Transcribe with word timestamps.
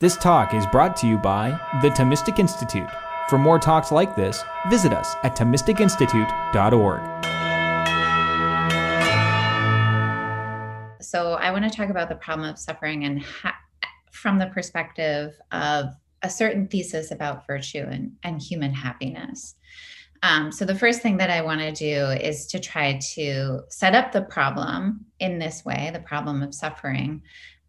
This 0.00 0.16
talk 0.16 0.54
is 0.54 0.64
brought 0.68 0.96
to 0.98 1.08
you 1.08 1.18
by 1.18 1.58
the 1.82 1.88
Thomistic 1.88 2.38
Institute. 2.38 2.88
For 3.28 3.36
more 3.36 3.58
talks 3.58 3.90
like 3.90 4.14
this, 4.14 4.44
visit 4.70 4.92
us 4.92 5.16
at 5.24 5.34
ThomisticInstitute.org. 5.34 7.00
So, 11.02 11.32
I 11.32 11.50
want 11.50 11.64
to 11.64 11.76
talk 11.76 11.90
about 11.90 12.08
the 12.08 12.14
problem 12.14 12.48
of 12.48 12.60
suffering 12.60 13.06
and 13.06 13.20
ha- 13.20 13.58
from 14.12 14.38
the 14.38 14.46
perspective 14.46 15.34
of 15.50 15.86
a 16.22 16.30
certain 16.30 16.68
thesis 16.68 17.10
about 17.10 17.44
virtue 17.44 17.84
and, 17.90 18.12
and 18.22 18.40
human 18.40 18.72
happiness. 18.72 19.56
Um, 20.22 20.52
so, 20.52 20.64
the 20.64 20.76
first 20.76 21.02
thing 21.02 21.16
that 21.16 21.30
I 21.30 21.42
want 21.42 21.60
to 21.60 21.72
do 21.72 22.06
is 22.22 22.46
to 22.52 22.60
try 22.60 23.00
to 23.14 23.62
set 23.68 23.96
up 23.96 24.12
the 24.12 24.22
problem 24.22 25.06
in 25.18 25.40
this 25.40 25.64
way 25.64 25.90
the 25.92 25.98
problem 25.98 26.44
of 26.44 26.54
suffering 26.54 27.22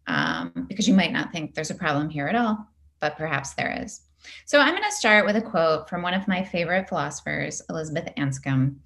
um, 0.06 0.66
because 0.68 0.88
you 0.88 0.94
might 0.94 1.12
not 1.12 1.32
think 1.32 1.54
there's 1.54 1.70
a 1.70 1.74
problem 1.74 2.08
here 2.08 2.28
at 2.28 2.34
all, 2.34 2.66
but 3.00 3.16
perhaps 3.16 3.54
there 3.54 3.82
is. 3.82 4.02
So 4.44 4.60
I'm 4.60 4.74
going 4.74 4.82
to 4.82 4.92
start 4.92 5.24
with 5.24 5.36
a 5.36 5.42
quote 5.42 5.88
from 5.88 6.02
one 6.02 6.14
of 6.14 6.28
my 6.28 6.44
favorite 6.44 6.88
philosophers, 6.88 7.62
Elizabeth 7.70 8.12
Anscombe. 8.16 8.76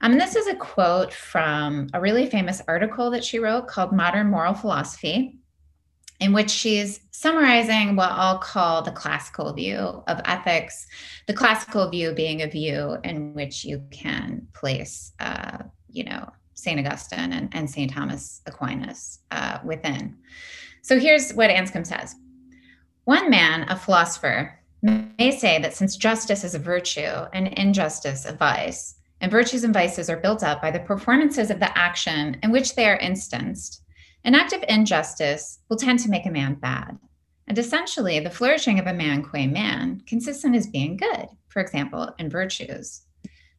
Um, 0.00 0.12
and 0.12 0.20
this 0.20 0.34
is 0.34 0.46
a 0.46 0.56
quote 0.56 1.12
from 1.12 1.88
a 1.94 2.00
really 2.00 2.26
famous 2.26 2.60
article 2.66 3.10
that 3.10 3.24
she 3.24 3.38
wrote 3.38 3.68
called 3.68 3.92
Modern 3.92 4.28
Moral 4.28 4.54
Philosophy, 4.54 5.38
in 6.18 6.32
which 6.32 6.50
she's 6.50 7.00
summarizing 7.12 7.96
what 7.96 8.10
I'll 8.12 8.38
call 8.38 8.82
the 8.82 8.92
classical 8.92 9.52
view 9.52 10.02
of 10.06 10.20
ethics, 10.24 10.86
the 11.26 11.34
classical 11.34 11.88
view 11.88 12.12
being 12.12 12.42
a 12.42 12.48
view 12.48 12.96
in 13.04 13.32
which 13.34 13.64
you 13.64 13.82
can 13.90 14.46
place, 14.52 15.12
uh, 15.20 15.58
you 15.88 16.04
know, 16.04 16.30
St. 16.62 16.78
Augustine 16.78 17.32
and, 17.32 17.48
and 17.52 17.68
St. 17.68 17.92
Thomas 17.92 18.42
Aquinas 18.46 19.20
uh, 19.30 19.58
within. 19.64 20.16
So 20.82 20.98
here's 20.98 21.32
what 21.32 21.50
Anscombe 21.50 21.86
says 21.86 22.16
One 23.04 23.30
man, 23.30 23.68
a 23.68 23.76
philosopher, 23.76 24.58
may 24.82 25.30
say 25.30 25.60
that 25.60 25.74
since 25.74 25.96
justice 25.96 26.44
is 26.44 26.54
a 26.54 26.58
virtue 26.58 27.26
and 27.32 27.48
injustice 27.48 28.24
a 28.24 28.32
vice, 28.32 28.96
and 29.20 29.30
virtues 29.30 29.64
and 29.64 29.74
vices 29.74 30.08
are 30.08 30.16
built 30.16 30.42
up 30.42 30.62
by 30.62 30.70
the 30.70 30.80
performances 30.80 31.50
of 31.50 31.60
the 31.60 31.76
action 31.76 32.38
in 32.42 32.50
which 32.50 32.74
they 32.74 32.88
are 32.88 32.96
instanced, 32.96 33.82
an 34.24 34.34
act 34.34 34.52
of 34.52 34.64
injustice 34.68 35.60
will 35.68 35.76
tend 35.76 35.98
to 36.00 36.10
make 36.10 36.26
a 36.26 36.30
man 36.30 36.54
bad. 36.54 36.98
And 37.46 37.58
essentially, 37.58 38.20
the 38.20 38.30
flourishing 38.30 38.78
of 38.78 38.86
a 38.86 38.94
man 38.94 39.22
qua 39.22 39.46
man 39.46 40.02
consists 40.06 40.44
in 40.44 40.54
his 40.54 40.66
being 40.66 40.96
good, 40.96 41.26
for 41.48 41.60
example, 41.60 42.14
in 42.18 42.30
virtues. 42.30 43.02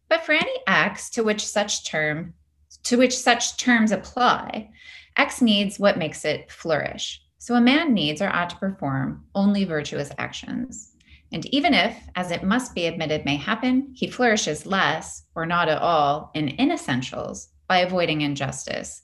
But 0.07 0.25
for 0.25 0.33
any 0.33 0.53
acts 0.67 1.09
to 1.11 1.23
which 1.23 1.45
such 1.45 1.85
term 1.85 2.33
to 2.83 2.97
which 2.97 3.17
such 3.17 3.57
terms 3.57 3.91
apply, 3.91 4.69
X 5.17 5.41
needs 5.41 5.79
what 5.79 5.97
makes 5.97 6.25
it 6.25 6.51
flourish. 6.51 7.21
So 7.37 7.55
a 7.55 7.61
man 7.61 7.93
needs 7.93 8.21
or 8.21 8.29
ought 8.29 8.49
to 8.51 8.55
perform 8.57 9.25
only 9.35 9.63
virtuous 9.63 10.11
actions. 10.17 10.91
And 11.33 11.45
even 11.47 11.73
if, 11.73 11.97
as 12.15 12.31
it 12.31 12.43
must 12.43 12.75
be 12.75 12.85
admitted 12.85 13.25
may 13.25 13.35
happen, 13.35 13.93
he 13.95 14.09
flourishes 14.09 14.65
less 14.65 15.23
or 15.33 15.45
not 15.45 15.69
at 15.69 15.81
all 15.81 16.31
in 16.33 16.49
inessentials 16.57 17.47
by 17.67 17.79
avoiding 17.79 18.21
injustice, 18.21 19.01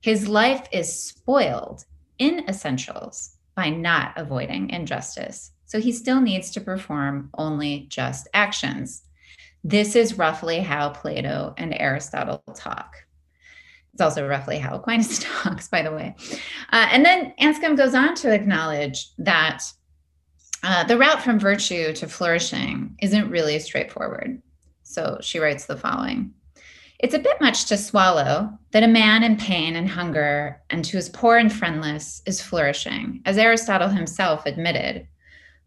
his 0.00 0.26
life 0.26 0.66
is 0.72 0.90
spoiled 0.90 1.84
in 2.18 2.48
essentials 2.48 3.36
by 3.54 3.68
not 3.68 4.12
avoiding 4.16 4.70
injustice. 4.70 5.52
So 5.66 5.80
he 5.80 5.92
still 5.92 6.20
needs 6.20 6.50
to 6.52 6.60
perform 6.60 7.30
only 7.36 7.86
just 7.90 8.28
actions. 8.32 9.02
This 9.64 9.96
is 9.96 10.16
roughly 10.16 10.60
how 10.60 10.90
Plato 10.90 11.54
and 11.58 11.74
Aristotle 11.78 12.42
talk. 12.54 12.94
It's 13.96 14.02
also 14.02 14.28
roughly 14.28 14.58
how 14.58 14.74
Aquinas 14.76 15.20
talks, 15.20 15.68
by 15.68 15.80
the 15.80 15.90
way. 15.90 16.14
Uh, 16.70 16.86
and 16.92 17.02
then 17.02 17.32
Anscombe 17.40 17.78
goes 17.78 17.94
on 17.94 18.14
to 18.16 18.30
acknowledge 18.30 19.08
that 19.16 19.62
uh, 20.62 20.84
the 20.84 20.98
route 20.98 21.22
from 21.22 21.38
virtue 21.38 21.94
to 21.94 22.06
flourishing 22.06 22.94
isn't 23.00 23.30
really 23.30 23.58
straightforward. 23.58 24.42
So 24.82 25.16
she 25.22 25.38
writes 25.38 25.64
the 25.64 25.78
following 25.78 26.34
It's 26.98 27.14
a 27.14 27.18
bit 27.18 27.40
much 27.40 27.64
to 27.68 27.78
swallow 27.78 28.50
that 28.72 28.82
a 28.82 28.86
man 28.86 29.22
in 29.22 29.38
pain 29.38 29.76
and 29.76 29.88
hunger 29.88 30.60
and 30.68 30.86
who 30.86 30.98
is 30.98 31.08
poor 31.08 31.38
and 31.38 31.50
friendless 31.50 32.20
is 32.26 32.42
flourishing, 32.42 33.22
as 33.24 33.38
Aristotle 33.38 33.88
himself 33.88 34.44
admitted. 34.44 35.08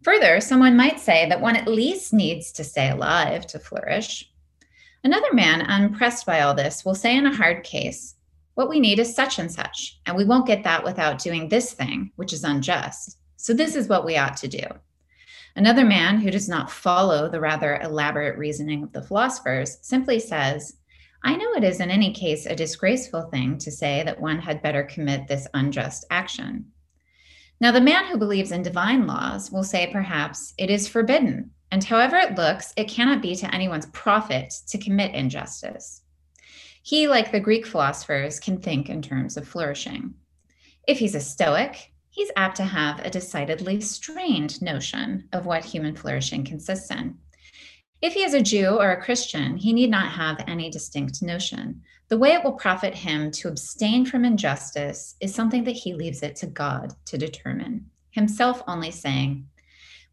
Further, 0.04 0.40
someone 0.40 0.78
might 0.78 1.00
say 1.00 1.28
that 1.30 1.42
one 1.42 1.56
at 1.56 1.68
least 1.68 2.14
needs 2.14 2.52
to 2.52 2.64
stay 2.64 2.92
alive 2.92 3.48
to 3.48 3.58
flourish. 3.58 4.32
Another 5.04 5.34
man, 5.34 5.62
unpressed 5.62 6.28
by 6.28 6.42
all 6.42 6.54
this, 6.54 6.86
will 6.86 6.94
say 6.94 7.18
in 7.18 7.26
a 7.26 7.36
hard 7.36 7.64
case 7.64 8.14
what 8.60 8.68
we 8.68 8.82
need 8.82 9.00
is 9.00 9.16
such 9.16 9.40
and 9.40 9.50
such, 9.50 10.02
and 10.06 10.18
we 10.18 10.26
won't 10.26 10.46
get 10.46 10.66
that 10.66 10.84
without 10.84 11.18
doing 11.18 11.48
this 11.48 11.72
thing, 11.72 12.12
which 12.18 12.34
is 12.34 12.44
unjust. 12.44 13.18
So, 13.38 13.54
this 13.54 13.74
is 13.74 13.88
what 13.88 14.04
we 14.04 14.18
ought 14.18 14.36
to 14.36 14.50
do. 14.50 14.66
Another 15.56 15.86
man 15.86 16.20
who 16.20 16.30
does 16.30 16.50
not 16.50 16.70
follow 16.70 17.30
the 17.30 17.40
rather 17.40 17.80
elaborate 17.80 18.38
reasoning 18.38 18.84
of 18.84 18.92
the 18.92 19.02
philosophers 19.02 19.78
simply 19.82 20.20
says, 20.20 20.76
I 21.24 21.38
know 21.38 21.54
it 21.54 21.64
is 21.64 21.80
in 21.80 21.90
any 21.90 22.12
case 22.12 22.46
a 22.46 22.54
disgraceful 22.54 23.30
thing 23.32 23.58
to 23.60 23.72
say 23.72 24.04
that 24.04 24.20
one 24.20 24.40
had 24.40 24.62
better 24.62 24.84
commit 24.84 25.30
this 25.30 25.48
unjust 25.54 26.06
action. 26.10 26.66
Now, 27.62 27.72
the 27.72 27.80
man 27.80 28.08
who 28.08 28.18
believes 28.18 28.52
in 28.52 28.62
divine 28.62 29.08
laws 29.08 29.50
will 29.54 29.64
say 29.64 29.88
perhaps 29.90 30.54
it 30.58 30.70
is 30.70 30.86
forbidden, 30.86 31.52
and 31.72 31.82
however 31.82 32.18
it 32.18 32.36
looks, 32.36 32.74
it 32.76 32.90
cannot 32.90 33.22
be 33.22 33.38
to 33.38 33.56
anyone's 33.56 33.86
profit 33.94 34.54
to 34.68 34.78
commit 34.78 35.16
injustice. 35.16 36.02
He, 36.82 37.08
like 37.08 37.32
the 37.32 37.40
Greek 37.40 37.66
philosophers, 37.66 38.40
can 38.40 38.60
think 38.60 38.90
in 38.90 39.02
terms 39.02 39.38
of 39.38 39.48
flourishing. 39.48 40.14
If 40.88 41.00
he's 41.00 41.16
a 41.16 41.20
Stoic, 41.20 41.92
he's 42.10 42.32
apt 42.36 42.58
to 42.58 42.64
have 42.64 43.00
a 43.00 43.10
decidedly 43.10 43.82
strained 43.82 44.62
notion 44.62 45.30
of 45.34 45.46
what 45.46 45.66
human 45.66 45.96
flourishing 45.96 46.44
consists 46.44 46.90
in. 46.90 47.18
If 48.02 48.14
he 48.14 48.24
is 48.24 48.34
a 48.34 48.42
Jew 48.42 48.78
or 48.80 48.92
a 48.92 49.02
Christian, 49.02 49.58
he 49.58 49.74
need 49.74 49.90
not 49.90 50.14
have 50.14 50.44
any 50.48 50.70
distinct 50.70 51.22
notion. 51.22 51.82
The 52.08 52.18
way 52.18 52.32
it 52.32 52.44
will 52.44 52.54
profit 52.54 52.96
him 52.96 53.30
to 53.32 53.50
abstain 53.50 54.06
from 54.06 54.24
injustice 54.24 55.16
is 55.20 55.36
something 55.36 55.66
that 55.66 55.76
he 55.76 55.94
leaves 55.94 56.24
it 56.24 56.38
to 56.38 56.48
God 56.48 56.94
to 57.06 57.18
determine, 57.18 57.90
himself 58.12 58.64
only 58.68 58.90
saying, 58.90 59.48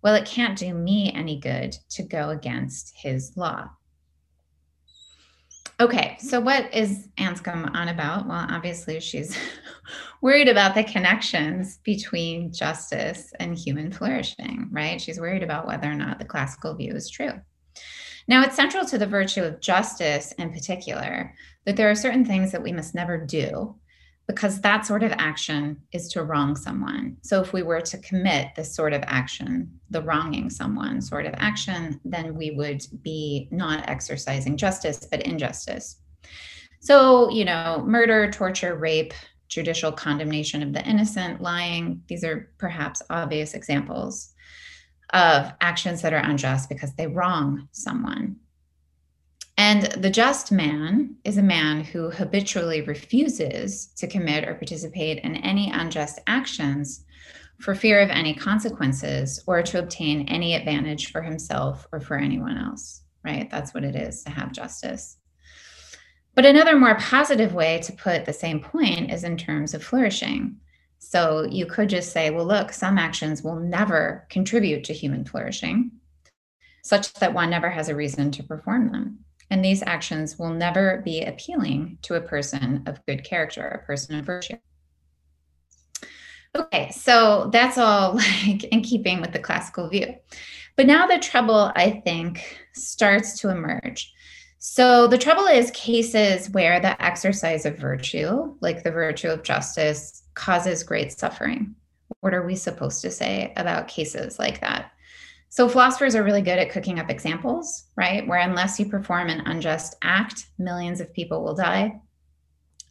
Well, 0.03 0.17
it 0.17 0.27
can't 0.27 0.59
do 0.59 0.75
me 0.75 1.13
any 1.13 1.39
good 1.39 1.77
to 1.91 2.03
go 2.03 2.31
against 2.31 2.93
his 2.97 3.37
law. 3.37 3.71
Okay, 5.79 6.17
so 6.19 6.41
what 6.41 6.73
is 6.73 7.09
Anscombe 7.19 7.71
on 7.75 7.89
about? 7.89 8.27
Well, 8.27 8.47
obviously, 8.49 8.99
she's 8.99 9.37
worried 10.23 10.49
about 10.49 10.75
the 10.75 10.83
connections 10.83 11.81
between 11.85 12.51
justice 12.51 13.31
and 13.41 13.59
human 13.59 13.93
flourishing, 13.93 14.69
right? 14.73 14.99
She's 14.99 15.21
worried 15.21 15.43
about 15.43 15.67
whether 15.67 15.91
or 15.91 15.95
not 15.95 16.19
the 16.19 16.25
classical 16.25 16.75
view 16.75 16.95
is 16.95 17.11
true. 17.11 17.33
Now, 18.27 18.43
it's 18.43 18.57
central 18.57 18.87
to 18.87 18.97
the 18.97 19.07
virtue 19.07 19.45
of 19.45 19.61
justice 19.61 20.33
in 20.39 20.51
particular 20.51 21.35
that 21.67 21.77
there 21.77 21.91
are 21.91 21.95
certain 21.95 22.25
things 22.25 22.53
that 22.53 22.63
we 22.63 22.73
must 22.73 22.95
never 22.95 23.19
do 23.19 23.77
because 24.27 24.61
that 24.61 24.85
sort 24.85 25.03
of 25.05 25.13
action 25.19 25.77
is 25.93 26.09
to 26.09 26.25
wrong 26.25 26.57
someone. 26.57 27.17
So 27.23 27.41
if 27.41 27.53
we 27.53 27.63
were 27.63 27.81
to 27.81 27.99
commit 27.99 28.55
this 28.57 28.75
sort 28.75 28.93
of 28.93 29.05
action, 29.07 29.71
the 29.91 30.03
wronging 30.03 30.51
someone 30.51 31.01
sort 31.01 31.27
of 31.27 31.35
action, 31.37 32.01
then 32.05 32.35
we 32.35 32.51
would 32.51 32.83
be 33.03 33.49
not 33.53 33.89
exercising 33.89 34.57
justice, 34.57 35.07
but 35.09 35.23
injustice. 35.23 36.01
So, 36.81 37.31
you 37.31 37.45
know, 37.45 37.85
murder, 37.87 38.31
torture, 38.31 38.75
rape, 38.75 39.15
judicial 39.49 39.93
condemnation 39.93 40.63
of 40.63 40.73
the 40.73 40.85
innocent, 40.85 41.41
lying, 41.41 42.03
these 42.09 42.25
are 42.25 42.51
perhaps 42.59 43.03
obvious 43.11 43.55
examples 43.55 44.33
of 45.11 45.53
actions 45.61 46.03
that 46.03 46.13
are 46.13 46.19
unjust 46.31 46.69
because 46.69 46.93
they 46.95 47.07
wrong 47.07 47.69
someone. 47.71 48.37
And 49.59 49.85
the 49.85 50.11
just 50.11 50.53
man 50.53 51.17
is 51.25 51.39
a 51.39 51.43
man 51.43 51.83
who 51.83 52.11
habitually 52.11 52.83
refuses 52.83 53.87
to 53.97 54.07
commit 54.07 54.47
or 54.47 54.55
participate 54.55 55.19
in 55.25 55.37
any 55.37 55.71
unjust 55.71 56.19
actions 56.27 57.05
for 57.59 57.75
fear 57.75 58.01
of 58.01 58.11
any 58.11 58.35
consequences 58.35 59.43
or 59.47 59.63
to 59.63 59.79
obtain 59.79 60.29
any 60.29 60.55
advantage 60.55 61.11
for 61.11 61.23
himself 61.23 61.89
or 61.91 62.01
for 62.01 62.19
anyone 62.19 62.59
else, 62.59 63.03
right? 63.25 63.51
That's 63.51 63.73
what 63.73 63.85
it 63.85 63.97
is 63.97 64.23
to 64.25 64.31
have 64.31 64.53
justice. 64.53 65.17
But 66.35 66.45
another 66.45 66.79
more 66.79 66.97
positive 66.97 67.55
way 67.55 67.81
to 67.85 67.95
put 67.95 68.27
the 68.27 68.33
same 68.35 68.61
point 68.61 69.11
is 69.11 69.25
in 69.25 69.39
terms 69.39 69.73
of 69.73 69.83
flourishing. 69.83 70.59
So 70.99 71.47
you 71.51 71.65
could 71.65 71.89
just 71.89 72.13
say, 72.13 72.29
well, 72.29 72.45
look, 72.45 72.73
some 72.73 72.99
actions 72.99 73.43
will 73.43 73.57
never 73.57 74.27
contribute 74.29 74.85
to 74.85 74.93
human 74.93 75.25
flourishing, 75.25 75.93
such 76.83 77.15
that 77.15 77.33
one 77.33 77.49
never 77.49 77.71
has 77.71 77.89
a 77.89 77.97
reason 77.97 78.31
to 78.33 78.43
perform 78.43 78.93
them. 78.93 79.25
And 79.51 79.65
these 79.65 79.83
actions 79.83 80.39
will 80.39 80.51
never 80.51 81.03
be 81.05 81.23
appealing 81.23 81.99
to 82.03 82.15
a 82.15 82.21
person 82.21 82.83
of 82.87 83.05
good 83.07 83.25
character, 83.25 83.67
a 83.67 83.87
person 83.87 84.19
of 84.19 84.27
virtue. 84.27 84.57
Okay, 86.57 86.91
so 86.91 87.51
that's 87.53 87.79
all 87.79 88.15
like 88.47 88.65
in 88.65 88.83
keeping 88.83 89.21
with 89.21 89.33
the 89.33 89.39
classical 89.39 89.89
view. 89.89 90.15
But 90.77 90.87
now 90.87 91.07
the 91.07 91.19
trouble, 91.19 91.73
I 91.75 92.03
think, 92.05 92.59
starts 92.73 93.41
to 93.41 93.51
emerge. 93.51 94.13
So 94.59 95.07
the 95.07 95.19
trouble 95.19 95.47
is 95.47 95.71
cases 95.71 96.51
where 96.51 96.81
the 96.81 97.01
exercise 97.03 97.67
of 97.67 97.79
virtue, 97.79 98.55
like 98.61 98.83
the 98.83 98.91
virtue 98.91 99.29
of 99.29 99.43
justice, 99.43 100.25
causes 100.35 100.83
great 100.83 101.13
suffering, 101.13 101.75
What 102.21 102.35
are 102.35 102.47
we 102.47 102.57
supposed 102.57 103.01
to 103.03 103.11
say 103.11 103.53
about 103.57 103.89
cases 103.89 104.39
like 104.39 104.61
that? 104.61 104.93
So, 105.49 105.69
philosophers 105.69 106.15
are 106.15 106.23
really 106.23 106.43
good 106.43 106.59
at 106.59 106.71
cooking 106.71 106.99
up 106.99 107.11
examples, 107.11 107.85
right? 107.97 108.27
Where 108.27 108.41
unless 108.41 108.79
you 108.79 108.87
perform 108.87 109.29
an 109.29 109.43
unjust 109.47 109.97
act, 110.03 110.47
millions 110.59 111.01
of 111.01 111.13
people 111.13 111.43
will 111.43 111.55
die. 111.55 112.01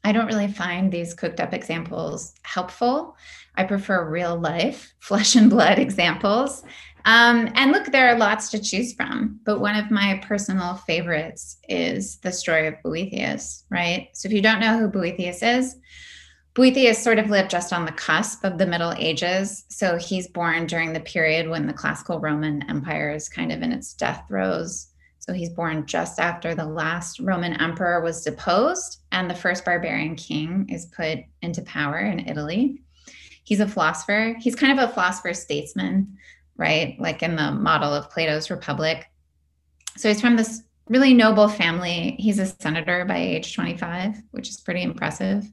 I 0.03 0.11
don't 0.11 0.27
really 0.27 0.47
find 0.47 0.91
these 0.91 1.15
cooked 1.15 1.39
up 1.39 1.53
examples 1.53 2.33
helpful. 2.43 3.17
I 3.55 3.63
prefer 3.63 4.09
real 4.09 4.39
life, 4.39 4.93
flesh 4.99 5.35
and 5.35 5.49
blood 5.49 5.79
examples. 5.79 6.63
Um, 7.05 7.51
and 7.53 7.71
look, 7.71 7.85
there 7.87 8.09
are 8.09 8.17
lots 8.17 8.49
to 8.51 8.59
choose 8.59 8.93
from, 8.93 9.39
but 9.45 9.59
one 9.59 9.75
of 9.75 9.91
my 9.91 10.19
personal 10.23 10.75
favorites 10.75 11.57
is 11.69 12.17
the 12.17 12.31
story 12.31 12.65
of 12.65 12.81
Boethius, 12.83 13.63
right? 13.69 14.09
So 14.13 14.27
if 14.27 14.33
you 14.33 14.41
don't 14.41 14.59
know 14.59 14.79
who 14.79 14.87
Boethius 14.87 15.43
is, 15.43 15.75
Boethius 16.55 17.03
sort 17.03 17.19
of 17.19 17.29
lived 17.29 17.51
just 17.51 17.73
on 17.73 17.85
the 17.85 17.91
cusp 17.91 18.45
of 18.45 18.57
the 18.57 18.65
Middle 18.65 18.93
Ages. 18.97 19.65
So 19.67 19.97
he's 19.97 20.29
born 20.29 20.67
during 20.67 20.93
the 20.93 21.01
period 21.01 21.49
when 21.49 21.67
the 21.67 21.73
classical 21.73 22.19
Roman 22.21 22.63
Empire 22.69 23.11
is 23.11 23.27
kind 23.27 23.51
of 23.51 23.61
in 23.61 23.73
its 23.73 23.93
death 23.93 24.23
throes. 24.29 24.87
So 25.19 25.33
he's 25.33 25.49
born 25.49 25.85
just 25.85 26.17
after 26.17 26.55
the 26.55 26.65
last 26.65 27.19
Roman 27.19 27.59
emperor 27.59 28.01
was 28.01 28.23
deposed 28.23 29.01
and 29.11 29.29
the 29.29 29.35
first 29.35 29.65
barbarian 29.65 30.15
king 30.15 30.69
is 30.69 30.85
put 30.85 31.19
into 31.41 31.61
power 31.63 31.99
in 31.99 32.25
Italy. 32.27 32.81
He's 33.43 33.59
a 33.59 33.67
philosopher. 33.67 34.35
He's 34.39 34.55
kind 34.55 34.79
of 34.79 34.89
a 34.89 34.93
philosopher 34.93 35.33
statesman, 35.33 36.17
right? 36.55 36.95
Like 36.99 37.21
in 37.21 37.35
the 37.35 37.51
model 37.51 37.93
of 37.93 38.09
Plato's 38.09 38.49
Republic. 38.49 39.05
So 39.97 40.07
he's 40.07 40.21
from 40.21 40.37
this 40.37 40.63
really 40.87 41.13
noble 41.13 41.49
family. 41.49 42.15
He's 42.17 42.39
a 42.39 42.45
senator 42.45 43.03
by 43.03 43.17
age 43.17 43.53
25, 43.53 44.21
which 44.31 44.47
is 44.47 44.57
pretty 44.57 44.83
impressive. 44.83 45.51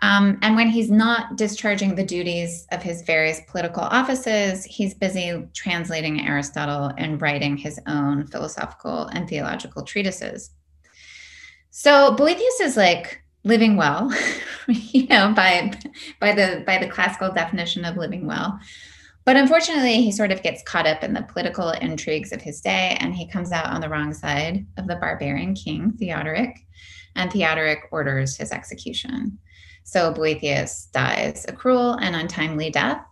Um, 0.00 0.38
and 0.42 0.54
when 0.54 0.68
he's 0.68 0.90
not 0.90 1.36
discharging 1.36 1.94
the 1.94 2.04
duties 2.04 2.66
of 2.70 2.82
his 2.82 3.02
various 3.02 3.40
political 3.48 3.82
offices, 3.82 4.64
he's 4.64 4.94
busy 4.94 5.46
translating 5.54 6.26
Aristotle 6.26 6.92
and 6.96 7.20
writing 7.20 7.56
his 7.56 7.80
own 7.86 8.26
philosophical 8.26 9.06
and 9.06 9.28
theological 9.28 9.82
treatises. 9.82 10.50
So 11.70 12.14
Boethius 12.14 12.60
is 12.60 12.76
like 12.76 13.22
living 13.44 13.76
well, 13.76 14.12
you 14.68 15.06
know, 15.08 15.32
by 15.34 15.72
by 16.20 16.32
the 16.32 16.62
by 16.66 16.78
the 16.78 16.88
classical 16.88 17.32
definition 17.32 17.84
of 17.84 17.96
living 17.96 18.26
well. 18.26 18.58
But 19.24 19.36
unfortunately, 19.36 20.00
he 20.00 20.10
sort 20.10 20.32
of 20.32 20.42
gets 20.42 20.62
caught 20.62 20.86
up 20.86 21.04
in 21.04 21.12
the 21.12 21.22
political 21.22 21.70
intrigues 21.70 22.32
of 22.32 22.40
his 22.40 22.62
day 22.62 22.96
and 22.98 23.14
he 23.14 23.28
comes 23.28 23.52
out 23.52 23.66
on 23.66 23.82
the 23.82 23.88
wrong 23.88 24.14
side 24.14 24.64
of 24.78 24.86
the 24.86 24.96
barbarian 24.96 25.54
king, 25.54 25.92
Theodoric, 25.98 26.56
and 27.14 27.30
Theodoric 27.30 27.88
orders 27.90 28.36
his 28.36 28.52
execution. 28.52 29.38
So 29.88 30.12
Boethius 30.12 30.90
dies 30.92 31.46
a 31.48 31.52
cruel 31.52 31.94
and 31.94 32.14
untimely 32.14 32.68
death, 32.68 33.02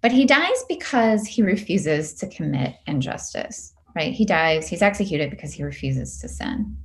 but 0.00 0.10
he 0.10 0.24
dies 0.24 0.64
because 0.68 1.24
he 1.24 1.40
refuses 1.40 2.14
to 2.14 2.26
commit 2.26 2.74
injustice, 2.88 3.72
right? 3.94 4.12
He 4.12 4.24
dies, 4.24 4.66
he's 4.66 4.82
executed 4.82 5.30
because 5.30 5.52
he 5.52 5.62
refuses 5.62 6.18
to 6.18 6.28
sin. 6.28 6.76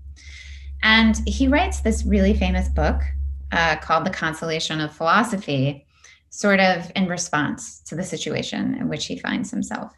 And 0.83 1.27
he 1.27 1.47
writes 1.47 1.79
this 1.79 2.05
really 2.05 2.35
famous 2.35 2.69
book 2.69 3.01
uh, 3.51 3.77
called 3.77 4.05
The 4.05 4.11
Consolation 4.11 4.79
of 4.79 4.95
Philosophy, 4.95 5.87
sort 6.29 6.59
of 6.59 6.91
in 6.95 7.07
response 7.07 7.79
to 7.87 7.95
the 7.95 8.03
situation 8.03 8.75
in 8.75 8.89
which 8.89 9.07
he 9.07 9.17
finds 9.17 9.49
himself. 9.49 9.91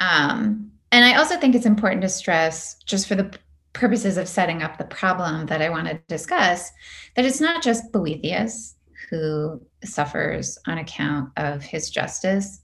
Um, 0.00 0.70
and 0.90 1.04
I 1.04 1.16
also 1.16 1.36
think 1.36 1.54
it's 1.54 1.66
important 1.66 2.00
to 2.00 2.08
stress, 2.08 2.76
just 2.86 3.08
for 3.08 3.14
the 3.14 3.38
purposes 3.76 4.16
of 4.16 4.26
setting 4.26 4.62
up 4.62 4.78
the 4.78 4.84
problem 4.84 5.46
that 5.46 5.62
I 5.62 5.68
want 5.68 5.86
to 5.86 6.00
discuss, 6.08 6.72
that 7.14 7.24
it's 7.24 7.40
not 7.40 7.62
just 7.62 7.92
Boethius 7.92 8.74
who 9.10 9.60
suffers 9.84 10.58
on 10.66 10.78
account 10.78 11.30
of 11.36 11.62
his 11.62 11.90
justice, 11.90 12.60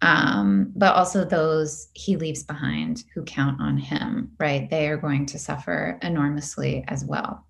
um, 0.00 0.72
but 0.76 0.94
also 0.94 1.24
those 1.24 1.88
he 1.94 2.16
leaves 2.16 2.42
behind 2.42 3.04
who 3.14 3.22
count 3.24 3.60
on 3.60 3.76
him, 3.76 4.32
right? 4.38 4.70
They 4.70 4.88
are 4.88 4.96
going 4.96 5.26
to 5.26 5.38
suffer 5.38 5.98
enormously 6.02 6.84
as 6.88 7.04
well. 7.04 7.44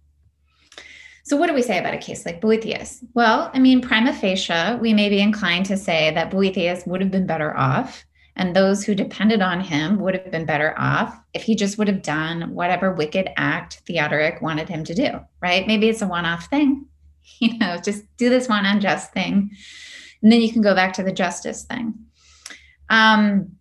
So, 1.24 1.36
what 1.36 1.46
do 1.46 1.54
we 1.54 1.62
say 1.62 1.78
about 1.78 1.94
a 1.94 1.98
case 1.98 2.26
like 2.26 2.40
Boethius? 2.40 3.02
Well, 3.14 3.50
I 3.54 3.58
mean, 3.58 3.80
prima 3.80 4.12
facie, 4.12 4.78
we 4.80 4.92
may 4.92 5.08
be 5.08 5.20
inclined 5.20 5.66
to 5.66 5.76
say 5.76 6.10
that 6.14 6.30
Boethius 6.30 6.84
would 6.86 7.00
have 7.00 7.10
been 7.10 7.26
better 7.26 7.56
off 7.56 8.04
and 8.36 8.54
those 8.54 8.84
who 8.84 8.94
depended 8.94 9.40
on 9.42 9.60
him 9.60 10.00
would 10.00 10.14
have 10.14 10.30
been 10.30 10.44
better 10.44 10.74
off 10.76 11.16
if 11.34 11.42
he 11.42 11.54
just 11.54 11.78
would 11.78 11.88
have 11.88 12.02
done 12.02 12.52
whatever 12.54 12.92
wicked 12.92 13.28
act 13.36 13.82
Theodoric 13.86 14.42
wanted 14.42 14.68
him 14.68 14.84
to 14.84 14.94
do, 14.94 15.20
right? 15.40 15.66
Maybe 15.66 15.88
it's 15.88 16.02
a 16.02 16.06
one 16.06 16.26
off 16.26 16.46
thing, 16.46 16.86
you 17.38 17.56
know, 17.58 17.78
just 17.82 18.04
do 18.16 18.28
this 18.28 18.48
one 18.48 18.66
unjust 18.66 19.12
thing. 19.12 19.50
And 20.22 20.32
then 20.32 20.40
you 20.40 20.52
can 20.52 20.62
go 20.62 20.74
back 20.74 20.92
to 20.94 21.02
the 21.02 21.12
justice 21.12 21.64
thing. 21.64 21.94
Um, 22.90 23.52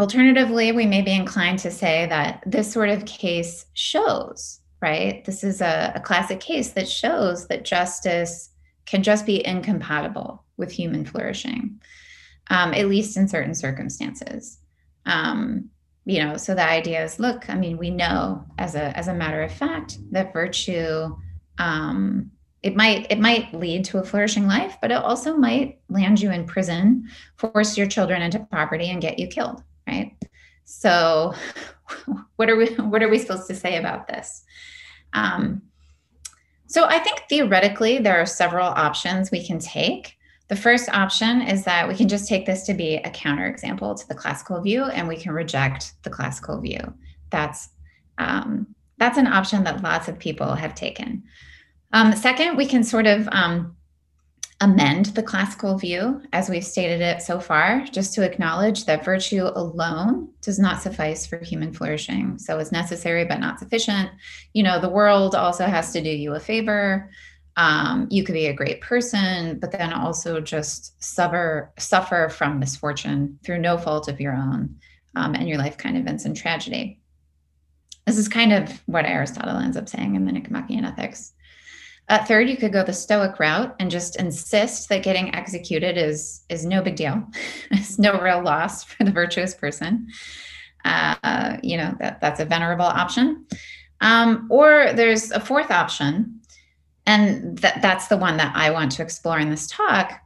alternatively, 0.00 0.72
we 0.72 0.86
may 0.86 1.02
be 1.02 1.12
inclined 1.12 1.60
to 1.60 1.70
say 1.70 2.06
that 2.06 2.42
this 2.46 2.72
sort 2.72 2.88
of 2.88 3.04
case 3.04 3.66
shows, 3.74 4.60
right? 4.80 5.24
This 5.24 5.44
is 5.44 5.60
a, 5.60 5.92
a 5.94 6.00
classic 6.00 6.40
case 6.40 6.72
that 6.72 6.88
shows 6.88 7.46
that 7.46 7.64
justice 7.64 8.50
can 8.86 9.02
just 9.02 9.24
be 9.24 9.46
incompatible 9.46 10.42
with 10.56 10.72
human 10.72 11.04
flourishing 11.04 11.80
um, 12.50 12.74
at 12.74 12.88
least 12.88 13.16
in 13.16 13.28
certain 13.28 13.54
circumstances. 13.54 14.58
Um, 15.06 15.70
you 16.04 16.22
know, 16.22 16.36
so 16.36 16.54
the 16.54 16.68
idea 16.68 17.02
is, 17.02 17.18
look, 17.18 17.48
I 17.48 17.54
mean, 17.54 17.78
we 17.78 17.90
know 17.90 18.44
as 18.58 18.74
a 18.74 18.96
as 18.96 19.08
a 19.08 19.14
matter 19.14 19.42
of 19.42 19.52
fact 19.52 19.98
that 20.10 20.32
virtue 20.32 21.16
um, 21.58 22.30
it 22.62 22.74
might 22.74 23.06
it 23.10 23.20
might 23.20 23.52
lead 23.54 23.84
to 23.86 23.98
a 23.98 24.04
flourishing 24.04 24.46
life, 24.46 24.76
but 24.80 24.90
it 24.90 24.96
also 24.96 25.36
might 25.36 25.80
land 25.88 26.20
you 26.20 26.30
in 26.30 26.46
prison, 26.46 27.08
force 27.36 27.76
your 27.76 27.86
children 27.86 28.22
into 28.22 28.40
poverty, 28.50 28.90
and 28.90 29.02
get 29.02 29.18
you 29.18 29.26
killed. 29.26 29.62
Right. 29.86 30.16
So, 30.64 31.34
what 32.36 32.48
are 32.48 32.56
we 32.56 32.74
what 32.76 33.02
are 33.02 33.08
we 33.08 33.18
supposed 33.18 33.48
to 33.48 33.54
say 33.54 33.76
about 33.76 34.08
this? 34.08 34.44
Um, 35.12 35.62
so 36.66 36.86
I 36.86 36.98
think 36.98 37.22
theoretically 37.28 37.98
there 37.98 38.20
are 38.20 38.26
several 38.26 38.66
options 38.66 39.30
we 39.30 39.46
can 39.46 39.58
take. 39.58 40.16
The 40.48 40.56
first 40.56 40.88
option 40.90 41.40
is 41.40 41.64
that 41.64 41.88
we 41.88 41.94
can 41.94 42.08
just 42.08 42.28
take 42.28 42.44
this 42.44 42.64
to 42.64 42.74
be 42.74 42.96
a 42.96 43.10
counterexample 43.10 43.98
to 43.98 44.08
the 44.08 44.14
classical 44.14 44.60
view, 44.60 44.84
and 44.84 45.08
we 45.08 45.16
can 45.16 45.32
reject 45.32 45.94
the 46.02 46.10
classical 46.10 46.60
view. 46.60 46.80
That's 47.30 47.70
um, 48.18 48.66
that's 48.98 49.18
an 49.18 49.26
option 49.26 49.64
that 49.64 49.82
lots 49.82 50.06
of 50.08 50.18
people 50.18 50.54
have 50.54 50.74
taken. 50.74 51.24
Um, 51.92 52.14
second, 52.14 52.56
we 52.56 52.66
can 52.66 52.84
sort 52.84 53.06
of 53.06 53.28
um, 53.32 53.76
amend 54.60 55.06
the 55.06 55.22
classical 55.22 55.76
view 55.76 56.22
as 56.32 56.48
we've 56.48 56.64
stated 56.64 57.00
it 57.00 57.22
so 57.22 57.40
far, 57.40 57.84
just 57.90 58.14
to 58.14 58.22
acknowledge 58.22 58.84
that 58.84 59.04
virtue 59.04 59.50
alone 59.54 60.28
does 60.42 60.58
not 60.58 60.80
suffice 60.80 61.26
for 61.26 61.38
human 61.38 61.72
flourishing. 61.72 62.38
So 62.38 62.58
it's 62.58 62.72
necessary 62.72 63.24
but 63.24 63.40
not 63.40 63.58
sufficient. 63.58 64.10
You 64.52 64.62
know, 64.62 64.80
the 64.80 64.88
world 64.88 65.34
also 65.34 65.66
has 65.66 65.92
to 65.92 66.02
do 66.02 66.10
you 66.10 66.34
a 66.34 66.40
favor 66.40 67.10
um, 67.56 68.08
you 68.10 68.24
could 68.24 68.32
be 68.32 68.46
a 68.46 68.52
great 68.52 68.80
person, 68.80 69.58
but 69.60 69.70
then 69.70 69.92
also 69.92 70.40
just 70.40 71.02
suffer 71.02 71.72
suffer 71.78 72.28
from 72.28 72.58
misfortune 72.58 73.38
through 73.44 73.58
no 73.58 73.78
fault 73.78 74.08
of 74.08 74.20
your 74.20 74.34
own, 74.34 74.76
um, 75.14 75.34
and 75.34 75.48
your 75.48 75.58
life 75.58 75.76
kind 75.76 75.96
of 75.96 76.06
ends 76.06 76.24
in 76.24 76.34
tragedy. 76.34 77.00
This 78.06 78.18
is 78.18 78.28
kind 78.28 78.52
of 78.52 78.82
what 78.86 79.06
Aristotle 79.06 79.56
ends 79.56 79.76
up 79.76 79.88
saying 79.88 80.16
in 80.16 80.24
the 80.24 80.32
Nicomachean 80.32 80.84
Ethics. 80.84 81.32
Uh, 82.08 82.22
third, 82.22 82.50
you 82.50 82.56
could 82.56 82.72
go 82.72 82.82
the 82.82 82.92
Stoic 82.92 83.38
route 83.38 83.74
and 83.78 83.90
just 83.90 84.16
insist 84.16 84.90
that 84.90 85.02
getting 85.02 85.34
executed 85.34 85.96
is 85.96 86.42
is 86.48 86.66
no 86.66 86.82
big 86.82 86.96
deal. 86.96 87.22
it's 87.70 87.98
no 87.98 88.20
real 88.20 88.42
loss 88.42 88.84
for 88.84 89.04
the 89.04 89.12
virtuous 89.12 89.54
person. 89.54 90.08
Uh, 90.84 91.56
you 91.62 91.76
know 91.76 91.94
that 92.00 92.20
that's 92.20 92.40
a 92.40 92.44
venerable 92.44 92.84
option. 92.84 93.46
Um, 94.00 94.48
or 94.50 94.92
there's 94.92 95.30
a 95.30 95.40
fourth 95.40 95.70
option, 95.70 96.40
and 97.06 97.58
that, 97.58 97.82
that's 97.82 98.08
the 98.08 98.16
one 98.16 98.36
that 98.38 98.54
I 98.56 98.70
want 98.70 98.92
to 98.92 99.02
explore 99.02 99.38
in 99.38 99.50
this 99.50 99.66
talk. 99.66 100.20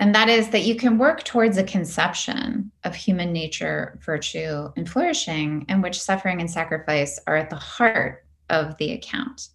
And 0.00 0.14
that 0.14 0.28
is 0.28 0.48
that 0.50 0.64
you 0.64 0.74
can 0.74 0.98
work 0.98 1.22
towards 1.22 1.58
a 1.58 1.64
conception 1.64 2.72
of 2.84 2.94
human 2.94 3.32
nature, 3.32 3.98
virtue, 4.04 4.70
and 4.76 4.88
flourishing, 4.88 5.64
in 5.68 5.80
which 5.80 6.00
suffering 6.00 6.40
and 6.40 6.50
sacrifice 6.50 7.20
are 7.26 7.36
at 7.36 7.50
the 7.50 7.56
heart 7.56 8.24
of 8.50 8.76
the 8.78 8.92
account. 8.92 9.48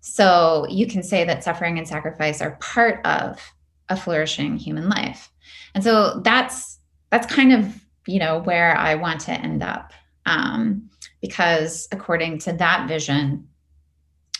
So 0.00 0.66
you 0.68 0.86
can 0.86 1.02
say 1.02 1.24
that 1.24 1.44
suffering 1.44 1.78
and 1.78 1.86
sacrifice 1.86 2.40
are 2.40 2.56
part 2.60 3.04
of 3.06 3.40
a 3.88 3.96
flourishing 3.96 4.56
human 4.56 4.88
life. 4.88 5.30
And 5.74 5.82
so 5.82 6.20
that's 6.20 6.78
that's 7.10 7.32
kind 7.32 7.52
of 7.52 7.80
you 8.06 8.18
know 8.18 8.38
where 8.38 8.76
I 8.76 8.94
want 8.94 9.20
to 9.22 9.32
end 9.32 9.62
up, 9.62 9.92
um, 10.24 10.90
because 11.20 11.88
according 11.92 12.38
to 12.40 12.52
that 12.54 12.88
vision, 12.88 13.48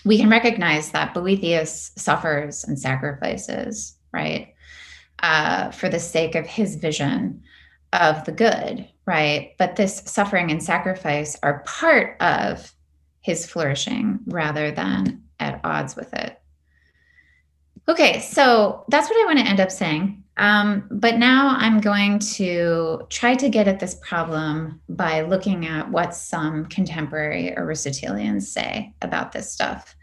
we 0.06 0.18
can 0.18 0.30
recognize 0.30 0.92
that 0.92 1.12
Boethius 1.12 1.90
suffers 1.96 2.62
and 2.62 2.78
sacrifices, 2.78 3.96
right, 4.12 4.54
uh, 5.18 5.72
for 5.72 5.88
the 5.88 5.98
sake 5.98 6.36
of 6.36 6.46
his 6.46 6.76
vision 6.76 7.42
of 7.92 8.24
the 8.24 8.32
good, 8.32 8.88
right? 9.04 9.54
But 9.58 9.74
this 9.74 10.02
suffering 10.06 10.52
and 10.52 10.62
sacrifice 10.62 11.36
are 11.42 11.64
part 11.66 12.16
of 12.20 12.72
his 13.20 13.50
flourishing 13.50 14.20
rather 14.26 14.70
than 14.70 15.24
at 15.40 15.60
odds 15.64 15.96
with 15.96 16.14
it. 16.14 16.40
Okay, 17.88 18.20
so 18.20 18.84
that's 18.88 19.10
what 19.10 19.20
I 19.20 19.26
want 19.26 19.40
to 19.40 19.46
end 19.46 19.60
up 19.60 19.72
saying. 19.72 20.22
Um, 20.38 20.86
but 20.90 21.16
now 21.16 21.56
I'm 21.58 21.80
going 21.80 22.18
to 22.18 23.06
try 23.08 23.34
to 23.36 23.48
get 23.48 23.68
at 23.68 23.80
this 23.80 23.94
problem 24.02 24.80
by 24.88 25.22
looking 25.22 25.66
at 25.66 25.90
what 25.90 26.14
some 26.14 26.66
contemporary 26.66 27.56
Aristotelians 27.56 28.50
say 28.52 28.94
about 29.00 29.32
this 29.32 29.50
stuff. 29.50 29.96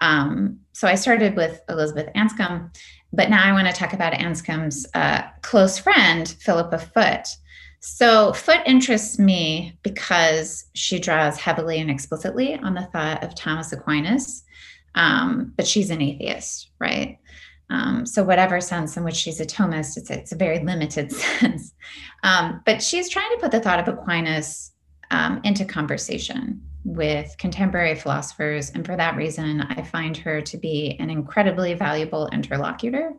Um, 0.00 0.58
so 0.72 0.88
I 0.88 0.96
started 0.96 1.36
with 1.36 1.60
Elizabeth 1.68 2.08
Anscombe, 2.14 2.74
but 3.12 3.30
now 3.30 3.42
I 3.42 3.52
want 3.52 3.68
to 3.68 3.72
talk 3.72 3.92
about 3.92 4.12
Anscombe's 4.12 4.86
uh, 4.94 5.22
close 5.42 5.78
friend, 5.78 6.28
Philippa 6.40 6.78
Foot. 6.78 7.28
So 7.80 8.32
Foot 8.32 8.60
interests 8.66 9.18
me 9.18 9.78
because 9.82 10.64
she 10.74 10.98
draws 10.98 11.38
heavily 11.38 11.78
and 11.78 11.90
explicitly 11.90 12.56
on 12.56 12.74
the 12.74 12.88
thought 12.92 13.22
of 13.22 13.36
Thomas 13.36 13.72
Aquinas, 13.72 14.42
um, 14.96 15.52
but 15.56 15.66
she's 15.66 15.90
an 15.90 16.02
atheist, 16.02 16.70
right? 16.80 17.18
Um, 17.68 18.06
so 18.06 18.22
whatever 18.22 18.60
sense 18.60 18.96
in 18.96 19.04
which 19.04 19.16
she's 19.16 19.40
a 19.40 19.46
Thomist, 19.46 19.96
it's, 19.96 20.10
it's 20.10 20.32
a 20.32 20.36
very 20.36 20.60
limited 20.60 21.12
sense. 21.40 21.74
Um, 22.22 22.60
but 22.64 22.82
she's 22.82 23.08
trying 23.08 23.30
to 23.30 23.38
put 23.40 23.50
the 23.50 23.60
thought 23.60 23.80
of 23.80 23.88
Aquinas 23.88 24.72
um, 25.10 25.40
into 25.44 25.64
conversation 25.64 26.62
with 26.84 27.34
contemporary 27.38 27.96
philosophers. 27.96 28.70
And 28.70 28.86
for 28.86 28.96
that 28.96 29.16
reason, 29.16 29.62
I 29.62 29.82
find 29.82 30.16
her 30.18 30.40
to 30.42 30.56
be 30.56 30.96
an 31.00 31.10
incredibly 31.10 31.74
valuable 31.74 32.28
interlocutor. 32.28 33.12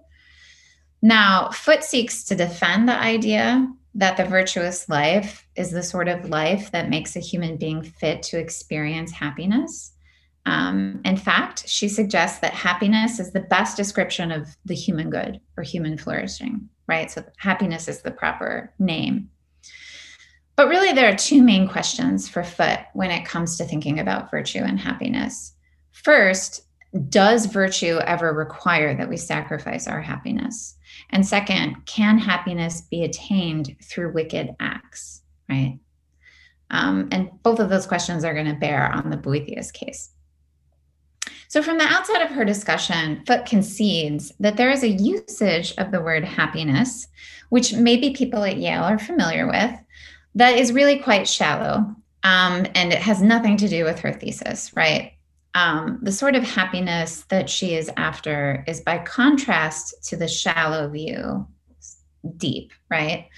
Now, 1.02 1.50
Foot 1.52 1.84
seeks 1.84 2.24
to 2.26 2.36
defend 2.36 2.88
the 2.88 2.98
idea 2.98 3.72
that 3.96 4.16
the 4.16 4.26
virtuous 4.26 4.88
life 4.88 5.46
is 5.56 5.72
the 5.72 5.84
sort 5.84 6.08
of 6.08 6.30
life 6.30 6.72
that 6.72 6.90
makes 6.90 7.16
a 7.16 7.20
human 7.20 7.58
being 7.58 7.84
fit 7.84 8.24
to 8.24 8.40
experience 8.40 9.12
happiness. 9.12 9.94
Um, 10.48 11.02
in 11.04 11.18
fact, 11.18 11.68
she 11.68 11.90
suggests 11.90 12.40
that 12.40 12.54
happiness 12.54 13.20
is 13.20 13.34
the 13.34 13.42
best 13.42 13.76
description 13.76 14.32
of 14.32 14.56
the 14.64 14.74
human 14.74 15.10
good 15.10 15.42
or 15.58 15.64
human 15.64 15.98
flourishing, 15.98 16.70
right? 16.88 17.12
So, 17.12 17.26
happiness 17.36 17.90
is 17.90 18.02
the 18.02 18.12
proper 18.12 18.74
name. 18.80 19.30
But 20.56 20.70
really, 20.70 20.94
there 20.94 21.12
are 21.12 21.18
two 21.18 21.44
main 21.44 21.68
questions 21.68 22.30
for 22.30 22.44
Foot 22.44 22.80
when 22.94 23.12
it 23.12 23.26
comes 23.26 23.58
to 23.58 23.66
thinking 23.66 24.00
about 24.00 24.32
virtue 24.32 24.60
and 24.60 24.80
happiness. 24.80 25.54
First, 25.92 26.64
does 27.10 27.48
virtue 27.48 28.00
ever 28.06 28.32
require 28.32 28.96
that 28.96 29.10
we 29.10 29.18
sacrifice 29.18 29.86
our 29.86 30.02
happiness? 30.02 30.78
And 31.10 31.28
second, 31.28 31.86
can 31.86 32.18
happiness 32.18 32.80
be 32.80 33.04
attained 33.04 33.76
through 33.84 34.14
wicked 34.14 34.56
acts, 34.62 35.24
right? 35.50 35.78
Um, 36.70 37.10
and 37.12 37.32
both 37.44 37.60
of 37.60 37.70
those 37.70 37.86
questions 37.86 38.24
are 38.24 38.34
going 38.34 38.48
to 38.48 38.54
bear 38.54 38.90
on 38.94 39.10
the 39.10 39.18
Boethius 39.18 39.72
case. 39.72 40.12
So, 41.50 41.64
from 41.64 41.78
the 41.78 41.86
outset 41.86 42.22
of 42.22 42.30
her 42.32 42.44
discussion, 42.44 43.24
Foot 43.26 43.46
concedes 43.46 44.34
that 44.40 44.58
there 44.58 44.70
is 44.70 44.84
a 44.84 44.90
usage 44.90 45.74
of 45.78 45.92
the 45.92 46.02
word 46.02 46.24
happiness, 46.24 47.08
which 47.50 47.74
maybe 47.74 48.12
people 48.12 48.44
at 48.44 48.58
Yale 48.58 48.84
are 48.84 49.00
familiar 49.00 49.48
with, 49.48 49.72
that 50.36 50.58
is 50.58 50.74
really 50.74 51.00
quite 51.00 51.28
shallow. 51.28 51.96
Um, 52.24 52.66
and 52.76 52.92
it 52.92 53.00
has 53.00 53.22
nothing 53.22 53.58
to 53.58 53.70
do 53.70 53.86
with 53.86 54.00
her 54.00 54.12
thesis, 54.12 54.72
right? 54.76 55.14
Um, 55.56 56.00
the 56.02 56.12
sort 56.12 56.36
of 56.36 56.44
happiness 56.44 57.24
that 57.30 57.50
she 57.50 57.76
is 57.76 57.90
after 57.96 58.64
is 58.68 58.82
by 58.82 59.00
contrast 59.00 59.96
to 60.10 60.18
the 60.18 60.28
shallow 60.28 60.90
view, 60.90 61.48
deep, 62.36 62.74
right? 62.92 63.30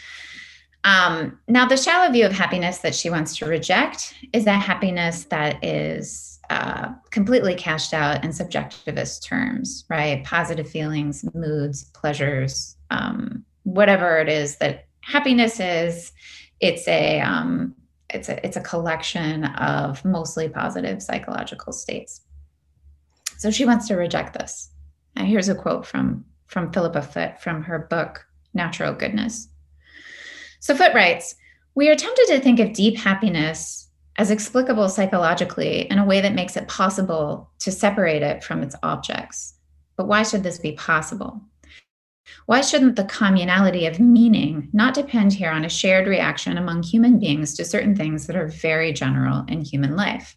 Um, 0.84 1.39
now, 1.48 1.68
the 1.68 1.78
shallow 1.78 2.12
view 2.12 2.25
of 2.25 2.32
happiness 2.32 2.80
that 2.80 2.96
she 2.96 3.10
wants 3.10 3.38
to 3.38 3.46
reject 3.46 4.16
is 4.34 4.46
that 4.46 4.62
happiness 4.62 5.25
that 5.25 5.63
is 5.63 6.38
uh, 6.50 6.94
completely 7.12 7.53
cashed 7.53 7.94
out 7.94 8.24
in 8.24 8.32
subjectivist 8.32 9.24
terms, 9.24 9.86
right? 9.89 10.24
Positive 10.24 10.68
feelings, 10.68 11.24
moods, 11.36 11.84
pleasures, 11.94 12.75
um, 12.89 13.46
whatever 13.63 14.18
it 14.20 14.29
is 14.29 14.58
that 14.58 14.86
happiness 15.01 15.60
is. 15.60 16.12
It's 16.60 16.88
a 16.88 17.22
um, 17.22 17.75
it's 18.10 18.29
a 18.29 18.44
it's 18.46 18.58
a 18.58 18.62
collection 18.62 19.46
of 19.46 20.03
mostly 20.03 20.50
positive 20.50 21.01
psychological 21.01 21.72
states. 21.72 22.22
So 23.38 23.51
she 23.51 23.65
wants 23.65 23.88
to 23.88 23.96
reject 23.96 24.38
this. 24.38 24.70
And 25.15 25.27
here's 25.27 25.50
a 25.50 25.56
quote 25.56 25.86
from 25.86 26.25
from 26.48 26.74
Philippa 26.74 27.03
Foot 27.03 27.41
from 27.41 27.63
her 27.63 27.79
book 27.79 28.25
Natural 28.53 28.94
Goodness. 28.94 29.48
So 30.60 30.75
Foot 30.75 30.94
writes, 30.96 31.36
"We 31.75 31.89
are 31.89 31.96
tempted 31.96 32.27
to 32.29 32.39
think 32.39 32.60
of 32.60 32.74
deep 32.74 32.98
happiness 32.98 33.88
as 34.20 34.32
explicable 34.32 34.90
psychologically 34.90 35.90
in 35.90 35.98
a 35.98 36.04
way 36.04 36.20
that 36.20 36.36
makes 36.36 36.58
it 36.58 36.68
possible 36.68 37.50
to 37.58 37.72
separate 37.72 38.22
it 38.22 38.44
from 38.44 38.62
its 38.62 38.76
objects. 38.84 39.54
But 39.96 40.10
why 40.10 40.24
should 40.24 40.44
this 40.44 40.60
be 40.60 40.74
possible? 40.74 41.42
Why 42.46 42.60
shouldn't 42.60 42.98
the 42.98 43.06
communality 43.06 43.88
of 43.90 44.02
meaning 44.02 44.68
not 44.74 44.94
depend 44.94 45.32
here 45.32 45.50
on 45.50 45.64
a 45.64 45.70
shared 45.70 46.06
reaction 46.06 46.58
among 46.58 46.84
human 46.84 47.18
beings 47.18 47.56
to 47.56 47.64
certain 47.64 47.96
things 47.96 48.28
that 48.28 48.36
are 48.36 48.50
very 48.50 48.92
general 48.92 49.46
in 49.48 49.62
human 49.62 49.96
life? 49.96 50.36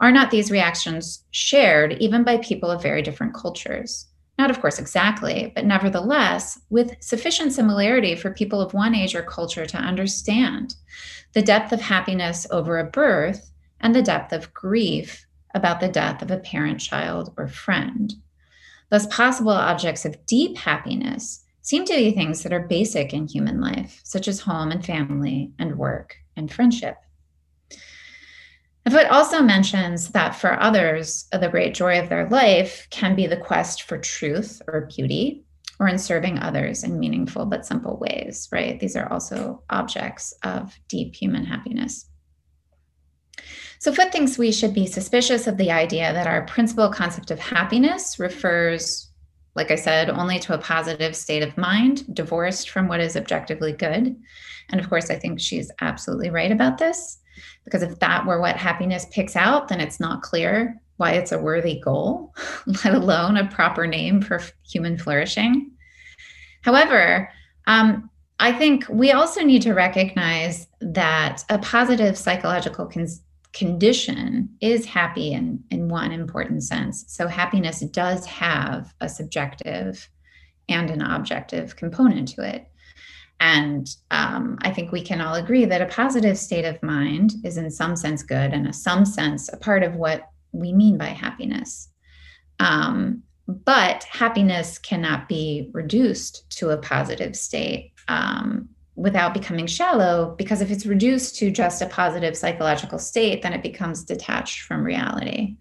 Are 0.00 0.10
not 0.10 0.32
these 0.32 0.50
reactions 0.50 1.22
shared 1.30 1.92
even 2.00 2.24
by 2.24 2.38
people 2.38 2.68
of 2.68 2.82
very 2.82 3.00
different 3.00 3.32
cultures? 3.32 4.08
Not, 4.38 4.50
of 4.50 4.60
course, 4.60 4.78
exactly, 4.78 5.52
but 5.54 5.64
nevertheless, 5.64 6.60
with 6.68 6.96
sufficient 7.00 7.52
similarity 7.52 8.16
for 8.16 8.32
people 8.32 8.60
of 8.60 8.74
one 8.74 8.94
age 8.94 9.14
or 9.14 9.22
culture 9.22 9.64
to 9.66 9.76
understand 9.76 10.74
the 11.34 11.42
depth 11.42 11.72
of 11.72 11.80
happiness 11.80 12.46
over 12.50 12.78
a 12.78 12.84
birth 12.84 13.50
and 13.80 13.94
the 13.94 14.02
depth 14.02 14.32
of 14.32 14.52
grief 14.52 15.26
about 15.54 15.78
the 15.78 15.88
death 15.88 16.20
of 16.20 16.30
a 16.30 16.38
parent, 16.38 16.80
child, 16.80 17.32
or 17.36 17.46
friend. 17.46 18.14
Thus, 18.90 19.06
possible 19.06 19.52
objects 19.52 20.04
of 20.04 20.24
deep 20.26 20.56
happiness 20.58 21.44
seem 21.62 21.84
to 21.84 21.94
be 21.94 22.10
things 22.10 22.42
that 22.42 22.52
are 22.52 22.66
basic 22.66 23.14
in 23.14 23.26
human 23.26 23.60
life, 23.60 24.00
such 24.04 24.28
as 24.28 24.40
home 24.40 24.70
and 24.70 24.84
family 24.84 25.52
and 25.58 25.78
work 25.78 26.16
and 26.36 26.52
friendship. 26.52 26.96
Foot 28.90 29.06
also 29.10 29.40
mentions 29.40 30.10
that 30.10 30.36
for 30.36 30.60
others, 30.60 31.26
uh, 31.32 31.38
the 31.38 31.48
great 31.48 31.74
joy 31.74 31.98
of 31.98 32.10
their 32.10 32.28
life 32.28 32.86
can 32.90 33.16
be 33.16 33.26
the 33.26 33.36
quest 33.36 33.82
for 33.82 33.96
truth 33.96 34.60
or 34.68 34.90
beauty, 34.94 35.44
or 35.80 35.88
in 35.88 35.98
serving 35.98 36.38
others 36.38 36.84
in 36.84 37.00
meaningful 37.00 37.46
but 37.46 37.64
simple 37.64 37.98
ways, 37.98 38.48
right? 38.52 38.78
These 38.78 38.94
are 38.94 39.10
also 39.10 39.62
objects 39.70 40.34
of 40.42 40.78
deep 40.88 41.14
human 41.14 41.44
happiness. 41.44 42.08
So, 43.78 43.92
Foot 43.92 44.12
thinks 44.12 44.38
we 44.38 44.52
should 44.52 44.74
be 44.74 44.86
suspicious 44.86 45.46
of 45.46 45.56
the 45.56 45.70
idea 45.70 46.12
that 46.12 46.26
our 46.26 46.46
principal 46.46 46.90
concept 46.90 47.30
of 47.30 47.38
happiness 47.38 48.18
refers, 48.18 49.10
like 49.56 49.70
I 49.70 49.76
said, 49.76 50.10
only 50.10 50.38
to 50.40 50.54
a 50.54 50.58
positive 50.58 51.16
state 51.16 51.42
of 51.42 51.58
mind, 51.58 52.14
divorced 52.14 52.70
from 52.70 52.88
what 52.88 53.00
is 53.00 53.16
objectively 53.16 53.72
good. 53.72 54.16
And 54.70 54.80
of 54.80 54.88
course, 54.88 55.10
I 55.10 55.16
think 55.16 55.40
she's 55.40 55.70
absolutely 55.80 56.30
right 56.30 56.52
about 56.52 56.78
this. 56.78 57.18
Because 57.64 57.82
if 57.82 57.98
that 58.00 58.26
were 58.26 58.40
what 58.40 58.56
happiness 58.56 59.06
picks 59.10 59.36
out, 59.36 59.68
then 59.68 59.80
it's 59.80 60.00
not 60.00 60.22
clear 60.22 60.80
why 60.96 61.12
it's 61.12 61.32
a 61.32 61.38
worthy 61.38 61.80
goal, 61.80 62.34
let 62.84 62.94
alone 62.94 63.36
a 63.36 63.48
proper 63.48 63.86
name 63.86 64.20
for 64.20 64.40
human 64.64 64.96
flourishing. 64.96 65.70
However, 66.62 67.30
um, 67.66 68.10
I 68.40 68.52
think 68.52 68.86
we 68.88 69.12
also 69.12 69.42
need 69.42 69.62
to 69.62 69.74
recognize 69.74 70.66
that 70.80 71.44
a 71.48 71.58
positive 71.58 72.18
psychological 72.18 72.86
con- 72.86 73.06
condition 73.52 74.48
is 74.60 74.84
happy 74.84 75.32
in, 75.32 75.62
in 75.70 75.88
one 75.88 76.10
important 76.10 76.62
sense. 76.62 77.04
So, 77.08 77.28
happiness 77.28 77.80
does 77.80 78.26
have 78.26 78.92
a 79.00 79.08
subjective 79.08 80.08
and 80.68 80.90
an 80.90 81.02
objective 81.02 81.76
component 81.76 82.28
to 82.28 82.42
it. 82.42 82.66
And 83.46 83.94
um, 84.10 84.56
I 84.62 84.70
think 84.70 84.90
we 84.90 85.02
can 85.02 85.20
all 85.20 85.34
agree 85.34 85.66
that 85.66 85.82
a 85.82 85.86
positive 86.02 86.38
state 86.38 86.64
of 86.64 86.82
mind 86.82 87.34
is, 87.44 87.58
in 87.58 87.70
some 87.70 87.94
sense, 87.94 88.22
good, 88.22 88.54
and 88.54 88.66
in 88.66 88.72
some 88.72 89.04
sense, 89.04 89.52
a 89.52 89.58
part 89.58 89.82
of 89.82 89.96
what 89.96 90.30
we 90.52 90.72
mean 90.72 90.96
by 90.96 91.08
happiness. 91.08 91.90
Um, 92.58 93.22
but 93.46 94.04
happiness 94.04 94.78
cannot 94.78 95.28
be 95.28 95.68
reduced 95.74 96.48
to 96.58 96.70
a 96.70 96.78
positive 96.78 97.36
state 97.36 97.92
um, 98.08 98.70
without 98.96 99.34
becoming 99.34 99.66
shallow, 99.66 100.34
because 100.38 100.62
if 100.62 100.70
it's 100.70 100.86
reduced 100.86 101.36
to 101.36 101.50
just 101.50 101.82
a 101.82 101.86
positive 101.86 102.38
psychological 102.38 102.98
state, 102.98 103.42
then 103.42 103.52
it 103.52 103.62
becomes 103.62 104.04
detached 104.04 104.62
from 104.62 104.82
reality 104.82 105.56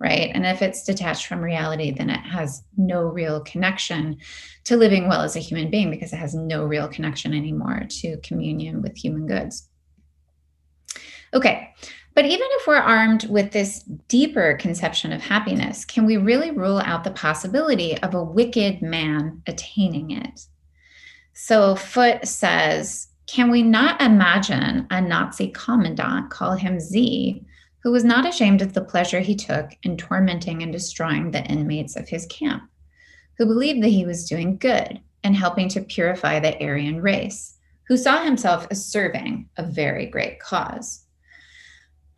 right? 0.00 0.30
And 0.34 0.46
if 0.46 0.62
it's 0.62 0.82
detached 0.82 1.26
from 1.26 1.40
reality, 1.40 1.92
then 1.92 2.08
it 2.08 2.20
has 2.20 2.64
no 2.76 3.02
real 3.02 3.42
connection 3.42 4.16
to 4.64 4.76
living 4.76 5.08
well 5.08 5.20
as 5.20 5.36
a 5.36 5.40
human 5.40 5.70
being 5.70 5.90
because 5.90 6.12
it 6.12 6.16
has 6.16 6.34
no 6.34 6.64
real 6.64 6.88
connection 6.88 7.34
anymore 7.34 7.84
to 8.00 8.16
communion 8.22 8.80
with 8.80 8.96
human 8.96 9.26
goods. 9.26 9.68
Okay, 11.34 11.72
but 12.14 12.24
even 12.24 12.48
if 12.52 12.66
we're 12.66 12.76
armed 12.76 13.28
with 13.28 13.52
this 13.52 13.82
deeper 14.08 14.54
conception 14.54 15.12
of 15.12 15.22
happiness, 15.22 15.84
can 15.84 16.06
we 16.06 16.16
really 16.16 16.50
rule 16.50 16.80
out 16.84 17.04
the 17.04 17.12
possibility 17.12 17.96
of 17.98 18.14
a 18.14 18.24
wicked 18.24 18.82
man 18.82 19.42
attaining 19.46 20.10
it? 20.10 20.46
So 21.34 21.76
Foot 21.76 22.26
says, 22.26 23.08
can 23.26 23.50
we 23.50 23.62
not 23.62 24.00
imagine 24.00 24.86
a 24.90 25.00
Nazi 25.00 25.48
commandant, 25.48 26.30
call 26.30 26.54
him 26.54 26.80
Z, 26.80 27.44
who 27.82 27.90
was 27.90 28.04
not 28.04 28.26
ashamed 28.28 28.62
of 28.62 28.72
the 28.72 28.84
pleasure 28.84 29.20
he 29.20 29.34
took 29.34 29.70
in 29.82 29.96
tormenting 29.96 30.62
and 30.62 30.72
destroying 30.72 31.30
the 31.30 31.44
inmates 31.44 31.96
of 31.96 32.08
his 32.08 32.26
camp, 32.26 32.62
who 33.38 33.46
believed 33.46 33.82
that 33.82 33.88
he 33.88 34.04
was 34.04 34.28
doing 34.28 34.56
good, 34.56 35.00
and 35.22 35.36
helping 35.36 35.68
to 35.68 35.80
purify 35.80 36.38
the 36.38 36.62
Aryan 36.62 37.00
race, 37.00 37.56
who 37.88 37.96
saw 37.96 38.22
himself 38.22 38.66
as 38.70 38.84
serving 38.84 39.48
a 39.56 39.62
very 39.62 40.06
great 40.06 40.40
cause. 40.40 41.04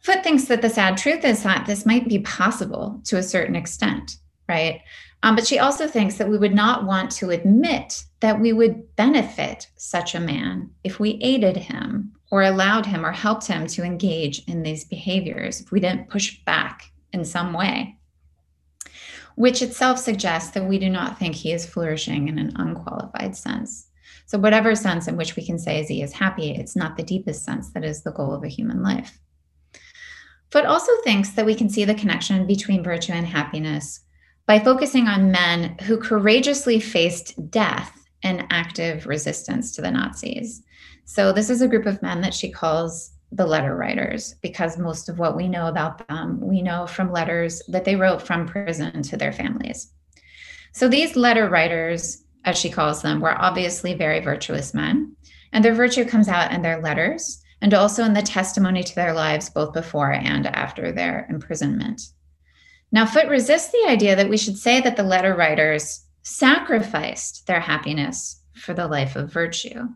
Foot 0.01 0.25
thinks 0.25 0.45
that 0.47 0.63
the 0.63 0.69
sad 0.69 0.97
truth 0.97 1.25
is 1.25 1.43
that 1.45 1.67
this 1.67 1.87
might 1.87 2.09
be 2.09 2.19
possible 2.21 3.01
to 3.05 3.17
a 3.17 3.23
certain 3.23 3.55
extent, 3.55 4.17
right? 4.49 4.81
Um, 5.23 5.37
but 5.37 5.47
she 5.47 5.59
also 5.59 5.87
thinks 5.87 6.17
that 6.17 6.29
we 6.29 6.39
would 6.39 6.55
not 6.55 6.85
want 6.85 7.11
to 7.13 7.31
admit 7.31 8.05
that 8.21 8.41
we 8.41 8.53
would 8.53 8.97
benefit 8.97 9.69
such 9.77 10.15
a 10.15 10.21
man 10.21 10.71
if 10.83 10.99
we 10.99 11.21
aided 11.23 11.57
him 11.57 12.13
or 12.31 12.43
allowed 12.43 12.87
him 12.87 13.07
or 13.07 13.13
helped 13.13 13.47
him 13.47 13.67
to 13.69 13.85
engage 13.85 14.41
in 14.49 14.63
these 14.63 14.85
behaviors, 14.85 15.61
if 15.61 15.71
we 15.71 15.81
didn't 15.81 16.09
push 16.09 16.43
back 16.45 16.91
in 17.13 17.25
some 17.25 17.53
way, 17.53 17.97
which 19.37 19.63
itself 19.63 19.99
suggests 19.99 20.51
that 20.53 20.65
we 20.65 20.79
do 20.79 20.89
not 20.89 21.19
think 21.19 21.35
he 21.35 21.53
is 21.53 21.67
flourishing 21.67 22.29
in 22.29 22.39
an 22.39 22.53
unqualified 22.57 23.37
sense. 23.37 23.87
So, 24.27 24.39
whatever 24.39 24.75
sense 24.75 25.09
in 25.09 25.17
which 25.17 25.37
we 25.37 25.45
can 25.45 25.59
say 25.59 25.85
he 25.85 26.03
is 26.03 26.13
happy, 26.13 26.53
it's 26.53 26.75
not 26.75 26.97
the 26.97 27.03
deepest 27.03 27.45
sense 27.45 27.71
that 27.73 27.85
is 27.85 28.03
the 28.03 28.13
goal 28.13 28.33
of 28.33 28.45
a 28.45 28.49
human 28.49 28.83
life. 28.83 29.19
Foot 30.51 30.65
also 30.65 30.93
thinks 31.05 31.31
that 31.31 31.47
we 31.47 31.55
can 31.55 31.69
see 31.69 31.85
the 31.85 31.95
connection 31.95 32.47
between 32.47 32.83
virtue 32.83 33.13
and 33.13 33.27
happiness 33.27 34.01
by 34.47 34.59
focusing 34.59 35.09
on 35.09 35.31
men 35.31 35.77
who 35.83 35.97
courageously 35.97 36.81
faced 36.81 37.51
death 37.51 38.07
in 38.23 38.47
active 38.51 39.07
resistance 39.07 39.73
to 39.73 39.83
the 39.83 39.91
Nazis. 39.91 40.63
So, 41.05 41.33
this 41.33 41.51
is 41.51 41.63
a 41.63 41.69
group 41.69 41.87
of 41.87 42.03
men 42.03 42.21
that 42.21 42.35
she 42.35 42.51
calls 42.51 43.13
the 43.33 43.47
letter 43.47 43.75
writers, 43.75 44.35
because 44.43 44.79
most 44.79 45.09
of 45.09 45.19
what 45.19 45.37
we 45.37 45.49
know 45.49 45.67
about 45.67 46.07
them, 46.07 46.39
we 46.41 46.61
know 46.63 46.87
from 46.87 47.11
letters 47.11 47.63
that 47.69 47.85
they 47.85 47.97
wrote 47.97 48.21
from 48.21 48.47
prison 48.47 49.03
to 49.03 49.17
their 49.17 49.33
families. 49.33 49.93
So, 50.73 50.89
these 50.89 51.17
letter 51.17 51.49
writers, 51.49 52.25
as 52.45 52.59
she 52.59 52.71
calls 52.71 53.03
them, 53.03 53.21
were 53.21 53.41
obviously 53.41 53.95
very 53.95 54.21
virtuous 54.21 54.75
men, 54.75 55.17
and 55.53 55.65
their 55.65 55.75
virtue 55.75 56.05
comes 56.05 56.29
out 56.29 56.53
in 56.53 56.63
their 56.63 56.81
letters 56.81 57.43
and 57.61 57.75
also 57.75 58.05
in 58.05 58.13
the 58.13 58.23
testimony 58.23 58.83
to 58.83 58.95
their 58.95 59.15
lives 59.15 59.49
both 59.49 59.73
before 59.73 60.13
and 60.13 60.47
after 60.49 60.93
their 60.93 61.27
imprisonment. 61.31 62.03
Now, 62.93 63.07
Foot 63.07 63.29
resists 63.29 63.73
the 63.73 63.87
idea 63.89 64.15
that 64.15 64.29
we 64.29 64.37
should 64.37 64.59
say 64.59 64.81
that 64.83 64.97
the 64.97 65.03
letter 65.03 65.35
writers 65.35 66.05
sacrificed 66.23 67.47
their 67.47 67.61
happiness 67.61 68.41
for 68.55 68.75
the 68.75 68.87
life 68.87 69.17
of 69.17 69.33
virtue. 69.33 69.89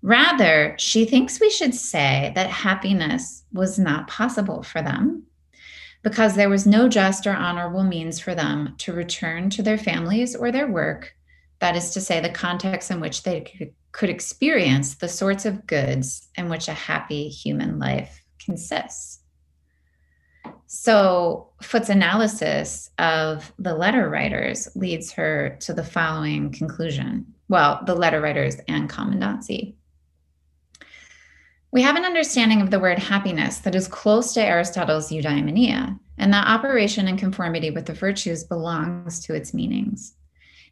Rather, 0.00 0.76
she 0.78 1.04
thinks 1.04 1.40
we 1.40 1.50
should 1.50 1.74
say 1.74 2.32
that 2.34 2.48
happiness 2.48 3.42
was 3.52 3.78
not 3.78 4.06
possible 4.06 4.62
for 4.62 4.80
them 4.80 5.24
because 6.02 6.34
there 6.34 6.50
was 6.50 6.66
no 6.66 6.88
just 6.88 7.26
or 7.26 7.32
honorable 7.32 7.82
means 7.82 8.20
for 8.20 8.34
them 8.34 8.74
to 8.78 8.92
return 8.92 9.50
to 9.50 9.62
their 9.62 9.78
families 9.78 10.36
or 10.36 10.52
their 10.52 10.70
work. 10.70 11.14
That 11.60 11.76
is 11.76 11.90
to 11.92 12.00
say, 12.00 12.20
the 12.20 12.28
context 12.28 12.90
in 12.90 13.00
which 13.00 13.22
they 13.22 13.40
could 13.40 13.72
could 13.94 14.10
experience 14.10 14.96
the 14.96 15.08
sorts 15.08 15.46
of 15.46 15.66
goods 15.68 16.28
in 16.36 16.48
which 16.48 16.66
a 16.66 16.74
happy 16.74 17.28
human 17.28 17.78
life 17.78 18.22
consists. 18.44 19.20
So, 20.66 21.50
Foot's 21.62 21.88
analysis 21.88 22.90
of 22.98 23.52
the 23.58 23.74
letter 23.74 24.08
writers 24.08 24.68
leads 24.74 25.12
her 25.12 25.56
to 25.60 25.72
the 25.72 25.84
following 25.84 26.50
conclusion. 26.52 27.26
Well, 27.48 27.82
the 27.86 27.94
letter 27.94 28.20
writers 28.20 28.56
and 28.68 28.90
commandancy. 28.90 29.74
We 31.70 31.82
have 31.82 31.96
an 31.96 32.04
understanding 32.04 32.60
of 32.60 32.70
the 32.70 32.78
word 32.78 32.98
happiness 32.98 33.58
that 33.58 33.74
is 33.74 33.88
close 33.88 34.32
to 34.34 34.44
Aristotle's 34.44 35.10
eudaimonia, 35.10 35.98
and 36.18 36.32
that 36.32 36.46
operation 36.46 37.08
in 37.08 37.16
conformity 37.16 37.70
with 37.70 37.86
the 37.86 37.94
virtues 37.94 38.44
belongs 38.44 39.20
to 39.26 39.34
its 39.34 39.52
meanings. 39.52 40.14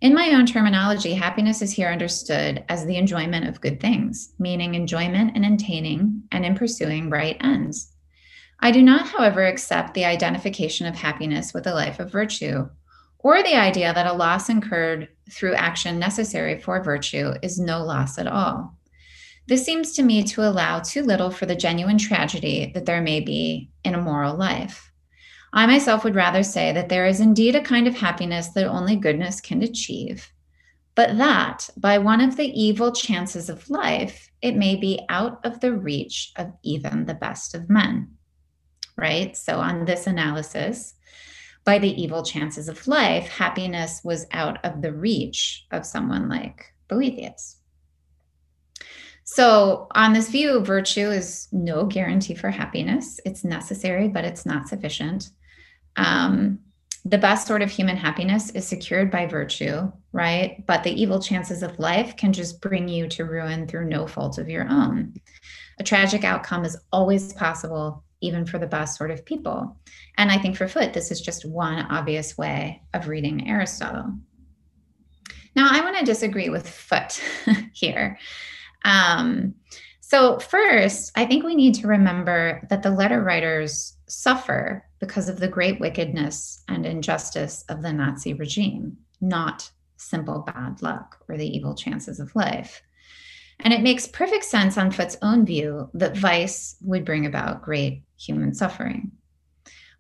In 0.01 0.15
my 0.15 0.31
own 0.31 0.47
terminology, 0.47 1.15
happiness 1.15 1.63
is 1.63 1.73
here 1.73 1.89
understood 1.89 2.65
as 2.69 2.85
the 2.85 2.97
enjoyment 2.97 3.49
of 3.49 3.61
good 3.61 3.79
things, 3.79 4.33
meaning 4.39 4.75
enjoyment 4.75 5.37
in 5.37 5.45
attaining 5.45 6.25
and 6.33 6.45
in 6.45 6.55
pursuing 6.55 7.09
right 7.09 7.37
ends. 7.41 7.92
I 8.65 8.71
do 8.71 8.81
not, 8.81 9.09
however, 9.09 9.45
accept 9.45 9.93
the 9.93 10.05
identification 10.05 10.87
of 10.87 10.95
happiness 10.95 11.53
with 11.53 11.67
a 11.67 11.75
life 11.75 11.99
of 11.99 12.13
virtue, 12.13 12.69
or 13.19 13.43
the 13.43 13.57
idea 13.57 13.93
that 13.93 14.07
a 14.07 14.13
loss 14.13 14.49
incurred 14.49 15.09
through 15.29 15.55
action 15.55 15.99
necessary 15.99 16.61
for 16.61 16.81
virtue 16.81 17.33
is 17.43 17.59
no 17.59 17.83
loss 17.83 18.19
at 18.19 18.29
all. 18.29 18.79
This 19.49 19.65
seems 19.65 19.95
to 19.95 20.05
me 20.05 20.23
to 20.23 20.49
allow 20.49 20.79
too 20.79 21.03
little 21.03 21.33
for 21.33 21.45
the 21.45 21.57
genuine 21.57 21.99
tragedy 21.99 22.71
that 22.75 22.87
there 22.87 23.03
may 23.03 23.19
be 23.19 23.69
in 23.85 23.97
a 23.97 24.01
moral 24.01 24.37
life. 24.37 24.93
I 25.53 25.67
myself 25.67 26.05
would 26.05 26.15
rather 26.15 26.45
say 26.45 26.71
that 26.71 26.89
there 26.89 27.07
is 27.07 27.19
indeed 27.19 27.57
a 27.57 27.61
kind 27.61 27.89
of 27.89 27.97
happiness 27.97 28.51
that 28.51 28.69
only 28.69 28.95
goodness 28.95 29.41
can 29.41 29.61
achieve, 29.63 30.31
but 30.95 31.19
that 31.19 31.69
by 31.77 31.99
one 31.99 32.21
of 32.21 32.37
the 32.37 32.47
evil 32.47 32.93
chances 32.93 33.49
of 33.51 33.69
life, 33.69 34.31
it 34.41 34.55
may 34.55 34.77
be 34.77 35.01
out 35.09 35.45
of 35.45 35.59
the 35.59 35.73
reach 35.73 36.31
of 36.37 36.53
even 36.63 37.07
the 37.07 37.15
best 37.15 37.57
of 37.57 37.69
men. 37.69 38.09
Right? 38.97 39.37
So, 39.37 39.59
on 39.59 39.85
this 39.85 40.07
analysis, 40.07 40.95
by 41.65 41.79
the 41.79 42.03
evil 42.03 42.23
chances 42.23 42.69
of 42.69 42.87
life, 42.87 43.29
happiness 43.29 44.01
was 44.05 44.27
out 44.33 44.65
of 44.65 44.83
the 44.83 44.93
reach 44.93 45.67
of 45.71 45.87
someone 45.87 46.29
like 46.29 46.73
Boethius. 46.89 47.57
So, 49.25 49.87
on 49.95 50.13
this 50.13 50.29
view, 50.29 50.61
virtue 50.61 51.11
is 51.11 51.49
no 51.53 51.87
guarantee 51.87 52.35
for 52.35 52.51
happiness. 52.51 53.21
It's 53.25 53.45
necessary, 53.45 54.09
but 54.09 54.25
it's 54.25 54.45
not 54.45 54.69
sufficient 54.69 55.31
um, 55.97 56.59
the 57.05 57.19
best 57.19 57.47
sort 57.47 57.63
of 57.63 57.71
human 57.71 57.97
happiness 57.97 58.51
is 58.51 58.67
secured 58.67 59.11
by 59.11 59.27
virtue, 59.27 59.91
right? 60.13 60.65
But 60.67 60.85
the 60.85 61.03
evil 61.03 61.21
chances 61.21 61.63
of 61.63 61.79
life 61.79 62.17
can 62.17 62.33
just 62.33 62.61
bring 62.61 62.89
you 62.89 63.09
to 63.09 63.25
ruin 63.25 63.67
through 63.67 63.87
no 63.87 64.07
fault 64.07 64.39
of 64.39 64.49
your 64.49 64.69
own. 64.69 65.15
A 65.81 65.85
tragic 65.85 66.23
outcome 66.23 66.65
is 66.65 66.77
always 66.93 67.33
possible, 67.33 68.05
even 68.23 68.47
for 68.47 68.59
the 68.59 68.67
best 68.67 68.97
sort 68.97 69.11
of 69.11 69.25
people. 69.25 69.77
And 70.17 70.31
I 70.31 70.39
think 70.39 70.57
for 70.57 70.69
Foot, 70.69 70.93
this 70.93 71.11
is 71.11 71.21
just 71.21 71.45
one 71.45 71.87
obvious 71.91 72.39
way 72.39 72.83
of 72.95 73.09
reading 73.09 73.49
Aristotle. 73.49 74.15
Now, 75.55 75.69
I 75.71 75.83
want 75.83 75.99
to 75.99 76.05
disagree 76.05 76.49
with 76.49 76.69
Foot 76.69 77.23
here. 77.75 78.19
Um, 78.85 79.55
so, 80.01 80.39
first, 80.39 81.13
I 81.17 81.27
think 81.27 81.45
we 81.45 81.55
need 81.55 81.75
to 81.77 81.87
remember 81.87 82.67
that 82.71 82.83
the 82.83 82.91
letter 82.91 83.23
writers 83.23 83.97
suffer 84.09 84.85
because 85.01 85.29
of 85.29 85.41
the 85.41 85.49
great 85.49 85.81
wickedness 85.81 86.63
and 86.69 86.85
injustice 86.85 87.65
of 87.69 87.83
the 87.83 87.93
Nazi 87.93 88.35
regime, 88.35 88.97
not 89.21 89.71
simple 89.97 90.41
bad 90.41 90.83
luck 90.83 91.19
or 91.29 91.37
the 91.37 91.47
evil 91.47 91.75
chances 91.75 92.21
of 92.21 92.35
life. 92.37 92.83
And 93.61 93.73
it 93.73 93.83
makes 93.83 94.07
perfect 94.07 94.45
sense 94.45 94.77
on 94.77 94.91
Foot's 94.91 95.17
own 95.23 95.47
view 95.47 95.89
that 95.95 96.17
vice 96.17 96.77
would 96.83 97.05
bring 97.05 97.27
about 97.27 97.63
great 97.63 98.03
human 98.23 98.55
suffering. 98.55 99.13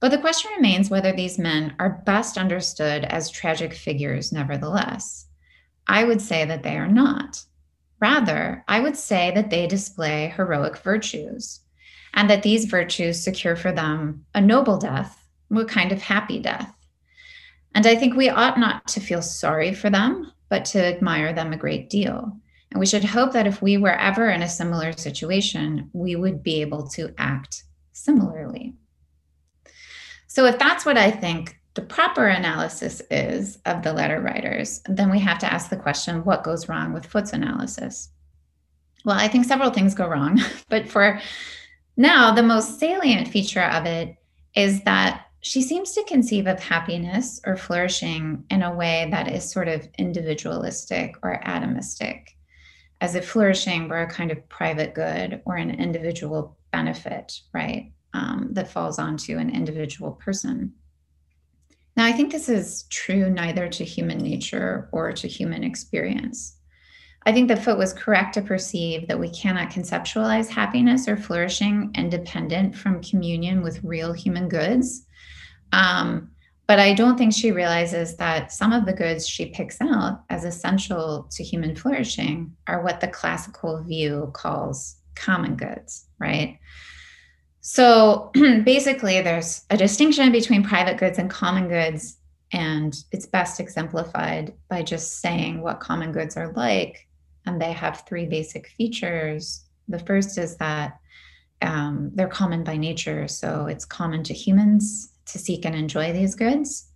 But 0.01 0.11
the 0.11 0.19
question 0.19 0.51
remains 0.57 0.91
whether 0.91 1.13
these 1.13 1.39
men 1.39 1.75
are 1.79 2.03
best 2.05 2.37
understood 2.37 3.05
as 3.05 3.31
tragic 3.31 3.73
figures, 3.73 4.33
nevertheless. 4.33 5.27
I 5.87 6.05
would 6.05 6.21
say 6.21 6.45
that 6.45 6.63
they 6.63 6.77
are 6.77 6.89
not. 6.89 7.45
Rather, 8.01 8.65
I 8.67 8.81
would 8.81 8.97
say 8.97 9.31
that 9.33 9.51
they 9.51 9.69
display 9.69 10.33
heroic 10.37 10.79
virtues, 10.79 11.61
and 12.15 12.29
that 12.29 12.43
these 12.43 12.65
virtues 12.65 13.23
secure 13.23 13.55
for 13.55 13.71
them 13.71 14.27
a 14.35 14.41
noble 14.41 14.77
death, 14.77 15.25
a 15.55 15.65
kind 15.65 15.93
of 15.93 16.03
happy 16.03 16.41
death. 16.41 16.75
And 17.75 17.87
I 17.87 17.95
think 17.95 18.17
we 18.17 18.29
ought 18.29 18.59
not 18.59 18.89
to 18.89 19.01
feel 19.01 19.23
sorry 19.23 19.73
for 19.73 19.89
them, 19.89 20.33
but 20.49 20.65
to 20.67 20.85
admire 20.85 21.33
them 21.33 21.53
a 21.53 21.57
great 21.57 21.89
deal. 21.89 22.37
And 22.73 22.81
we 22.81 22.87
should 22.87 23.05
hope 23.05 23.33
that 23.35 23.47
if 23.47 23.63
we 23.63 23.77
were 23.77 23.97
ever 23.97 24.31
in 24.31 24.43
a 24.43 24.49
similar 24.49 24.93
situation, 24.93 25.91
we 25.93 26.17
would 26.17 26.43
be 26.43 26.61
able 26.61 26.89
to 26.89 27.15
act 27.19 27.65
similarly. 27.93 28.75
So, 30.27 30.47
if 30.47 30.59
that's 30.59 30.87
what 30.87 30.97
I 30.97 31.11
think 31.11 31.59
the 31.75 31.83
proper 31.83 32.27
analysis 32.27 33.01
is 33.11 33.59
of 33.65 33.83
the 33.83 33.93
letter 33.93 34.21
writers, 34.21 34.83
then 34.87 35.11
we 35.11 35.19
have 35.21 35.39
to 35.39 35.53
ask 35.53 35.71
the 35.71 35.77
question 35.77 36.25
what 36.25 36.45
goes 36.45 36.69
wrong 36.69 36.93
with 36.93 37.07
Foot's 37.07 37.33
analysis? 37.33 38.11
Well, 39.05 39.17
I 39.17 39.29
think 39.29 39.45
several 39.45 39.71
things 39.71 39.95
go 39.95 40.07
wrong, 40.07 40.41
but 40.69 40.89
for 40.89 41.21
now, 41.97 42.35
the 42.35 42.43
most 42.43 42.79
salient 42.79 43.29
feature 43.29 43.63
of 43.63 43.85
it 43.87 44.17
is 44.55 44.83
that 44.85 45.27
she 45.41 45.61
seems 45.61 45.93
to 45.93 46.05
conceive 46.05 46.47
of 46.47 46.61
happiness 46.61 47.41
or 47.45 47.57
flourishing 47.57 48.45
in 48.49 48.63
a 48.63 48.75
way 48.75 49.09
that 49.11 49.31
is 49.31 49.51
sort 49.51 49.69
of 49.69 49.89
individualistic 49.99 51.17
or 51.23 51.41
atomistic, 51.45 52.29
as 53.01 53.15
if 53.15 53.29
flourishing 53.29 53.89
were 53.89 54.03
a 54.03 54.11
kind 54.11 54.31
of 54.31 54.49
private 54.49 54.95
good 54.95 55.43
or 55.45 55.57
an 55.57 55.71
individual 55.71 56.57
benefit, 56.73 57.41
right, 57.53 57.93
um, 58.15 58.49
that 58.53 58.71
falls 58.71 58.99
onto 58.99 59.39
an 59.39 59.51
individual 59.51 60.13
person. 60.13 60.73
Now, 61.97 62.07
I 62.07 62.13
think 62.13 62.33
this 62.33 62.49
is 62.49 62.85
true 62.85 63.31
neither 63.31 63.69
to 63.69 63.85
human 63.85 64.19
nature 64.19 64.89
or 64.93 65.13
to 65.13 65.29
human 65.29 65.63
experience. 65.63 66.57
I 67.25 67.33
think 67.33 67.49
that 67.49 67.63
Foot 67.63 67.79
was 67.79 67.93
correct 67.93 68.35
to 68.35 68.43
perceive 68.43 69.07
that 69.07 69.21
we 69.21 69.29
cannot 69.29 69.71
conceptualize 69.71 70.49
happiness 70.49 71.07
or 71.07 71.17
flourishing 71.17 71.93
independent 71.95 72.75
from 72.75 73.03
communion 73.03 73.63
with 73.63 73.85
real 73.85 74.13
human 74.13 74.49
goods. 74.49 75.07
Um, 75.73 76.31
but 76.67 76.79
I 76.79 76.95
don't 76.95 77.19
think 77.19 77.33
she 77.33 77.53
realizes 77.53 78.17
that 78.17 78.53
some 78.53 78.73
of 78.73 78.87
the 78.87 78.93
goods 78.93 79.29
she 79.29 79.47
picks 79.47 79.81
out 79.81 80.23
as 80.31 80.45
essential 80.45 81.29
to 81.33 81.45
human 81.45 81.77
flourishing 81.77 82.57
are 82.67 82.83
what 82.83 83.01
the 83.01 83.09
classical 83.09 83.83
view 83.83 84.31
calls 84.33 84.97
common 85.15 85.57
goods, 85.57 86.07
right? 86.19 86.59
So 87.61 88.31
basically, 88.35 89.21
there's 89.21 89.65
a 89.71 89.77
distinction 89.77 90.33
between 90.33 90.65
private 90.65 90.99
goods 90.99 91.19
and 91.19 91.31
common 91.31 91.69
goods, 91.69 92.19
and 92.53 92.95
it's 93.13 93.27
best 93.27 93.61
exemplified 93.61 94.53
by 94.69 94.83
just 94.83 95.21
saying 95.21 95.63
what 95.63 95.81
common 95.81 96.13
goods 96.13 96.37
are 96.37 96.53
like. 96.53 97.09
And 97.47 97.61
they 97.61 97.73
have 97.73 98.05
three 98.07 98.27
basic 98.27 98.69
features. 98.69 99.65
The 99.89 99.99
first 99.99 100.39
is 100.39 100.57
that 100.57 100.99
um, 101.63 102.11
they're 102.15 102.29
common 102.29 102.65
by 102.65 102.77
nature. 102.77 103.29
So 103.29 103.67
it's 103.67 103.85
common 103.85 104.23
to 104.25 104.35
humans 104.35 105.13
to 105.27 105.39
seek 105.39 105.65
and 105.65 105.75
enjoy 105.75 106.13
these 106.13 106.35
goods. 106.35 106.92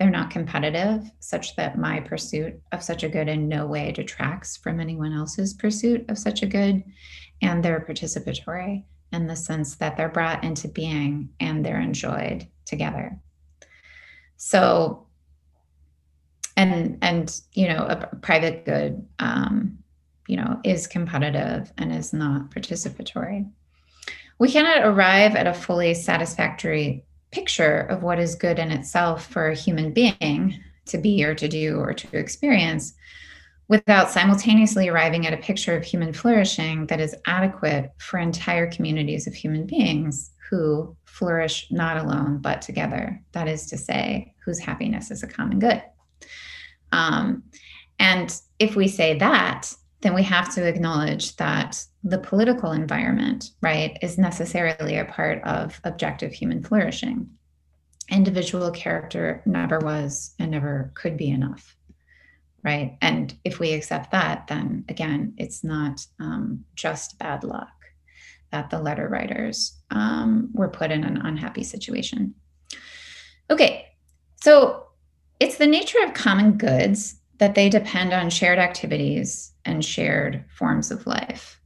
They're 0.00 0.08
not 0.08 0.30
competitive, 0.30 1.10
such 1.18 1.56
that 1.56 1.78
my 1.78 2.00
pursuit 2.00 2.58
of 2.72 2.82
such 2.82 3.02
a 3.02 3.08
good 3.10 3.28
in 3.28 3.48
no 3.48 3.66
way 3.66 3.92
detracts 3.92 4.56
from 4.56 4.80
anyone 4.80 5.12
else's 5.12 5.52
pursuit 5.52 6.08
of 6.08 6.16
such 6.16 6.42
a 6.42 6.46
good. 6.46 6.82
And 7.42 7.62
they're 7.62 7.84
participatory 7.86 8.84
in 9.12 9.26
the 9.26 9.36
sense 9.36 9.74
that 9.74 9.98
they're 9.98 10.08
brought 10.08 10.42
into 10.42 10.68
being 10.68 11.28
and 11.38 11.62
they're 11.62 11.82
enjoyed 11.82 12.48
together. 12.64 13.20
So, 14.38 15.06
and 16.56 16.96
and 17.02 17.38
you 17.52 17.68
know, 17.68 17.84
a 17.84 18.16
private 18.22 18.64
good, 18.64 19.06
um, 19.18 19.80
you 20.26 20.38
know, 20.38 20.60
is 20.64 20.86
competitive 20.86 21.70
and 21.76 21.94
is 21.94 22.14
not 22.14 22.50
participatory. 22.50 23.50
We 24.38 24.50
cannot 24.50 24.86
arrive 24.86 25.36
at 25.36 25.46
a 25.46 25.52
fully 25.52 25.92
satisfactory 25.92 27.04
picture 27.32 27.80
of 27.80 28.02
what 28.02 28.18
is 28.18 28.34
good 28.34 28.58
in 28.58 28.70
itself 28.70 29.26
for 29.26 29.48
a 29.48 29.54
human 29.54 29.92
being 29.92 30.58
to 30.86 30.98
be 30.98 31.24
or 31.24 31.34
to 31.34 31.48
do 31.48 31.76
or 31.76 31.92
to 31.94 32.16
experience 32.16 32.94
without 33.68 34.10
simultaneously 34.10 34.88
arriving 34.88 35.26
at 35.26 35.32
a 35.32 35.36
picture 35.36 35.76
of 35.76 35.84
human 35.84 36.12
flourishing 36.12 36.86
that 36.86 37.00
is 37.00 37.14
adequate 37.26 37.92
for 37.98 38.18
entire 38.18 38.68
communities 38.68 39.28
of 39.28 39.32
human 39.32 39.64
beings 39.64 40.32
who 40.50 40.96
flourish 41.04 41.68
not 41.70 41.96
alone 41.96 42.38
but 42.38 42.60
together. 42.60 43.22
That 43.30 43.46
is 43.46 43.66
to 43.66 43.78
say, 43.78 44.34
whose 44.44 44.58
happiness 44.58 45.12
is 45.12 45.22
a 45.22 45.28
common 45.28 45.60
good. 45.60 45.80
Um, 46.90 47.44
and 48.00 48.34
if 48.58 48.74
we 48.74 48.88
say 48.88 49.16
that, 49.18 49.72
then 50.00 50.14
we 50.14 50.22
have 50.22 50.52
to 50.54 50.66
acknowledge 50.66 51.36
that 51.36 51.84
the 52.02 52.18
political 52.18 52.72
environment, 52.72 53.50
right, 53.60 53.98
is 54.00 54.16
necessarily 54.16 54.96
a 54.96 55.04
part 55.04 55.42
of 55.44 55.80
objective 55.84 56.32
human 56.32 56.62
flourishing. 56.62 57.28
Individual 58.10 58.70
character 58.70 59.42
never 59.44 59.78
was 59.78 60.34
and 60.38 60.50
never 60.50 60.90
could 60.94 61.16
be 61.16 61.28
enough, 61.28 61.76
right? 62.64 62.96
And 63.02 63.34
if 63.44 63.58
we 63.58 63.72
accept 63.72 64.10
that, 64.12 64.46
then 64.46 64.84
again, 64.88 65.34
it's 65.36 65.62
not 65.62 66.04
um, 66.18 66.64
just 66.74 67.18
bad 67.18 67.44
luck 67.44 67.68
that 68.50 68.70
the 68.70 68.80
letter 68.80 69.08
writers 69.08 69.78
um, 69.90 70.50
were 70.52 70.68
put 70.68 70.90
in 70.90 71.04
an 71.04 71.18
unhappy 71.18 71.62
situation. 71.62 72.34
Okay, 73.48 73.86
so 74.42 74.86
it's 75.38 75.58
the 75.58 75.66
nature 75.66 76.02
of 76.04 76.14
common 76.14 76.52
goods 76.52 77.19
that 77.40 77.54
they 77.54 77.70
depend 77.70 78.12
on 78.12 78.28
shared 78.28 78.58
activities 78.58 79.52
and 79.64 79.82
shared 79.82 80.44
forms 80.54 80.90
of 80.90 81.06
life. 81.06 81.58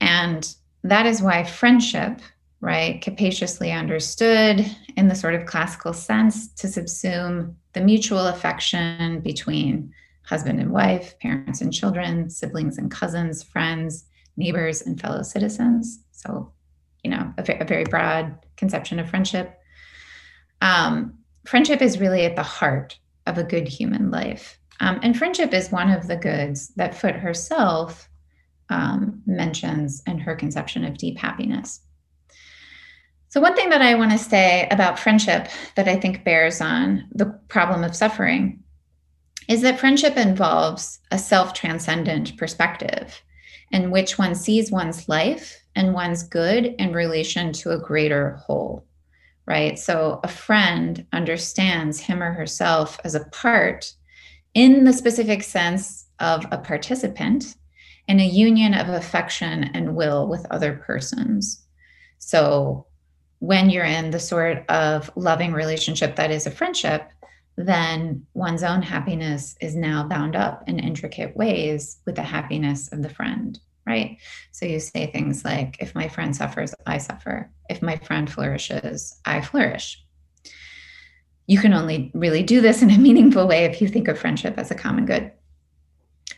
And 0.00 0.54
that 0.82 1.06
is 1.06 1.22
why 1.22 1.44
friendship, 1.44 2.20
right, 2.60 3.00
capaciously 3.00 3.70
understood 3.70 4.66
in 4.96 5.06
the 5.06 5.14
sort 5.14 5.36
of 5.36 5.46
classical 5.46 5.92
sense 5.92 6.48
to 6.54 6.66
subsume 6.66 7.54
the 7.74 7.80
mutual 7.80 8.26
affection 8.26 9.20
between 9.20 9.94
husband 10.24 10.58
and 10.58 10.72
wife, 10.72 11.16
parents 11.20 11.60
and 11.60 11.72
children, 11.72 12.28
siblings 12.28 12.76
and 12.76 12.90
cousins, 12.90 13.40
friends, 13.40 14.06
neighbors, 14.36 14.82
and 14.82 15.00
fellow 15.00 15.22
citizens. 15.22 16.00
So, 16.10 16.50
you 17.04 17.10
know, 17.10 17.32
a, 17.38 17.58
a 17.60 17.64
very 17.64 17.84
broad 17.84 18.34
conception 18.56 18.98
of 18.98 19.08
friendship. 19.08 19.60
Um, 20.60 21.18
friendship 21.46 21.82
is 21.82 22.00
really 22.00 22.24
at 22.24 22.34
the 22.34 22.42
heart 22.42 22.98
of 23.26 23.38
a 23.38 23.44
good 23.44 23.68
human 23.68 24.10
life. 24.10 24.58
Um, 24.80 24.98
and 25.02 25.16
friendship 25.16 25.54
is 25.54 25.70
one 25.70 25.90
of 25.90 26.08
the 26.08 26.16
goods 26.16 26.68
that 26.76 26.94
Foot 26.94 27.14
herself 27.14 28.08
um, 28.70 29.22
mentions 29.26 30.02
in 30.06 30.18
her 30.18 30.34
conception 30.34 30.84
of 30.84 30.98
deep 30.98 31.18
happiness. 31.18 31.80
So, 33.28 33.40
one 33.40 33.56
thing 33.56 33.70
that 33.70 33.82
I 33.82 33.94
want 33.94 34.12
to 34.12 34.18
say 34.18 34.68
about 34.70 34.98
friendship 34.98 35.48
that 35.74 35.88
I 35.88 35.96
think 35.96 36.24
bears 36.24 36.60
on 36.60 37.08
the 37.12 37.26
problem 37.48 37.82
of 37.82 37.96
suffering 37.96 38.62
is 39.48 39.60
that 39.62 39.80
friendship 39.80 40.16
involves 40.16 41.00
a 41.10 41.18
self 41.18 41.52
transcendent 41.52 42.36
perspective 42.36 43.22
in 43.72 43.90
which 43.90 44.18
one 44.18 44.34
sees 44.34 44.70
one's 44.70 45.08
life 45.08 45.60
and 45.74 45.94
one's 45.94 46.22
good 46.22 46.76
in 46.78 46.92
relation 46.92 47.52
to 47.52 47.72
a 47.72 47.80
greater 47.80 48.36
whole, 48.36 48.86
right? 49.46 49.78
So, 49.78 50.20
a 50.22 50.28
friend 50.28 51.04
understands 51.12 51.98
him 51.98 52.22
or 52.22 52.32
herself 52.32 53.00
as 53.04 53.14
a 53.14 53.24
part 53.26 53.92
in 54.54 54.84
the 54.84 54.92
specific 54.92 55.42
sense 55.42 56.06
of 56.20 56.46
a 56.50 56.58
participant 56.58 57.56
in 58.06 58.20
a 58.20 58.26
union 58.26 58.74
of 58.74 58.88
affection 58.88 59.64
and 59.74 59.96
will 59.96 60.28
with 60.28 60.46
other 60.50 60.74
persons. 60.74 61.62
So, 62.18 62.86
when 63.40 63.68
you're 63.68 63.84
in 63.84 64.10
the 64.10 64.20
sort 64.20 64.64
of 64.70 65.10
loving 65.16 65.52
relationship 65.52 66.16
that 66.16 66.30
is 66.30 66.46
a 66.46 66.50
friendship, 66.50 67.10
then 67.56 68.24
one's 68.32 68.62
own 68.62 68.80
happiness 68.80 69.54
is 69.60 69.76
now 69.76 70.04
bound 70.04 70.34
up 70.34 70.66
in 70.66 70.78
intricate 70.78 71.36
ways 71.36 71.98
with 72.06 72.14
the 72.14 72.22
happiness 72.22 72.90
of 72.90 73.02
the 73.02 73.08
friend, 73.08 73.58
right? 73.86 74.16
So 74.52 74.64
you 74.64 74.80
say 74.80 75.06
things 75.06 75.44
like, 75.44 75.76
if 75.80 75.94
my 75.94 76.08
friend 76.08 76.34
suffers, 76.34 76.74
I 76.86 76.98
suffer. 76.98 77.50
If 77.68 77.82
my 77.82 77.96
friend 77.96 78.32
flourishes, 78.32 79.20
I 79.26 79.42
flourish 79.42 80.02
you 81.46 81.58
can 81.58 81.74
only 81.74 82.10
really 82.14 82.42
do 82.42 82.60
this 82.60 82.82
in 82.82 82.90
a 82.90 82.98
meaningful 83.06 83.46
way 83.46 83.64
if 83.64 83.80
you 83.80 83.88
think 83.88 84.08
of 84.08 84.18
friendship 84.18 84.54
as 84.56 84.70
a 84.70 84.74
common 84.74 85.06
good. 85.06 85.30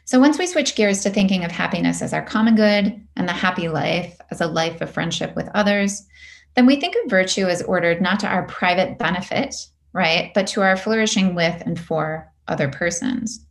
So 0.05 0.21
once 0.21 0.39
we 0.39 0.47
switch 0.47 0.77
gears 0.77 1.03
to 1.03 1.11
thinking 1.11 1.45
of 1.45 1.51
happiness 1.51 2.01
as 2.01 2.13
our 2.13 2.25
common 2.25 2.55
good 2.55 3.01
and 3.17 3.29
the 3.29 3.33
happy 3.33 3.69
life 3.69 4.21
as 4.31 4.41
a 4.41 4.47
life 4.47 4.81
of 4.81 4.91
friendship 4.91 5.35
with 5.35 5.49
others, 5.55 6.07
then 6.55 6.67
we 6.67 6.77
think 6.77 6.95
of 6.97 7.11
virtue 7.11 7.47
as 7.47 7.63
ordered 7.63 8.01
not 8.01 8.21
to 8.21 8.29
our 8.29 8.45
private 8.47 8.99
benefit, 8.99 9.55
right, 9.93 10.33
but 10.35 10.47
to 10.49 10.63
our 10.63 10.77
flourishing 10.77 11.35
with 11.35 11.61
and 11.63 11.79
for 11.79 12.33
other 12.49 12.69
persons. 12.69 13.45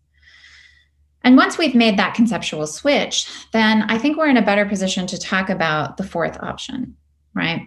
And 1.24 1.38
once 1.38 1.58
we've 1.58 1.76
made 1.76 1.98
that 1.98 2.14
conceptual 2.14 2.68
switch, 2.68 3.28
then 3.52 3.84
I 3.90 3.98
think 3.98 4.16
we're 4.16 4.30
in 4.30 4.38
a 4.38 4.46
better 4.46 4.66
position 4.66 5.08
to 5.08 5.20
talk 5.20 5.50
about 5.50 5.98
the 5.98 6.04
fourth 6.04 6.38
option, 6.42 6.96
right? 7.34 7.62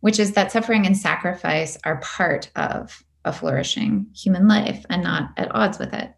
Which 0.00 0.18
is 0.18 0.32
that 0.32 0.50
suffering 0.50 0.86
and 0.86 0.96
sacrifice 0.96 1.78
are 1.84 1.98
part 1.98 2.50
of 2.56 3.04
a 3.24 3.32
flourishing 3.32 4.06
human 4.14 4.48
life 4.48 4.84
and 4.90 5.02
not 5.02 5.30
at 5.36 5.54
odds 5.54 5.78
with 5.78 5.92
it. 5.92 6.14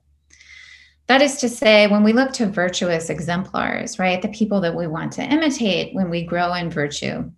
That 1.06 1.22
is 1.22 1.36
to 1.36 1.48
say, 1.48 1.86
when 1.86 2.02
we 2.02 2.12
look 2.12 2.32
to 2.32 2.46
virtuous 2.46 3.10
exemplars, 3.10 3.98
right, 3.98 4.20
the 4.20 4.28
people 4.28 4.60
that 4.62 4.74
we 4.74 4.88
want 4.88 5.12
to 5.12 5.22
imitate 5.22 5.94
when 5.94 6.10
we 6.10 6.24
grow 6.24 6.52
in 6.54 6.68
virtue, 6.68 7.30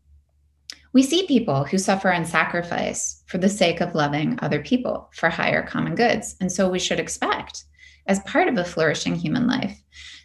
we 0.95 1.03
see 1.03 1.27
people 1.27 1.65
who 1.65 1.77
suffer 1.77 2.09
and 2.09 2.27
sacrifice 2.27 3.23
for 3.27 3.37
the 3.37 3.49
sake 3.49 3.83
of 3.83 3.95
loving 3.95 4.39
other 4.41 4.63
people 4.63 5.11
for 5.13 5.29
higher 5.29 5.63
common 5.63 5.95
goods. 5.95 6.35
And 6.41 6.51
so 6.51 6.69
we 6.69 6.79
should 6.79 6.99
expect, 6.99 7.65
as 8.07 8.21
part 8.21 8.49
of 8.49 8.57
a 8.57 8.65
flourishing 8.65 9.15
human 9.15 9.47
life, 9.47 9.79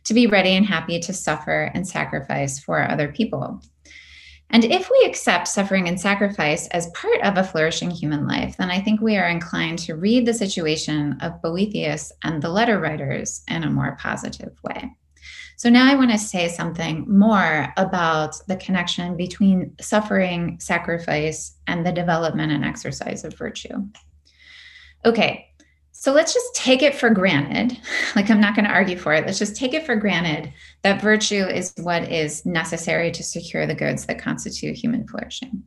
to 0.06 0.14
be 0.14 0.26
ready 0.26 0.52
and 0.52 0.66
happy 0.66 1.00
to 1.02 1.14
suffer 1.14 1.70
and 1.74 1.86
sacrifice 1.86 2.60
for 2.60 2.82
other 2.82 3.12
people. 3.12 3.62
And 4.50 4.64
if 4.64 4.90
we 4.90 5.06
accept 5.08 5.48
suffering 5.48 5.88
and 5.88 6.00
sacrifice 6.00 6.68
as 6.68 6.92
part 6.92 7.22
of 7.22 7.38
a 7.38 7.44
flourishing 7.44 7.90
human 7.90 8.28
life, 8.28 8.56
then 8.58 8.70
I 8.70 8.80
think 8.80 9.02
we 9.02 9.18
are 9.18 9.28
inclined 9.28 9.80
to 9.80 9.96
read 9.96 10.26
the 10.26 10.34
situation 10.34 11.18
of 11.22 11.42
Boethius 11.42 12.12
and 12.24 12.42
the 12.42 12.50
letter 12.50 12.80
writers 12.80 13.42
in 13.48 13.64
a 13.64 13.70
more 13.70 13.98
positive 14.00 14.56
way. 14.64 14.92
So 15.58 15.70
now 15.70 15.90
I 15.90 15.96
want 15.96 16.12
to 16.12 16.18
say 16.18 16.50
something 16.50 17.06
more 17.08 17.74
about 17.78 18.36
the 18.48 18.58
connection 18.58 19.16
between 19.16 19.76
suffering, 19.80 20.60
sacrifice, 20.60 21.56
and 21.68 21.86
the 21.86 21.92
development 21.92 22.52
and 22.52 22.66
exercise 22.66 23.24
of 23.24 23.38
virtue. 23.38 23.88
Okay, 25.06 25.53
so 26.04 26.12
let's 26.12 26.34
just 26.34 26.54
take 26.54 26.84
it 26.84 26.96
for 26.96 27.10
granted. 27.10 27.80
Like, 28.16 28.30
I'm 28.30 28.42
not 28.42 28.56
going 28.56 28.66
to 28.66 28.72
argue 28.72 28.98
for 28.98 29.14
it. 29.14 29.26
Let's 29.26 29.40
just 29.40 29.56
take 29.56 29.74
it 29.74 29.86
for 29.86 29.96
granted 29.96 30.52
that 30.82 31.02
virtue 31.02 31.46
is 31.46 31.74
what 31.78 32.12
is 32.12 32.46
necessary 32.46 33.10
to 33.12 33.24
secure 33.24 33.66
the 33.66 33.74
goods 33.74 34.06
that 34.06 34.20
constitute 34.20 34.76
human 34.76 35.08
flourishing. 35.08 35.64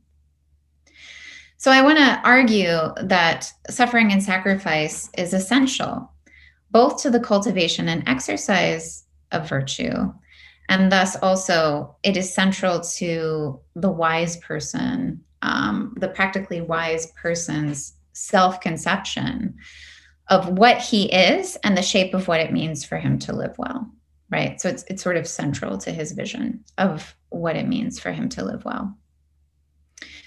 So, 1.56 1.70
I 1.70 1.80
want 1.80 1.96
to 1.96 2.20
argue 2.22 2.92
that 3.02 3.50
suffering 3.70 4.12
and 4.12 4.22
sacrifice 4.22 5.08
is 5.16 5.32
essential 5.32 6.12
both 6.70 7.00
to 7.02 7.10
the 7.10 7.18
cultivation 7.18 7.88
and 7.88 8.06
exercise 8.06 9.06
of 9.32 9.48
virtue, 9.48 10.12
and 10.68 10.92
thus 10.92 11.16
also 11.16 11.96
it 12.02 12.18
is 12.18 12.32
central 12.32 12.80
to 12.98 13.58
the 13.74 13.90
wise 13.90 14.36
person, 14.36 15.24
um, 15.40 15.96
the 15.98 16.08
practically 16.08 16.60
wise 16.60 17.10
person's 17.12 17.94
self 18.12 18.60
conception 18.60 19.56
of 20.28 20.48
what 20.58 20.78
he 20.78 21.12
is 21.12 21.56
and 21.56 21.76
the 21.76 21.82
shape 21.82 22.14
of 22.14 22.28
what 22.28 22.40
it 22.40 22.52
means 22.52 22.84
for 22.84 22.98
him 22.98 23.18
to 23.20 23.32
live 23.32 23.56
well 23.58 23.90
right? 24.30 24.60
So 24.60 24.68
it's 24.68 24.84
it's 24.88 25.02
sort 25.02 25.16
of 25.16 25.26
central 25.26 25.78
to 25.78 25.92
his 25.92 26.12
vision 26.12 26.64
of 26.78 27.14
what 27.30 27.56
it 27.56 27.68
means 27.68 27.98
for 27.98 28.12
him 28.12 28.28
to 28.30 28.44
live 28.44 28.64
well. 28.64 28.96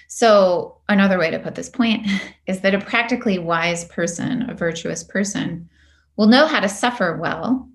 So 0.08 0.78
another 0.88 1.18
way 1.18 1.30
to 1.30 1.38
put 1.38 1.54
this 1.54 1.68
point 1.68 2.06
is 2.46 2.60
that 2.60 2.74
a 2.74 2.80
practically 2.80 3.38
wise 3.38 3.84
person 3.86 4.48
a 4.48 4.54
virtuous 4.54 5.04
person 5.04 5.68
will 6.16 6.26
know 6.26 6.46
how 6.46 6.60
to 6.60 6.68
suffer 6.68 7.16
well 7.16 7.68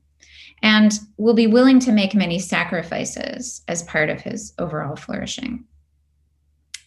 and 0.62 1.00
will 1.18 1.34
be 1.34 1.48
willing 1.48 1.80
to 1.80 1.92
make 1.92 2.16
many 2.16 2.40
sacrifices 2.40 3.62
as 3.68 3.84
part 3.84 4.10
of 4.10 4.22
his 4.22 4.54
overall 4.58 4.96
flourishing 4.96 5.64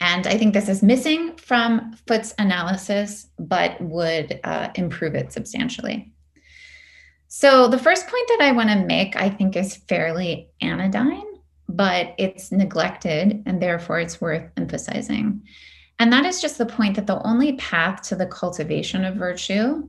and 0.01 0.27
I 0.27 0.39
think 0.39 0.55
this 0.55 0.69
is 0.69 0.83
missing 0.83 1.37
from 1.37 1.93
Foot's 2.07 2.35
analysis, 2.39 3.29
but 3.39 3.81
would 3.81 4.41
uh, 4.45 4.69
improve 4.75 5.15
it 5.15 5.33
substantially. 5.33 6.13
So, 7.27 7.69
the 7.69 7.79
first 7.79 8.07
point 8.07 8.29
that 8.29 8.41
I 8.41 8.53
want 8.53 8.71
to 8.71 8.87
make, 8.87 9.17
I 9.17 9.29
think, 9.29 9.57
is 9.57 9.77
fairly 9.77 10.51
anodyne, 10.63 11.27
but 11.69 12.15
it's 12.17 12.51
neglected, 12.53 13.43
and 13.45 13.61
therefore 13.61 14.01
it's 14.01 14.21
worth 14.21 14.51
emphasizing. 14.57 15.43
And 15.99 16.13
that 16.13 16.25
is 16.25 16.41
just 16.41 16.59
the 16.59 16.67
point 16.67 16.95
that 16.95 17.07
the 17.07 17.21
only 17.27 17.55
path 17.57 18.03
to 18.03 18.17
the 18.17 18.27
cultivation 18.27 19.05
of 19.05 19.17
virtue, 19.17 19.89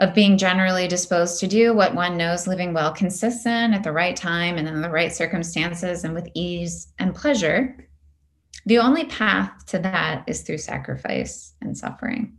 of 0.00 0.14
being 0.14 0.36
generally 0.36 0.86
disposed 0.88 1.40
to 1.40 1.46
do 1.46 1.72
what 1.72 1.94
one 1.94 2.16
knows 2.16 2.46
living 2.46 2.72
well 2.72 2.92
consists 2.92 3.46
in 3.46 3.72
at 3.72 3.82
the 3.82 3.92
right 3.92 4.14
time 4.14 4.58
and 4.58 4.68
in 4.68 4.82
the 4.82 4.90
right 4.90 5.12
circumstances 5.12 6.04
and 6.04 6.12
with 6.12 6.28
ease 6.34 6.88
and 6.98 7.14
pleasure, 7.14 7.87
the 8.66 8.78
only 8.78 9.04
path 9.04 9.66
to 9.66 9.78
that 9.78 10.24
is 10.26 10.42
through 10.42 10.58
sacrifice 10.58 11.54
and 11.60 11.76
suffering. 11.76 12.36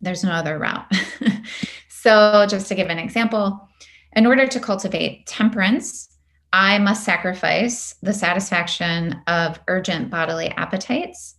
There's 0.00 0.24
no 0.24 0.32
other 0.32 0.58
route. 0.58 0.90
so, 1.88 2.46
just 2.48 2.68
to 2.68 2.74
give 2.74 2.88
an 2.88 2.98
example, 2.98 3.68
in 4.12 4.26
order 4.26 4.46
to 4.46 4.60
cultivate 4.60 5.26
temperance, 5.26 6.08
I 6.52 6.78
must 6.78 7.04
sacrifice 7.04 7.94
the 8.02 8.12
satisfaction 8.12 9.20
of 9.26 9.60
urgent 9.66 10.10
bodily 10.10 10.50
appetites 10.50 11.34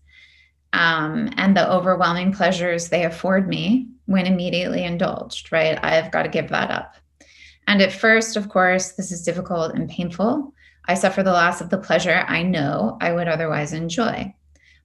um, 0.73 1.29
and 1.37 1.55
the 1.55 1.71
overwhelming 1.71 2.33
pleasures 2.33 2.89
they 2.89 3.05
afford 3.05 3.47
me 3.47 3.87
when 4.07 4.25
immediately 4.25 4.83
indulged, 4.83 5.51
right? 5.51 5.79
I've 5.83 6.11
got 6.11 6.23
to 6.23 6.29
give 6.29 6.49
that 6.49 6.69
up. 6.69 6.95
And 7.67 7.81
at 7.81 7.93
first, 7.93 8.35
of 8.35 8.49
course, 8.49 8.91
this 8.91 9.11
is 9.11 9.23
difficult 9.23 9.73
and 9.73 9.89
painful. 9.89 10.53
I 10.87 10.93
suffer 10.93 11.23
the 11.23 11.31
loss 11.31 11.61
of 11.61 11.69
the 11.69 11.77
pleasure 11.77 12.25
I 12.27 12.43
know 12.43 12.97
I 13.01 13.11
would 13.11 13.27
otherwise 13.27 13.73
enjoy. 13.73 14.33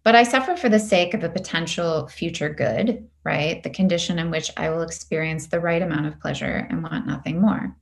But 0.02 0.14
I 0.14 0.22
suffer 0.22 0.56
for 0.56 0.68
the 0.68 0.78
sake 0.78 1.12
of 1.12 1.24
a 1.24 1.28
potential 1.28 2.08
future 2.08 2.48
good, 2.48 3.06
right? 3.22 3.62
The 3.62 3.70
condition 3.70 4.18
in 4.18 4.30
which 4.30 4.50
I 4.56 4.70
will 4.70 4.82
experience 4.82 5.46
the 5.46 5.60
right 5.60 5.82
amount 5.82 6.06
of 6.06 6.18
pleasure 6.20 6.66
and 6.70 6.82
want 6.82 7.06
nothing 7.06 7.40
more. 7.40 7.76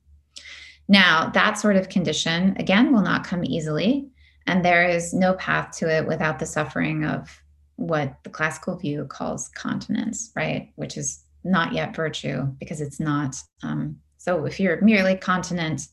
Now, 0.88 1.31
that 1.31 1.59
sort 1.59 1.76
of 1.76 1.88
condition, 1.88 2.57
again, 2.59 2.92
will 2.92 3.02
not 3.02 3.24
come 3.24 3.44
easily. 3.44 4.09
And 4.46 4.64
there 4.64 4.88
is 4.88 5.12
no 5.12 5.35
path 5.35 5.76
to 5.78 5.94
it 5.94 6.07
without 6.07 6.38
the 6.38 6.46
suffering 6.46 7.04
of 7.04 7.31
what 7.76 8.16
the 8.24 8.31
classical 8.31 8.76
view 8.76 9.04
calls 9.04 9.48
continence, 9.50 10.33
right? 10.35 10.72
Which 10.74 10.96
is 10.96 11.22
not 11.44 11.72
yet 11.72 11.94
virtue 11.94 12.46
because 12.59 12.81
it's 12.81 12.98
not. 12.98 13.37
Um, 13.62 14.00
so 14.16 14.44
if 14.46 14.59
you're 14.59 14.81
merely 14.81 15.14
continent, 15.14 15.87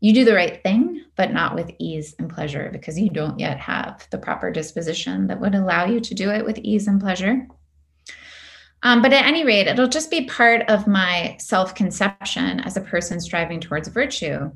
you 0.00 0.12
do 0.12 0.24
the 0.24 0.34
right 0.34 0.62
thing, 0.62 1.04
but 1.16 1.32
not 1.32 1.54
with 1.54 1.70
ease 1.78 2.14
and 2.18 2.28
pleasure 2.28 2.68
because 2.72 2.98
you 2.98 3.10
don't 3.10 3.38
yet 3.38 3.58
have 3.58 4.06
the 4.10 4.18
proper 4.18 4.50
disposition 4.50 5.28
that 5.28 5.40
would 5.40 5.54
allow 5.54 5.86
you 5.86 6.00
to 6.00 6.14
do 6.14 6.30
it 6.30 6.44
with 6.44 6.58
ease 6.58 6.86
and 6.86 7.00
pleasure. 7.00 7.46
Um, 8.82 9.00
but 9.00 9.14
at 9.14 9.24
any 9.24 9.44
rate, 9.44 9.66
it'll 9.66 9.88
just 9.88 10.10
be 10.10 10.26
part 10.26 10.68
of 10.68 10.86
my 10.86 11.36
self 11.40 11.74
conception 11.74 12.60
as 12.60 12.76
a 12.76 12.82
person 12.82 13.18
striving 13.18 13.60
towards 13.60 13.88
virtue 13.88 14.50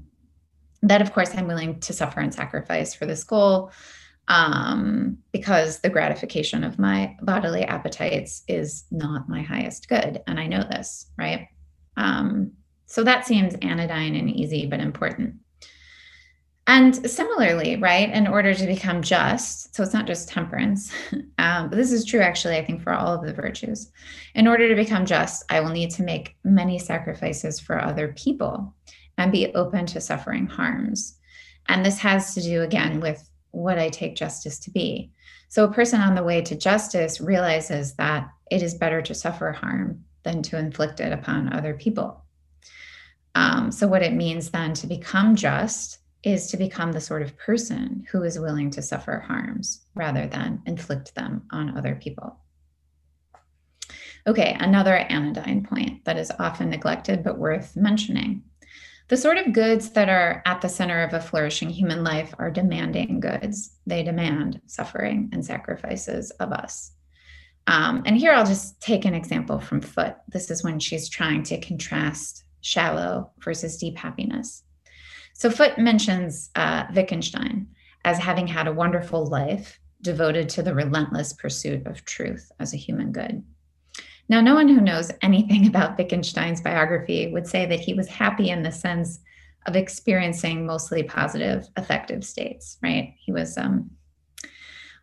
that, 0.83 1.03
of 1.03 1.13
course, 1.13 1.35
I'm 1.35 1.49
willing 1.49 1.81
to 1.81 1.93
suffer 1.93 2.21
and 2.21 2.33
sacrifice 2.33 2.95
for 2.95 3.07
this 3.07 3.25
goal 3.25 3.73
um, 4.29 5.19
because 5.33 5.81
the 5.81 5.89
gratification 5.89 6.63
of 6.63 6.79
my 6.79 7.17
bodily 7.23 7.65
appetites 7.65 8.43
is 8.47 8.85
not 8.91 9.29
my 9.29 9.43
highest 9.43 9.89
good. 9.89 10.23
And 10.27 10.39
I 10.39 10.47
know 10.47 10.63
this, 10.63 11.11
right? 11.17 11.49
Um, 11.97 12.53
so 12.89 13.05
that 13.05 13.27
seems 13.27 13.55
anodyne 13.61 14.17
and 14.17 14.31
easy, 14.31 14.67
but 14.67 14.81
important. 14.81 15.35
And 16.67 17.11
similarly, 17.11 17.77
right, 17.77 18.11
in 18.11 18.27
order 18.27 18.55
to 18.55 18.67
become 18.67 19.03
just, 19.03 19.75
so 19.75 19.83
it's 19.83 19.93
not 19.93 20.07
just 20.07 20.29
temperance, 20.29 20.91
um, 21.39 21.69
but 21.69 21.77
this 21.77 21.93
is 21.93 22.05
true 22.05 22.21
actually, 22.21 22.57
I 22.57 22.65
think, 22.65 22.83
for 22.83 22.95
all 22.95 23.15
of 23.15 23.27
the 23.27 23.33
virtues. 23.33 23.93
In 24.35 24.49
order 24.49 24.69
to 24.69 24.75
become 24.75 25.05
just, 25.05 25.45
I 25.51 25.61
will 25.61 25.69
need 25.69 25.91
to 25.93 26.03
make 26.03 26.37
many 26.45 26.79
sacrifices 26.79 27.61
for 27.61 27.79
other 27.79 28.15
people 28.17 28.75
and 29.19 29.31
be 29.31 29.55
open 29.55 29.85
to 29.87 30.01
suffering 30.01 30.47
harms. 30.47 31.19
And 31.69 31.85
this 31.85 31.99
has 31.99 32.35
to 32.35 32.43
do, 32.43 32.63
again, 32.63 33.01
with 33.01 33.29
what 33.51 33.79
I 33.79 33.91
take 33.91 34.17
justice 34.17 34.59
to 34.61 34.71
be. 34.71 35.11
So 35.51 35.65
a 35.65 35.73
person 35.73 36.01
on 36.01 36.15
the 36.15 36.25
way 36.25 36.41
to 36.41 36.55
justice 36.55 37.21
realizes 37.21 37.95
that 37.97 38.31
it 38.51 38.63
is 38.63 38.75
better 38.75 39.03
to 39.03 39.15
suffer 39.15 39.53
harm 39.53 40.05
than 40.23 40.43
to 40.45 40.59
inflict 40.59 41.01
it 41.01 41.13
upon 41.13 41.53
other 41.53 41.75
people. 41.75 42.25
Um, 43.39 43.71
so, 43.71 43.87
what 43.87 44.03
it 44.03 44.15
means 44.15 44.51
then 44.51 44.75
to 44.75 44.89
become 44.89 45.37
just 45.37 45.99
is 46.25 46.49
to 46.49 46.57
become 46.57 46.91
the 46.91 47.01
sort 47.01 47.23
of 47.23 47.39
person 47.39 48.05
who 48.11 48.25
is 48.25 48.37
willing 48.37 48.69
to 48.71 48.83
suffer 48.83 49.21
harms 49.21 49.87
rather 49.95 50.27
than 50.27 50.61
inflict 50.67 51.15
them 51.15 51.43
on 51.53 51.79
other 51.79 51.95
people. 51.95 52.41
Okay, 54.27 54.57
another 54.59 54.97
anodyne 54.97 55.63
point 55.63 56.05
that 56.05 56.17
is 56.19 56.33
often 56.41 56.71
neglected 56.71 57.23
but 57.23 57.39
worth 57.39 57.77
mentioning. 57.77 58.43
The 59.07 59.17
sort 59.17 59.39
of 59.39 59.53
goods 59.53 59.91
that 59.91 60.09
are 60.09 60.43
at 60.45 60.61
the 60.61 60.69
center 60.69 61.05
of 61.05 61.15
a 61.15 61.21
flourishing 61.21 61.71
human 61.71 62.03
life 62.03 62.35
are 62.41 62.51
demanding 62.51 63.21
goods. 63.21 63.71
They 63.87 64.03
demand 64.03 64.61
suffering 64.67 65.31
and 65.33 65.47
sacrifices 65.47 66.33
of 66.33 66.51
us. 66.51 66.91
Um, 67.69 68.03
and 68.05 68.19
here 68.19 68.33
I'll 68.33 68.45
just 68.45 68.81
take 68.81 69.05
an 69.05 69.15
example 69.15 69.61
from 69.61 69.81
Foot. 69.81 70.17
This 70.27 70.51
is 70.51 70.65
when 70.65 70.81
she's 70.81 71.09
trying 71.09 71.45
to 71.45 71.61
contrast 71.61 72.43
shallow 72.61 73.31
versus 73.39 73.77
deep 73.77 73.97
happiness. 73.97 74.63
So 75.35 75.51
Foot 75.51 75.79
mentions 75.79 76.51
uh, 76.57 76.85
Wittgenstein 76.95 77.69
as 78.05 78.19
having 78.19 78.47
had 78.47 78.67
a 78.67 78.73
wonderful 78.73 79.27
life 79.27 79.79
devoted 80.03 80.49
to 80.49 80.63
the 80.63 80.75
relentless 80.75 81.33
pursuit 81.33 81.87
of 81.87 82.05
truth 82.05 82.51
as 82.59 82.73
a 82.73 82.79
human 82.79 83.13
good. 83.13 83.43
Now, 84.29 84.41
no 84.41 84.55
one 84.55 84.69
who 84.69 84.81
knows 84.81 85.11
anything 85.23 85.67
about 85.69 85.97
Wittgenstein's 85.97 86.61
biography 86.61 87.33
would 87.33 87.47
say 87.47 87.67
that 87.67 87.81
he 87.81 87.95
was 87.95 88.09
happy 88.09 88.51
in 88.51 88.63
the 88.63 88.73
sense 88.73 89.21
of 89.67 89.77
experiencing 89.77 90.67
mostly 90.67 91.03
positive 91.03 91.69
affective 91.77 92.25
states, 92.25 92.79
right? 92.83 93.15
He 93.19 93.33
was, 93.33 93.59
um, 93.59 93.91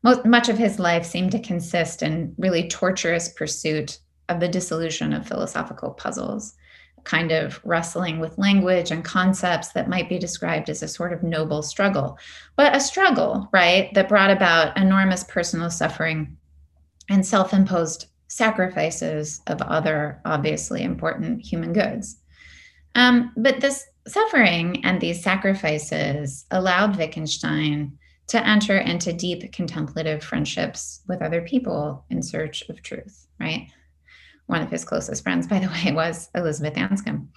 most, 0.03 0.25
much 0.25 0.49
of 0.49 0.57
his 0.57 0.79
life 0.79 1.05
seemed 1.05 1.31
to 1.31 1.39
consist 1.39 2.01
in 2.01 2.33
really 2.37 2.67
torturous 2.67 3.29
pursuit 3.29 3.99
of 4.29 4.39
the 4.39 4.47
dissolution 4.47 5.13
of 5.13 5.27
philosophical 5.27 5.91
puzzles 5.91 6.55
kind 7.05 7.31
of 7.31 7.61
wrestling 7.63 8.19
with 8.19 8.37
language 8.37 8.91
and 8.91 9.05
concepts 9.05 9.69
that 9.69 9.87
might 9.87 10.09
be 10.09 10.19
described 10.19 10.69
as 10.69 10.83
a 10.83 10.87
sort 10.87 11.13
of 11.13 11.23
noble 11.23 11.61
struggle, 11.61 12.17
but 12.55 12.75
a 12.75 12.79
struggle, 12.79 13.47
right, 13.53 13.93
that 13.93 14.09
brought 14.09 14.31
about 14.31 14.77
enormous 14.77 15.23
personal 15.23 15.69
suffering 15.69 16.35
and 17.09 17.25
self 17.25 17.53
imposed 17.53 18.07
sacrifices 18.27 19.41
of 19.47 19.61
other 19.61 20.19
obviously 20.25 20.83
important 20.83 21.41
human 21.41 21.71
goods. 21.71 22.17
Um, 22.95 23.31
but 23.37 23.61
this 23.61 23.85
suffering 24.07 24.83
and 24.83 24.99
these 24.99 25.23
sacrifices 25.23 26.45
allowed 26.51 26.97
Wittgenstein 26.97 27.97
to 28.27 28.47
enter 28.47 28.77
into 28.77 29.13
deep 29.13 29.51
contemplative 29.53 30.23
friendships 30.23 31.01
with 31.07 31.21
other 31.21 31.41
people 31.41 32.03
in 32.09 32.23
search 32.23 32.67
of 32.69 32.81
truth, 32.81 33.27
right? 33.39 33.69
One 34.47 34.61
of 34.61 34.69
his 34.69 34.85
closest 34.85 35.23
friends, 35.23 35.47
by 35.47 35.59
the 35.59 35.67
way, 35.85 35.93
was 35.93 36.29
Elizabeth 36.35 36.75
Anscombe. 36.75 37.27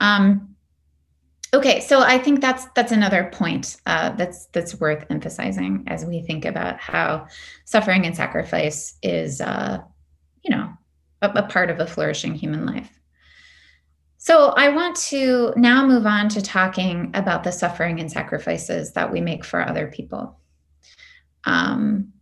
Um, 0.00 0.54
okay, 1.52 1.80
so 1.80 2.00
I 2.00 2.18
think 2.18 2.40
that's 2.40 2.66
that's 2.74 2.92
another 2.92 3.30
point 3.32 3.76
uh, 3.86 4.10
that's 4.10 4.46
that's 4.46 4.78
worth 4.80 5.04
emphasizing 5.10 5.84
as 5.86 6.04
we 6.04 6.22
think 6.22 6.44
about 6.44 6.78
how 6.78 7.26
suffering 7.64 8.06
and 8.06 8.16
sacrifice 8.16 8.96
is, 9.02 9.40
uh, 9.40 9.78
you 10.42 10.54
know, 10.54 10.72
a, 11.22 11.28
a 11.30 11.42
part 11.48 11.70
of 11.70 11.80
a 11.80 11.86
flourishing 11.86 12.34
human 12.34 12.66
life. 12.66 12.98
So 14.18 14.48
I 14.48 14.68
want 14.70 14.96
to 14.96 15.52
now 15.56 15.86
move 15.86 16.04
on 16.04 16.28
to 16.30 16.42
talking 16.42 17.12
about 17.14 17.44
the 17.44 17.52
suffering 17.52 18.00
and 18.00 18.10
sacrifices 18.10 18.92
that 18.92 19.12
we 19.12 19.20
make 19.20 19.44
for 19.44 19.66
other 19.66 19.86
people. 19.86 20.38
Um, 21.44 22.12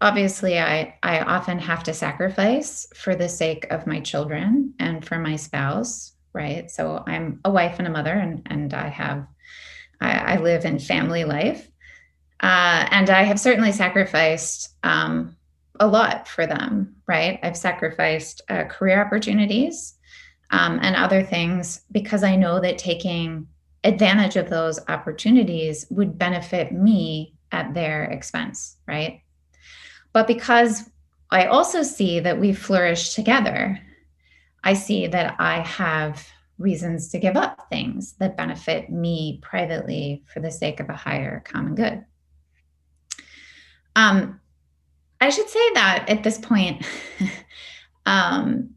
obviously 0.00 0.58
I, 0.58 0.96
I 1.02 1.20
often 1.20 1.58
have 1.58 1.82
to 1.84 1.94
sacrifice 1.94 2.86
for 2.94 3.14
the 3.14 3.28
sake 3.28 3.66
of 3.70 3.86
my 3.86 4.00
children 4.00 4.74
and 4.78 5.04
for 5.04 5.18
my 5.18 5.36
spouse 5.36 6.12
right 6.32 6.70
so 6.70 7.02
i'm 7.06 7.40
a 7.44 7.50
wife 7.50 7.76
and 7.78 7.86
a 7.86 7.90
mother 7.90 8.12
and, 8.12 8.42
and 8.46 8.74
i 8.74 8.88
have 8.88 9.26
I, 10.00 10.34
I 10.34 10.36
live 10.36 10.64
in 10.64 10.78
family 10.78 11.24
life 11.24 11.68
uh, 12.40 12.86
and 12.90 13.10
i 13.10 13.22
have 13.22 13.40
certainly 13.40 13.72
sacrificed 13.72 14.70
um, 14.84 15.36
a 15.80 15.86
lot 15.86 16.26
for 16.28 16.46
them, 16.46 16.96
right? 17.06 17.38
I've 17.42 17.56
sacrificed 17.56 18.42
uh, 18.48 18.64
career 18.64 19.00
opportunities 19.00 19.94
um, 20.50 20.78
and 20.82 20.96
other 20.96 21.22
things 21.22 21.82
because 21.92 22.24
I 22.24 22.36
know 22.36 22.60
that 22.60 22.78
taking 22.78 23.46
advantage 23.84 24.36
of 24.36 24.50
those 24.50 24.80
opportunities 24.88 25.86
would 25.90 26.18
benefit 26.18 26.72
me 26.72 27.34
at 27.52 27.74
their 27.74 28.04
expense, 28.04 28.76
right? 28.86 29.22
But 30.18 30.26
because 30.26 30.90
I 31.30 31.46
also 31.46 31.84
see 31.84 32.18
that 32.18 32.40
we 32.40 32.52
flourish 32.52 33.14
together, 33.14 33.78
I 34.64 34.74
see 34.74 35.06
that 35.06 35.36
I 35.38 35.60
have 35.60 36.26
reasons 36.58 37.10
to 37.10 37.20
give 37.20 37.36
up 37.36 37.68
things 37.70 38.14
that 38.14 38.36
benefit 38.36 38.90
me 38.90 39.38
privately 39.42 40.24
for 40.26 40.40
the 40.40 40.50
sake 40.50 40.80
of 40.80 40.88
a 40.88 40.96
higher 40.96 41.38
common 41.46 41.76
good. 41.76 42.04
Um, 43.94 44.40
I 45.20 45.30
should 45.30 45.48
say 45.48 45.72
that 45.74 46.06
at 46.08 46.24
this 46.24 46.38
point, 46.38 46.84
um, 48.04 48.70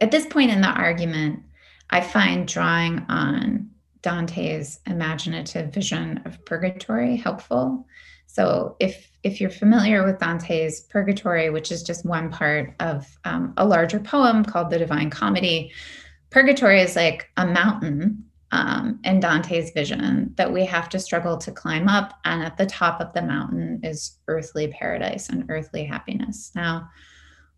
at 0.00 0.10
this 0.10 0.24
point 0.24 0.50
in 0.50 0.62
the 0.62 0.68
argument, 0.68 1.42
I 1.90 2.00
find 2.00 2.48
drawing 2.48 3.04
on 3.10 3.68
Dante's 4.00 4.80
imaginative 4.86 5.74
vision 5.74 6.22
of 6.24 6.42
purgatory 6.46 7.16
helpful. 7.16 7.84
So 8.38 8.76
if 8.78 9.10
if 9.24 9.40
you're 9.40 9.50
familiar 9.50 10.06
with 10.06 10.20
Dante's 10.20 10.82
Purgatory, 10.82 11.50
which 11.50 11.72
is 11.72 11.82
just 11.82 12.06
one 12.06 12.30
part 12.30 12.72
of 12.78 13.04
um, 13.24 13.52
a 13.56 13.66
larger 13.66 13.98
poem 13.98 14.44
called 14.44 14.70
the 14.70 14.78
Divine 14.78 15.10
Comedy, 15.10 15.72
Purgatory 16.30 16.80
is 16.80 16.94
like 16.94 17.28
a 17.36 17.44
mountain 17.44 18.22
um, 18.52 19.00
in 19.02 19.18
Dante's 19.18 19.72
vision 19.72 20.34
that 20.36 20.52
we 20.52 20.64
have 20.64 20.88
to 20.90 21.00
struggle 21.00 21.36
to 21.36 21.50
climb 21.50 21.88
up. 21.88 22.16
And 22.24 22.44
at 22.44 22.56
the 22.56 22.66
top 22.66 23.00
of 23.00 23.12
the 23.12 23.22
mountain 23.22 23.80
is 23.82 24.20
earthly 24.28 24.68
paradise 24.68 25.30
and 25.30 25.44
earthly 25.48 25.82
happiness. 25.82 26.52
Now, 26.54 26.88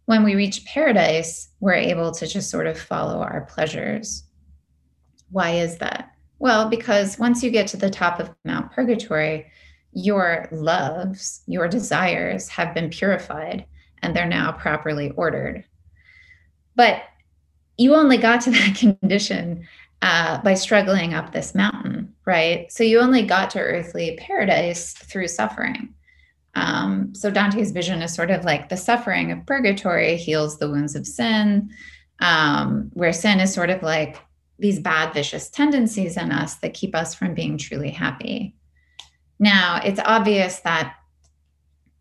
when 0.06 0.24
we 0.24 0.34
reach 0.34 0.64
paradise, 0.64 1.50
we're 1.60 1.74
able 1.74 2.10
to 2.12 2.26
just 2.26 2.48
sort 2.48 2.66
of 2.66 2.78
follow 2.80 3.20
our 3.20 3.42
pleasures. 3.42 4.24
Why 5.30 5.50
is 5.56 5.76
that? 5.76 6.12
Well, 6.38 6.70
because 6.70 7.18
once 7.18 7.42
you 7.42 7.50
get 7.50 7.66
to 7.66 7.76
the 7.76 7.90
top 7.90 8.18
of 8.18 8.34
Mount 8.46 8.72
Purgatory, 8.72 9.52
your 9.92 10.48
loves, 10.52 11.42
your 11.46 11.68
desires 11.68 12.48
have 12.48 12.74
been 12.74 12.90
purified 12.90 13.64
and 14.02 14.14
they're 14.14 14.26
now 14.26 14.52
properly 14.52 15.10
ordered. 15.10 15.64
But 16.76 17.02
you 17.76 17.94
only 17.94 18.18
got 18.18 18.42
to 18.42 18.50
that 18.52 18.76
condition 18.76 19.66
uh, 20.02 20.40
by 20.42 20.54
struggling 20.54 21.14
up 21.14 21.32
this 21.32 21.54
mountain, 21.54 22.14
right? 22.24 22.70
So 22.72 22.84
you 22.84 23.00
only 23.00 23.22
got 23.22 23.50
to 23.50 23.60
earthly 23.60 24.16
paradise 24.20 24.92
through 24.92 25.28
suffering. 25.28 25.94
Um, 26.54 27.14
so 27.14 27.30
Dante's 27.30 27.70
vision 27.70 28.02
is 28.02 28.14
sort 28.14 28.30
of 28.30 28.44
like 28.44 28.68
the 28.68 28.76
suffering 28.76 29.30
of 29.30 29.46
purgatory 29.46 30.16
heals 30.16 30.58
the 30.58 30.70
wounds 30.70 30.96
of 30.96 31.06
sin, 31.06 31.70
um, 32.20 32.90
where 32.94 33.12
sin 33.12 33.40
is 33.40 33.52
sort 33.52 33.70
of 33.70 33.82
like 33.82 34.16
these 34.58 34.80
bad, 34.80 35.14
vicious 35.14 35.48
tendencies 35.48 36.16
in 36.16 36.32
us 36.32 36.56
that 36.56 36.74
keep 36.74 36.94
us 36.94 37.14
from 37.14 37.34
being 37.34 37.56
truly 37.56 37.90
happy. 37.90 38.54
Now, 39.40 39.80
it's 39.82 40.00
obvious 40.04 40.60
that 40.60 40.94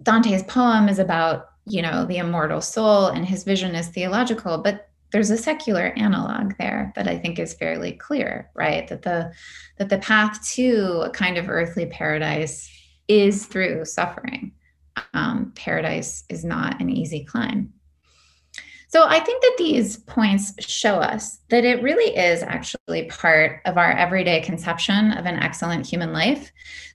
Dante's 0.04 0.43
poem 0.43 0.89
is 0.89 0.99
about, 0.99 1.47
you 1.65 1.82
know, 1.82 2.06
the 2.06 2.17
immortal 2.17 2.62
soul 2.62 3.08
and 3.08 3.25
his 3.25 3.45
vision 3.45 3.75
is 3.75 3.88
theological, 3.88 4.58
but 4.58 4.89
there's 5.12 5.32
a 5.32 5.38
secular 5.38 5.93
analog 5.97 6.54
there 6.60 6.93
that 6.95 7.08
I 7.08 7.17
think 7.17 7.39
is 7.39 7.54
fairly 7.54 7.93
clear, 7.93 8.52
right? 8.54 8.88
That 8.89 9.02
the 9.02 9.32
that 9.78 9.89
the 9.89 9.97
path 9.97 10.47
to 10.54 11.02
a 11.06 11.10
kind 11.10 11.38
of 11.38 11.49
earthly 11.49 11.88
paradise 11.88 12.69
is 13.08 13.45
through 13.45 13.86
suffering. 13.86 14.52
Um, 15.13 15.54
paradise 15.56 16.25
is 16.30 16.43
not 16.43 16.80
an 16.82 16.89
easy 16.89 17.23
climb. 17.23 17.73
So 18.89 19.06
I 19.08 19.19
think 19.19 19.43
that 19.43 19.56
these 19.60 19.97
points 19.97 20.54
show 20.65 20.95
us 20.95 21.38
that 21.49 21.63
it 21.63 21.84
really 21.84 22.17
is 22.17 22.41
actually 22.41 23.04
part 23.06 23.62
of 23.65 23.78
our 23.78 23.91
everyday 23.91 24.41
conception 24.41 25.12
of 25.12 25.28
an 25.28 25.38
excellent 25.38 25.86
human 25.86 26.12
life, 26.12 26.52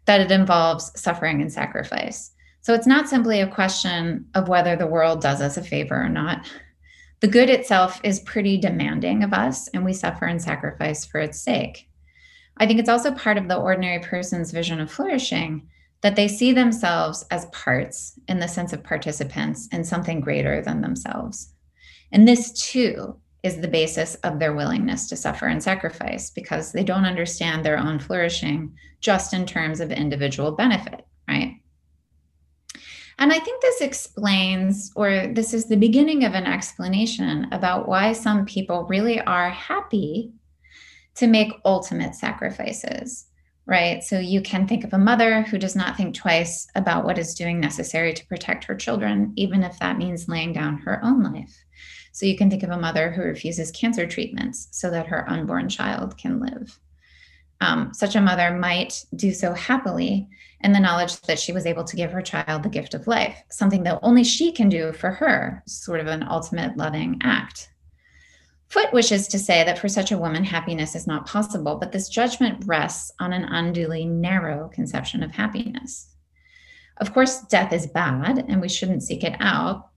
that 0.06 0.20
it 0.20 0.32
involves 0.32 0.90
suffering 1.00 1.40
and 1.40 1.52
sacrifice. 1.52 2.32
So 2.62 2.74
it's 2.74 2.88
not 2.88 3.08
simply 3.08 3.40
a 3.40 3.46
question 3.46 4.26
of 4.34 4.48
whether 4.48 4.74
the 4.74 4.88
world 4.88 5.20
does 5.20 5.40
us 5.40 5.56
a 5.56 5.62
favor 5.62 5.94
or 5.94 6.08
not. 6.08 6.50
The 7.20 7.28
good 7.28 7.48
itself 7.48 8.00
is 8.02 8.18
pretty 8.20 8.58
demanding 8.58 9.22
of 9.22 9.32
us, 9.32 9.68
and 9.68 9.84
we 9.84 9.92
suffer 9.92 10.24
and 10.24 10.42
sacrifice 10.42 11.06
for 11.06 11.20
its 11.20 11.40
sake. 11.40 11.88
I 12.56 12.66
think 12.66 12.80
it's 12.80 12.88
also 12.88 13.12
part 13.12 13.38
of 13.38 13.46
the 13.46 13.56
ordinary 13.56 14.00
person's 14.00 14.50
vision 14.50 14.80
of 14.80 14.90
flourishing 14.90 15.68
that 16.00 16.16
they 16.16 16.26
see 16.26 16.52
themselves 16.52 17.24
as 17.30 17.46
parts 17.46 18.18
in 18.26 18.40
the 18.40 18.48
sense 18.48 18.72
of 18.72 18.82
participants 18.82 19.68
in 19.70 19.84
something 19.84 20.20
greater 20.20 20.60
than 20.60 20.80
themselves. 20.80 21.53
And 22.14 22.28
this 22.28 22.52
too 22.52 23.16
is 23.42 23.60
the 23.60 23.68
basis 23.68 24.14
of 24.22 24.38
their 24.38 24.54
willingness 24.54 25.08
to 25.08 25.16
suffer 25.16 25.48
and 25.48 25.62
sacrifice 25.62 26.30
because 26.30 26.70
they 26.72 26.84
don't 26.84 27.04
understand 27.04 27.64
their 27.64 27.76
own 27.76 27.98
flourishing 27.98 28.72
just 29.00 29.34
in 29.34 29.44
terms 29.44 29.80
of 29.80 29.90
individual 29.90 30.52
benefit, 30.52 31.04
right? 31.28 31.56
And 33.18 33.32
I 33.32 33.38
think 33.40 33.60
this 33.60 33.80
explains, 33.80 34.92
or 34.96 35.26
this 35.26 35.52
is 35.52 35.66
the 35.66 35.76
beginning 35.76 36.24
of 36.24 36.34
an 36.34 36.46
explanation 36.46 37.48
about 37.52 37.88
why 37.88 38.12
some 38.12 38.46
people 38.46 38.84
really 38.84 39.20
are 39.20 39.50
happy 39.50 40.32
to 41.16 41.26
make 41.26 41.52
ultimate 41.64 42.14
sacrifices, 42.14 43.26
right? 43.66 44.02
So 44.04 44.18
you 44.18 44.42
can 44.42 44.66
think 44.66 44.84
of 44.84 44.92
a 44.92 44.98
mother 44.98 45.42
who 45.42 45.58
does 45.58 45.74
not 45.74 45.96
think 45.96 46.14
twice 46.14 46.66
about 46.74 47.04
what 47.04 47.18
is 47.18 47.34
doing 47.34 47.60
necessary 47.60 48.12
to 48.12 48.26
protect 48.26 48.64
her 48.64 48.74
children, 48.74 49.32
even 49.36 49.62
if 49.62 49.78
that 49.78 49.98
means 49.98 50.28
laying 50.28 50.52
down 50.52 50.78
her 50.78 51.02
own 51.02 51.22
life. 51.22 51.64
So 52.12 52.26
you 52.26 52.36
can 52.36 52.50
think 52.50 52.62
of 52.62 52.70
a 52.70 52.78
mother 52.78 53.10
who 53.10 53.22
refuses 53.22 53.70
cancer 53.70 54.06
treatments 54.06 54.68
so 54.70 54.90
that 54.90 55.06
her 55.06 55.28
unborn 55.28 55.68
child 55.68 56.16
can 56.18 56.40
live. 56.40 56.78
Um, 57.60 57.94
such 57.94 58.14
a 58.14 58.20
mother 58.20 58.50
might 58.56 59.04
do 59.16 59.32
so 59.32 59.54
happily 59.54 60.28
in 60.60 60.72
the 60.72 60.80
knowledge 60.80 61.20
that 61.22 61.38
she 61.38 61.52
was 61.52 61.66
able 61.66 61.84
to 61.84 61.96
give 61.96 62.10
her 62.12 62.22
child 62.22 62.62
the 62.62 62.68
gift 62.68 62.94
of 62.94 63.06
life, 63.06 63.42
something 63.50 63.82
that 63.84 63.98
only 64.02 64.24
she 64.24 64.52
can 64.52 64.68
do 64.68 64.92
for 64.92 65.10
her, 65.10 65.62
sort 65.66 66.00
of 66.00 66.06
an 66.06 66.22
ultimate 66.22 66.76
loving 66.76 67.18
act. 67.22 67.70
Foot 68.74 68.92
wishes 68.92 69.28
to 69.28 69.38
say 69.38 69.62
that 69.62 69.78
for 69.78 69.86
such 69.88 70.10
a 70.10 70.18
woman, 70.18 70.42
happiness 70.42 70.96
is 70.96 71.06
not 71.06 71.28
possible, 71.28 71.76
but 71.76 71.92
this 71.92 72.08
judgment 72.08 72.64
rests 72.66 73.12
on 73.20 73.32
an 73.32 73.44
unduly 73.44 74.04
narrow 74.04 74.68
conception 74.74 75.22
of 75.22 75.30
happiness. 75.30 76.08
Of 76.96 77.14
course, 77.14 77.42
death 77.42 77.72
is 77.72 77.86
bad 77.86 78.44
and 78.48 78.60
we 78.60 78.68
shouldn't 78.68 79.04
seek 79.04 79.22
it 79.22 79.36
out, 79.38 79.90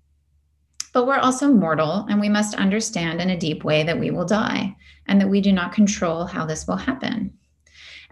but 0.94 1.08
we're 1.08 1.18
also 1.18 1.52
mortal, 1.52 2.06
and 2.08 2.22
we 2.22 2.30
must 2.30 2.54
understand 2.54 3.20
in 3.20 3.32
a 3.32 3.40
deep 3.40 3.64
way 3.64 3.82
that 3.82 4.00
we 4.00 4.12
will 4.12 4.26
die 4.26 4.76
and 5.08 5.20
that 5.20 5.30
we 5.30 5.42
do 5.42 5.52
not 5.52 5.74
control 5.74 6.26
how 6.26 6.46
this 6.46 6.68
will 6.68 6.78
happen. 6.78 7.34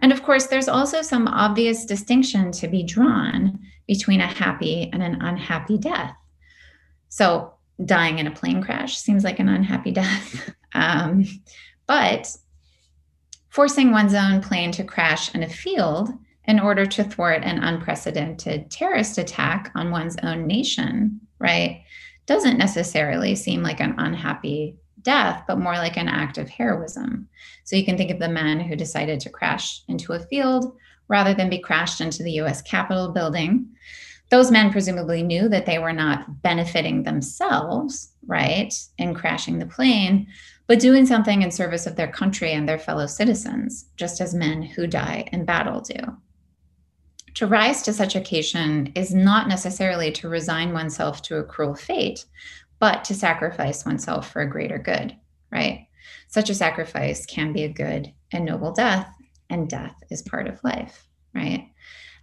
And 0.00 0.12
of 0.12 0.24
course, 0.24 0.48
there's 0.48 0.66
also 0.66 1.00
some 1.00 1.28
obvious 1.28 1.84
distinction 1.84 2.50
to 2.50 2.66
be 2.66 2.82
drawn 2.82 3.60
between 3.86 4.20
a 4.20 4.26
happy 4.26 4.90
and 4.92 5.00
an 5.00 5.22
unhappy 5.22 5.78
death. 5.78 6.16
So, 7.08 7.55
dying 7.84 8.18
in 8.18 8.26
a 8.26 8.30
plane 8.30 8.62
crash 8.62 8.96
seems 8.96 9.24
like 9.24 9.38
an 9.38 9.48
unhappy 9.48 9.90
death. 9.92 10.54
um, 10.74 11.24
but 11.86 12.34
forcing 13.48 13.90
one's 13.90 14.14
own 14.14 14.40
plane 14.40 14.72
to 14.72 14.84
crash 14.84 15.34
in 15.34 15.42
a 15.42 15.48
field 15.48 16.10
in 16.44 16.60
order 16.60 16.86
to 16.86 17.04
thwart 17.04 17.42
an 17.42 17.62
unprecedented 17.62 18.70
terrorist 18.70 19.18
attack 19.18 19.70
on 19.74 19.90
one's 19.90 20.16
own 20.22 20.46
nation, 20.46 21.20
right? 21.38 21.82
doesn't 22.26 22.58
necessarily 22.58 23.34
seem 23.34 23.62
like 23.62 23.80
an 23.80 23.94
unhappy 23.98 24.76
death, 25.02 25.44
but 25.46 25.58
more 25.58 25.74
like 25.74 25.96
an 25.96 26.08
act 26.08 26.36
of 26.36 26.48
heroism. 26.48 27.28
So 27.64 27.76
you 27.76 27.84
can 27.84 27.96
think 27.96 28.10
of 28.10 28.18
the 28.18 28.28
men 28.28 28.60
who 28.60 28.74
decided 28.74 29.20
to 29.20 29.30
crash 29.30 29.82
into 29.88 30.12
a 30.12 30.20
field 30.20 30.76
rather 31.08 31.32
than 31.32 31.48
be 31.48 31.60
crashed 31.60 32.00
into 32.00 32.24
the 32.24 32.32
US 32.32 32.60
Capitol 32.62 33.12
building. 33.12 33.68
Those 34.30 34.50
men 34.50 34.72
presumably 34.72 35.22
knew 35.22 35.48
that 35.48 35.66
they 35.66 35.78
were 35.78 35.92
not 35.92 36.42
benefiting 36.42 37.02
themselves, 37.02 38.12
right, 38.26 38.74
in 38.98 39.14
crashing 39.14 39.58
the 39.58 39.66
plane, 39.66 40.26
but 40.66 40.80
doing 40.80 41.06
something 41.06 41.42
in 41.42 41.50
service 41.50 41.86
of 41.86 41.96
their 41.96 42.10
country 42.10 42.52
and 42.52 42.68
their 42.68 42.78
fellow 42.78 43.06
citizens, 43.06 43.86
just 43.96 44.20
as 44.20 44.34
men 44.34 44.62
who 44.62 44.86
die 44.86 45.28
in 45.32 45.44
battle 45.44 45.80
do 45.80 46.16
to 47.36 47.46
rise 47.46 47.82
to 47.82 47.92
such 47.92 48.16
occasion 48.16 48.90
is 48.94 49.14
not 49.14 49.46
necessarily 49.46 50.10
to 50.10 50.26
resign 50.26 50.72
oneself 50.72 51.20
to 51.20 51.36
a 51.36 51.44
cruel 51.44 51.74
fate, 51.74 52.24
but 52.78 53.04
to 53.04 53.14
sacrifice 53.14 53.84
oneself 53.84 54.32
for 54.32 54.40
a 54.40 54.50
greater 54.50 54.78
good, 54.78 55.14
right? 55.52 55.86
Such 56.28 56.48
a 56.48 56.54
sacrifice 56.54 57.26
can 57.26 57.52
be 57.52 57.64
a 57.64 57.68
good 57.68 58.10
and 58.32 58.46
noble 58.46 58.72
death, 58.72 59.06
and 59.50 59.68
death 59.68 59.94
is 60.10 60.22
part 60.22 60.48
of 60.48 60.64
life, 60.64 61.06
right? 61.34 61.68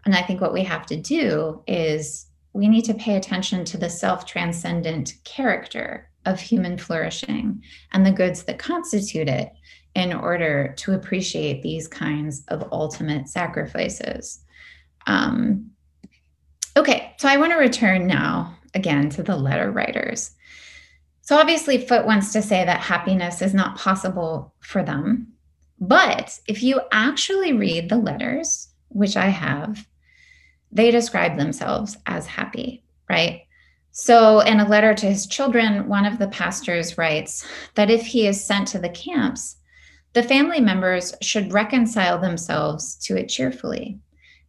And 0.05 0.15
I 0.15 0.21
think 0.21 0.41
what 0.41 0.53
we 0.53 0.63
have 0.63 0.85
to 0.87 0.97
do 0.97 1.63
is 1.67 2.27
we 2.53 2.67
need 2.67 2.85
to 2.85 2.93
pay 2.93 3.15
attention 3.15 3.65
to 3.65 3.77
the 3.77 3.89
self 3.89 4.25
transcendent 4.25 5.15
character 5.23 6.09
of 6.25 6.39
human 6.39 6.77
flourishing 6.77 7.61
and 7.91 8.05
the 8.05 8.11
goods 8.11 8.43
that 8.43 8.59
constitute 8.59 9.27
it 9.27 9.51
in 9.95 10.13
order 10.13 10.73
to 10.77 10.93
appreciate 10.93 11.61
these 11.61 11.87
kinds 11.87 12.43
of 12.47 12.67
ultimate 12.71 13.27
sacrifices. 13.27 14.43
Um, 15.05 15.71
okay, 16.77 17.13
so 17.17 17.27
I 17.27 17.37
want 17.37 17.51
to 17.51 17.57
return 17.57 18.07
now 18.07 18.57
again 18.73 19.09
to 19.11 19.23
the 19.23 19.35
letter 19.35 19.71
writers. 19.71 20.31
So 21.21 21.37
obviously, 21.37 21.77
Foot 21.77 22.05
wants 22.05 22.33
to 22.33 22.41
say 22.41 22.65
that 22.65 22.81
happiness 22.81 23.41
is 23.41 23.53
not 23.53 23.77
possible 23.77 24.53
for 24.59 24.83
them. 24.83 25.27
But 25.79 26.39
if 26.47 26.63
you 26.63 26.81
actually 26.91 27.53
read 27.53 27.89
the 27.89 27.97
letters, 27.97 28.69
which 28.89 29.15
I 29.15 29.27
have, 29.27 29.85
they 30.73 30.91
describe 30.91 31.37
themselves 31.37 31.97
as 32.05 32.25
happy, 32.25 32.83
right? 33.09 33.43
So, 33.91 34.39
in 34.39 34.59
a 34.59 34.67
letter 34.67 34.95
to 34.95 35.05
his 35.05 35.27
children, 35.27 35.87
one 35.87 36.05
of 36.05 36.17
the 36.17 36.27
pastors 36.27 36.97
writes 36.97 37.47
that 37.75 37.91
if 37.91 38.01
he 38.01 38.25
is 38.25 38.43
sent 38.43 38.67
to 38.69 38.79
the 38.79 38.89
camps, 38.89 39.57
the 40.13 40.23
family 40.23 40.59
members 40.59 41.13
should 41.21 41.53
reconcile 41.53 42.19
themselves 42.19 42.95
to 43.05 43.15
it 43.15 43.27
cheerfully 43.27 43.99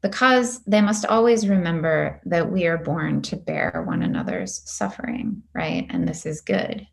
because 0.01 0.61
they 0.65 0.83
must 0.83 1.07
always 1.07 1.49
remember 1.49 2.21
that 2.27 2.53
we 2.53 2.67
are 2.67 2.77
born 2.77 3.23
to 3.23 3.37
bear 3.37 3.83
one 3.87 4.03
another's 4.03 4.63
suffering, 4.71 5.43
right? 5.55 5.87
And 5.89 6.07
this 6.07 6.27
is 6.27 6.43
good. 6.43 6.87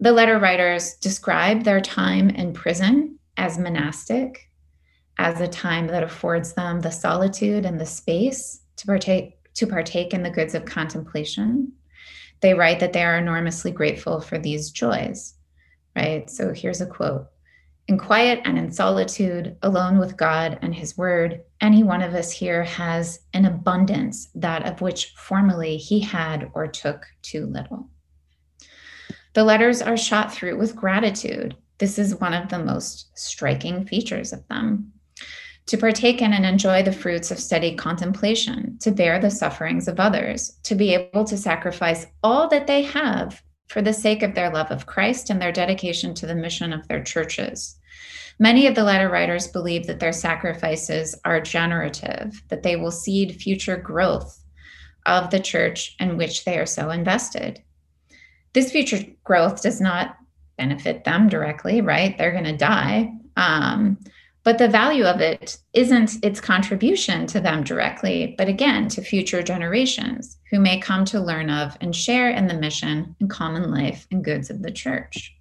The 0.00 0.12
letter 0.12 0.38
writers 0.38 0.94
describe 0.94 1.64
their 1.64 1.82
time 1.82 2.30
in 2.30 2.54
prison 2.54 3.18
as 3.36 3.58
monastic, 3.58 4.47
as 5.18 5.40
a 5.40 5.48
time 5.48 5.86
that 5.88 6.02
affords 6.02 6.54
them 6.54 6.80
the 6.80 6.90
solitude 6.90 7.64
and 7.64 7.80
the 7.80 7.86
space 7.86 8.62
to 8.76 8.86
partake 8.86 9.34
to 9.54 9.66
partake 9.66 10.14
in 10.14 10.22
the 10.22 10.30
goods 10.30 10.54
of 10.54 10.64
contemplation. 10.64 11.72
They 12.40 12.54
write 12.54 12.78
that 12.80 12.92
they 12.92 13.02
are 13.02 13.18
enormously 13.18 13.72
grateful 13.72 14.20
for 14.20 14.38
these 14.38 14.70
joys, 14.70 15.34
right? 15.96 16.30
So 16.30 16.52
here's 16.52 16.80
a 16.80 16.86
quote 16.86 17.26
in 17.88 17.96
quiet 17.96 18.42
and 18.44 18.58
in 18.58 18.70
solitude, 18.70 19.56
alone 19.62 19.98
with 19.98 20.18
God 20.18 20.58
and 20.60 20.74
His 20.74 20.98
Word, 20.98 21.40
any 21.62 21.82
one 21.82 22.02
of 22.02 22.14
us 22.14 22.30
here 22.30 22.62
has 22.62 23.20
an 23.32 23.46
abundance, 23.46 24.28
that 24.34 24.66
of 24.66 24.82
which 24.82 25.14
formerly 25.16 25.78
he 25.78 25.98
had 25.98 26.50
or 26.52 26.66
took 26.66 27.06
too 27.22 27.46
little. 27.46 27.88
The 29.32 29.42
letters 29.42 29.80
are 29.80 29.96
shot 29.96 30.32
through 30.32 30.58
with 30.58 30.76
gratitude. 30.76 31.56
This 31.78 31.98
is 31.98 32.20
one 32.20 32.34
of 32.34 32.50
the 32.50 32.58
most 32.58 33.08
striking 33.18 33.86
features 33.86 34.34
of 34.34 34.46
them. 34.48 34.92
To 35.68 35.76
partake 35.76 36.22
in 36.22 36.32
and 36.32 36.46
enjoy 36.46 36.82
the 36.82 36.92
fruits 36.92 37.30
of 37.30 37.38
steady 37.38 37.74
contemplation, 37.74 38.78
to 38.80 38.90
bear 38.90 39.18
the 39.18 39.30
sufferings 39.30 39.86
of 39.86 40.00
others, 40.00 40.58
to 40.62 40.74
be 40.74 40.94
able 40.94 41.24
to 41.24 41.36
sacrifice 41.36 42.06
all 42.22 42.48
that 42.48 42.66
they 42.66 42.82
have 42.82 43.42
for 43.66 43.82
the 43.82 43.92
sake 43.92 44.22
of 44.22 44.34
their 44.34 44.50
love 44.50 44.70
of 44.70 44.86
Christ 44.86 45.28
and 45.28 45.42
their 45.42 45.52
dedication 45.52 46.14
to 46.14 46.26
the 46.26 46.34
mission 46.34 46.72
of 46.72 46.88
their 46.88 47.04
churches. 47.04 47.78
Many 48.38 48.66
of 48.66 48.74
the 48.74 48.84
letter 48.84 49.10
writers 49.10 49.46
believe 49.46 49.86
that 49.88 50.00
their 50.00 50.12
sacrifices 50.12 51.14
are 51.26 51.38
generative, 51.38 52.42
that 52.48 52.62
they 52.62 52.76
will 52.76 52.90
seed 52.90 53.36
future 53.36 53.76
growth 53.76 54.42
of 55.04 55.28
the 55.28 55.40
church 55.40 55.96
in 56.00 56.16
which 56.16 56.46
they 56.46 56.58
are 56.58 56.66
so 56.66 56.88
invested. 56.88 57.62
This 58.54 58.72
future 58.72 59.04
growth 59.22 59.60
does 59.60 59.82
not 59.82 60.16
benefit 60.56 61.04
them 61.04 61.28
directly, 61.28 61.82
right? 61.82 62.16
They're 62.16 62.32
going 62.32 62.44
to 62.44 62.56
die. 62.56 63.12
Um, 63.36 63.98
but 64.48 64.56
the 64.56 64.66
value 64.66 65.04
of 65.04 65.20
it 65.20 65.58
isn't 65.74 66.24
its 66.24 66.40
contribution 66.40 67.26
to 67.26 67.38
them 67.38 67.62
directly, 67.62 68.34
but 68.38 68.48
again 68.48 68.88
to 68.88 69.02
future 69.02 69.42
generations 69.42 70.38
who 70.50 70.58
may 70.58 70.80
come 70.80 71.04
to 71.04 71.20
learn 71.20 71.50
of 71.50 71.76
and 71.82 71.94
share 71.94 72.30
in 72.30 72.46
the 72.46 72.54
mission 72.54 73.14
and 73.20 73.28
common 73.28 73.70
life 73.70 74.06
and 74.10 74.24
goods 74.24 74.48
of 74.48 74.62
the 74.62 74.70
church. 74.70 75.36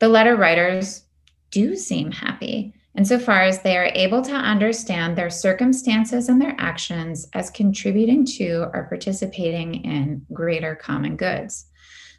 The 0.00 0.08
letter 0.08 0.34
writers 0.34 1.04
do 1.52 1.76
seem 1.76 2.10
happy 2.10 2.74
insofar 2.98 3.42
as 3.42 3.62
they 3.62 3.76
are 3.76 3.92
able 3.94 4.22
to 4.22 4.32
understand 4.32 5.16
their 5.16 5.30
circumstances 5.30 6.28
and 6.28 6.42
their 6.42 6.56
actions 6.58 7.28
as 7.34 7.50
contributing 7.50 8.26
to 8.26 8.68
or 8.74 8.88
participating 8.88 9.84
in 9.84 10.26
greater 10.32 10.74
common 10.74 11.14
goods 11.14 11.66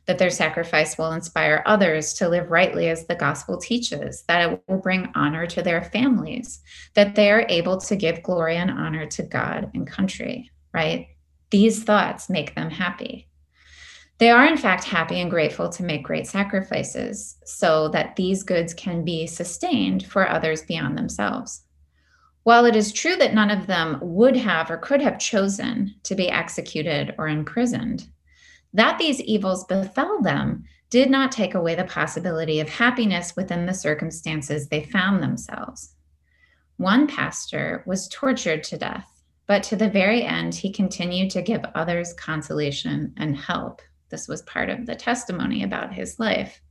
that 0.07 0.17
their 0.17 0.29
sacrifice 0.29 0.97
will 0.97 1.11
inspire 1.11 1.61
others 1.65 2.13
to 2.15 2.29
live 2.29 2.49
rightly 2.49 2.89
as 2.89 3.05
the 3.05 3.15
gospel 3.15 3.57
teaches, 3.57 4.23
that 4.27 4.49
it 4.49 4.63
will 4.67 4.77
bring 4.77 5.11
honor 5.15 5.45
to 5.45 5.61
their 5.61 5.83
families, 5.83 6.61
that 6.95 7.15
they 7.15 7.29
are 7.29 7.45
able 7.49 7.77
to 7.77 7.95
give 7.95 8.23
glory 8.23 8.55
and 8.55 8.71
honor 8.71 9.05
to 9.05 9.23
God 9.23 9.69
and 9.73 9.85
country, 9.85 10.49
right? 10.73 11.07
These 11.51 11.83
thoughts 11.83 12.29
make 12.29 12.55
them 12.55 12.69
happy. 12.69 13.27
They 14.17 14.31
are, 14.31 14.45
in 14.45 14.57
fact, 14.57 14.85
happy 14.85 15.19
and 15.19 15.29
grateful 15.29 15.69
to 15.69 15.83
make 15.83 16.03
great 16.03 16.25
sacrifices 16.25 17.37
so 17.45 17.89
that 17.89 18.15
these 18.15 18.43
goods 18.43 18.73
can 18.73 19.03
be 19.03 19.27
sustained 19.27 20.05
for 20.07 20.27
others 20.27 20.63
beyond 20.63 20.97
themselves. 20.97 21.63
While 22.43 22.65
it 22.65 22.77
is 22.77 22.93
true 22.93 23.17
that 23.17 23.33
none 23.33 23.51
of 23.51 23.67
them 23.67 23.99
would 24.01 24.37
have 24.37 24.71
or 24.71 24.77
could 24.77 25.01
have 25.01 25.19
chosen 25.19 25.95
to 26.03 26.15
be 26.15 26.29
executed 26.29 27.13
or 27.17 27.27
imprisoned, 27.27 28.07
that 28.73 28.97
these 28.97 29.21
evils 29.21 29.65
befell 29.65 30.21
them 30.21 30.63
did 30.89 31.09
not 31.09 31.31
take 31.31 31.53
away 31.53 31.75
the 31.75 31.83
possibility 31.83 32.59
of 32.59 32.69
happiness 32.69 33.35
within 33.35 33.65
the 33.65 33.73
circumstances 33.73 34.67
they 34.67 34.83
found 34.83 35.21
themselves. 35.21 35.95
One 36.77 37.07
pastor 37.07 37.83
was 37.85 38.07
tortured 38.07 38.63
to 38.65 38.77
death, 38.77 39.23
but 39.47 39.63
to 39.63 39.75
the 39.75 39.89
very 39.89 40.23
end, 40.23 40.53
he 40.53 40.71
continued 40.71 41.31
to 41.31 41.41
give 41.41 41.61
others 41.73 42.13
consolation 42.13 43.13
and 43.17 43.35
help. 43.35 43.81
This 44.09 44.27
was 44.27 44.41
part 44.43 44.69
of 44.69 44.85
the 44.85 44.95
testimony 44.95 45.63
about 45.63 45.93
his 45.93 46.19
life. 46.19 46.61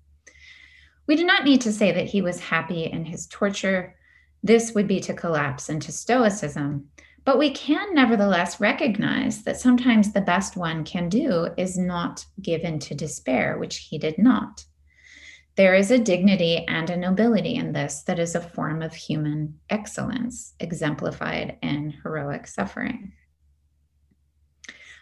We 1.06 1.16
do 1.16 1.24
not 1.24 1.44
need 1.44 1.60
to 1.62 1.72
say 1.72 1.92
that 1.92 2.06
he 2.06 2.22
was 2.22 2.40
happy 2.40 2.84
in 2.84 3.04
his 3.04 3.26
torture. 3.26 3.96
This 4.42 4.72
would 4.74 4.88
be 4.88 5.00
to 5.00 5.14
collapse 5.14 5.68
into 5.68 5.92
Stoicism. 5.92 6.88
But 7.26 7.38
we 7.38 7.50
can 7.50 7.92
nevertheless 7.92 8.60
recognize 8.60 9.42
that 9.42 9.58
sometimes 9.58 10.12
the 10.12 10.20
best 10.20 10.56
one 10.56 10.84
can 10.84 11.08
do 11.08 11.48
is 11.56 11.76
not 11.76 12.24
give 12.40 12.62
in 12.62 12.78
to 12.78 12.94
despair, 12.94 13.58
which 13.58 13.78
he 13.78 13.98
did 13.98 14.16
not. 14.16 14.64
There 15.56 15.74
is 15.74 15.90
a 15.90 15.98
dignity 15.98 16.64
and 16.68 16.88
a 16.88 16.96
nobility 16.96 17.56
in 17.56 17.72
this 17.72 18.04
that 18.04 18.20
is 18.20 18.36
a 18.36 18.40
form 18.40 18.80
of 18.80 18.94
human 18.94 19.58
excellence, 19.68 20.54
exemplified 20.60 21.58
in 21.62 21.90
heroic 22.04 22.46
suffering. 22.46 23.12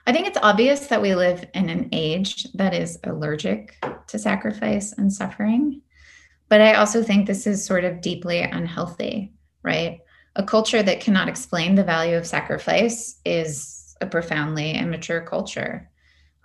I 0.06 0.12
think 0.12 0.26
it's 0.26 0.38
obvious 0.42 0.86
that 0.86 1.02
we 1.02 1.14
live 1.14 1.46
in 1.52 1.68
an 1.68 1.90
age 1.92 2.50
that 2.54 2.72
is 2.72 2.98
allergic 3.04 3.76
to 4.06 4.18
sacrifice 4.18 4.94
and 4.94 5.12
suffering. 5.12 5.82
But 6.48 6.62
I 6.62 6.74
also 6.74 7.02
think 7.02 7.26
this 7.26 7.46
is 7.46 7.66
sort 7.66 7.84
of 7.84 8.00
deeply 8.00 8.40
unhealthy, 8.40 9.34
right? 9.62 10.00
A 10.37 10.43
culture 10.43 10.82
that 10.82 11.01
cannot 11.01 11.28
explain 11.28 11.74
the 11.74 11.85
value 11.85 12.16
of 12.16 12.26
sacrifice 12.26 13.20
is 13.24 13.97
a 14.01 14.07
profoundly 14.07 14.72
immature 14.72 15.20
culture. 15.20 15.89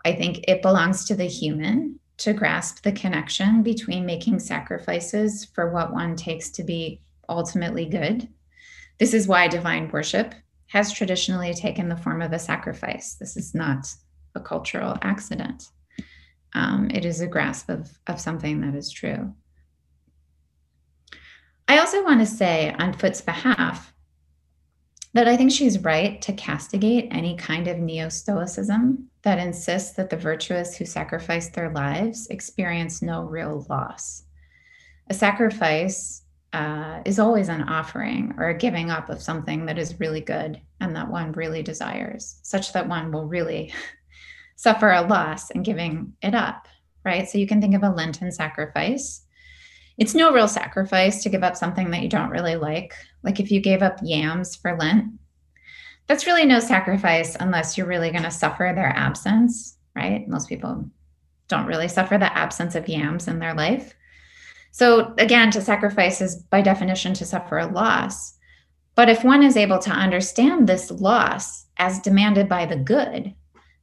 I 0.06 0.14
think 0.14 0.46
it 0.48 0.62
belongs 0.62 1.06
to 1.06 1.16
the 1.16 1.26
human 1.26 2.00
to 2.18 2.34
grasp 2.34 2.84
the 2.84 2.92
connection 2.92 3.64
between 3.64 4.06
making 4.06 4.40
sacrifices 4.40 5.46
for 5.46 5.72
what 5.72 5.94
one 5.94 6.16
takes 6.16 6.50
to 6.52 6.64
be 6.64 7.02
ultimately 7.28 7.86
good. 7.86 8.28
This 9.00 9.14
is 9.14 9.28
why 9.28 9.48
divine 9.48 9.90
worship 9.90 10.36
has 10.68 10.92
traditionally 10.92 11.54
taken 11.54 11.90
the 11.90 11.98
form 11.98 12.22
of 12.22 12.34
a 12.34 12.40
sacrifice. 12.40 13.16
This 13.16 13.38
is 13.38 13.56
not 13.56 13.88
a 14.36 14.40
cultural 14.40 14.98
accident. 15.02 15.70
Um, 16.54 16.90
it 16.94 17.06
is 17.06 17.22
a 17.22 17.28
grasp 17.28 17.70
of, 17.70 17.90
of 18.08 18.20
something 18.20 18.62
that 18.62 18.76
is 18.76 18.92
true. 18.92 19.34
I 21.70 21.78
also 21.78 22.04
want 22.04 22.20
to 22.20 22.26
say 22.26 22.74
on 22.80 22.94
Foot's 22.94 23.22
behalf 23.22 23.94
that 25.14 25.28
I 25.28 25.38
think 25.38 25.52
she's 25.52 25.84
right 25.84 26.20
to 26.24 26.34
castigate 26.34 27.10
any 27.12 27.36
kind 27.36 27.68
of 27.68 27.78
neo 27.78 28.10
Stoicism 28.10 29.08
that 29.22 29.38
insists 29.38 29.92
that 29.92 30.10
the 30.10 30.18
virtuous 30.18 30.76
who 30.76 30.86
sacrifice 30.86 31.50
their 31.50 31.72
lives 31.72 32.26
experience 32.32 33.04
no 33.04 33.22
real 33.22 33.68
loss. 33.70 34.24
A 35.12 35.14
sacrifice 35.14 36.24
uh, 36.54 37.02
is 37.06 37.20
always 37.20 37.50
an 37.50 37.62
offering 37.62 38.34
or 38.40 38.50
a 38.50 38.58
giving 38.58 38.90
up 38.90 39.12
of 39.12 39.22
something 39.22 39.68
that 39.68 39.78
is 39.78 40.00
really 40.00 40.22
good 40.22 40.60
and 40.80 40.96
that 40.96 41.12
one 41.12 41.34
really 41.34 41.62
desires, 41.62 42.40
such 42.42 42.74
that 42.74 42.90
one 42.90 43.12
will 43.12 43.28
really 43.28 43.72
suffer 44.56 44.90
a 44.90 45.04
loss 45.04 45.52
in 45.52 45.62
giving 45.62 46.14
it 46.24 46.34
up, 46.34 46.68
right? 47.06 47.30
So 47.30 47.38
you 47.38 47.46
can 47.46 47.62
think 47.62 47.76
of 47.76 47.84
a 47.84 47.92
Lenten 47.92 48.32
sacrifice 48.32 49.28
it's 50.00 50.16
no 50.16 50.32
real 50.32 50.48
sacrifice 50.48 51.22
to 51.22 51.30
give 51.30 51.44
up 51.44 51.58
something 51.58 51.92
that 51.92 52.02
you 52.02 52.10
don't 52.10 52.30
really 52.30 52.56
like. 52.56 52.94
Like 53.22 53.40
if 53.42 53.52
you 53.52 53.60
gave 53.60 53.84
up 53.84 54.00
yams 54.02 54.56
for 54.56 54.78
Lent, 54.78 55.12
that's 56.08 56.26
really 56.26 56.46
no 56.46 56.62
sacrifice 56.62 57.36
unless 57.40 57.78
you're 57.78 57.86
really 57.86 58.10
going 58.10 58.24
to 58.24 58.32
suffer 58.32 58.72
their 58.74 58.88
absence, 58.88 59.78
right? 59.96 60.28
Most 60.28 60.48
people 60.48 60.90
don't 61.50 61.68
really 61.68 61.90
suffer 61.90 62.18
the 62.18 62.36
absence 62.36 62.76
of 62.76 62.88
yams 62.88 63.28
in 63.28 63.40
their 63.40 63.54
life. 63.54 63.94
So, 64.72 65.14
again, 65.18 65.52
to 65.52 65.62
sacrifice 65.62 66.22
is 66.22 66.38
by 66.38 66.62
definition 66.62 67.14
to 67.16 67.26
suffer 67.26 67.58
a 67.58 67.68
loss. 67.68 68.38
But 68.96 69.10
if 69.10 69.24
one 69.24 69.44
is 69.44 69.58
able 69.58 69.80
to 69.80 69.92
understand 69.92 70.68
this 70.68 70.92
loss 70.92 71.66
as 71.78 72.00
demanded 72.00 72.48
by 72.48 72.66
the 72.66 72.78
good, 72.78 73.34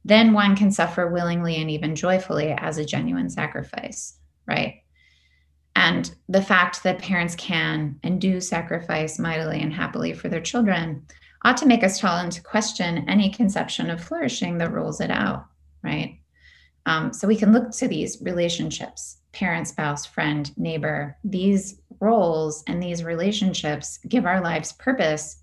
then 0.03 0.33
one 0.33 0.55
can 0.55 0.71
suffer 0.71 1.07
willingly 1.11 1.57
and 1.57 1.69
even 1.69 1.95
joyfully 1.95 2.55
as 2.57 2.77
a 2.77 2.85
genuine 2.85 3.29
sacrifice, 3.29 4.17
right? 4.47 4.81
And 5.87 6.13
the 6.27 6.41
fact 6.41 6.83
that 6.83 6.99
parents 6.99 7.33
can 7.35 7.97
and 8.03 8.19
do 8.19 8.41
sacrifice 8.41 9.17
mightily 9.17 9.61
and 9.61 9.73
happily 9.73 10.11
for 10.11 10.27
their 10.27 10.41
children 10.41 11.05
ought 11.45 11.55
to 11.57 11.65
make 11.65 11.81
us 11.81 12.01
call 12.01 12.19
into 12.19 12.43
question 12.43 13.07
any 13.07 13.29
conception 13.29 13.89
of 13.89 14.03
flourishing 14.03 14.57
that 14.57 14.73
rules 14.73 14.99
it 14.99 15.09
out, 15.09 15.45
right? 15.83 16.19
Um, 16.85 17.13
so 17.13 17.25
we 17.25 17.37
can 17.37 17.53
look 17.53 17.71
to 17.71 17.87
these 17.87 18.21
relationships 18.21 19.19
parent, 19.31 19.69
spouse, 19.69 20.05
friend, 20.05 20.51
neighbor. 20.57 21.15
These 21.23 21.79
roles 22.01 22.65
and 22.67 22.83
these 22.83 23.03
relationships 23.03 23.99
give 24.09 24.25
our 24.25 24.41
lives 24.41 24.73
purpose 24.73 25.41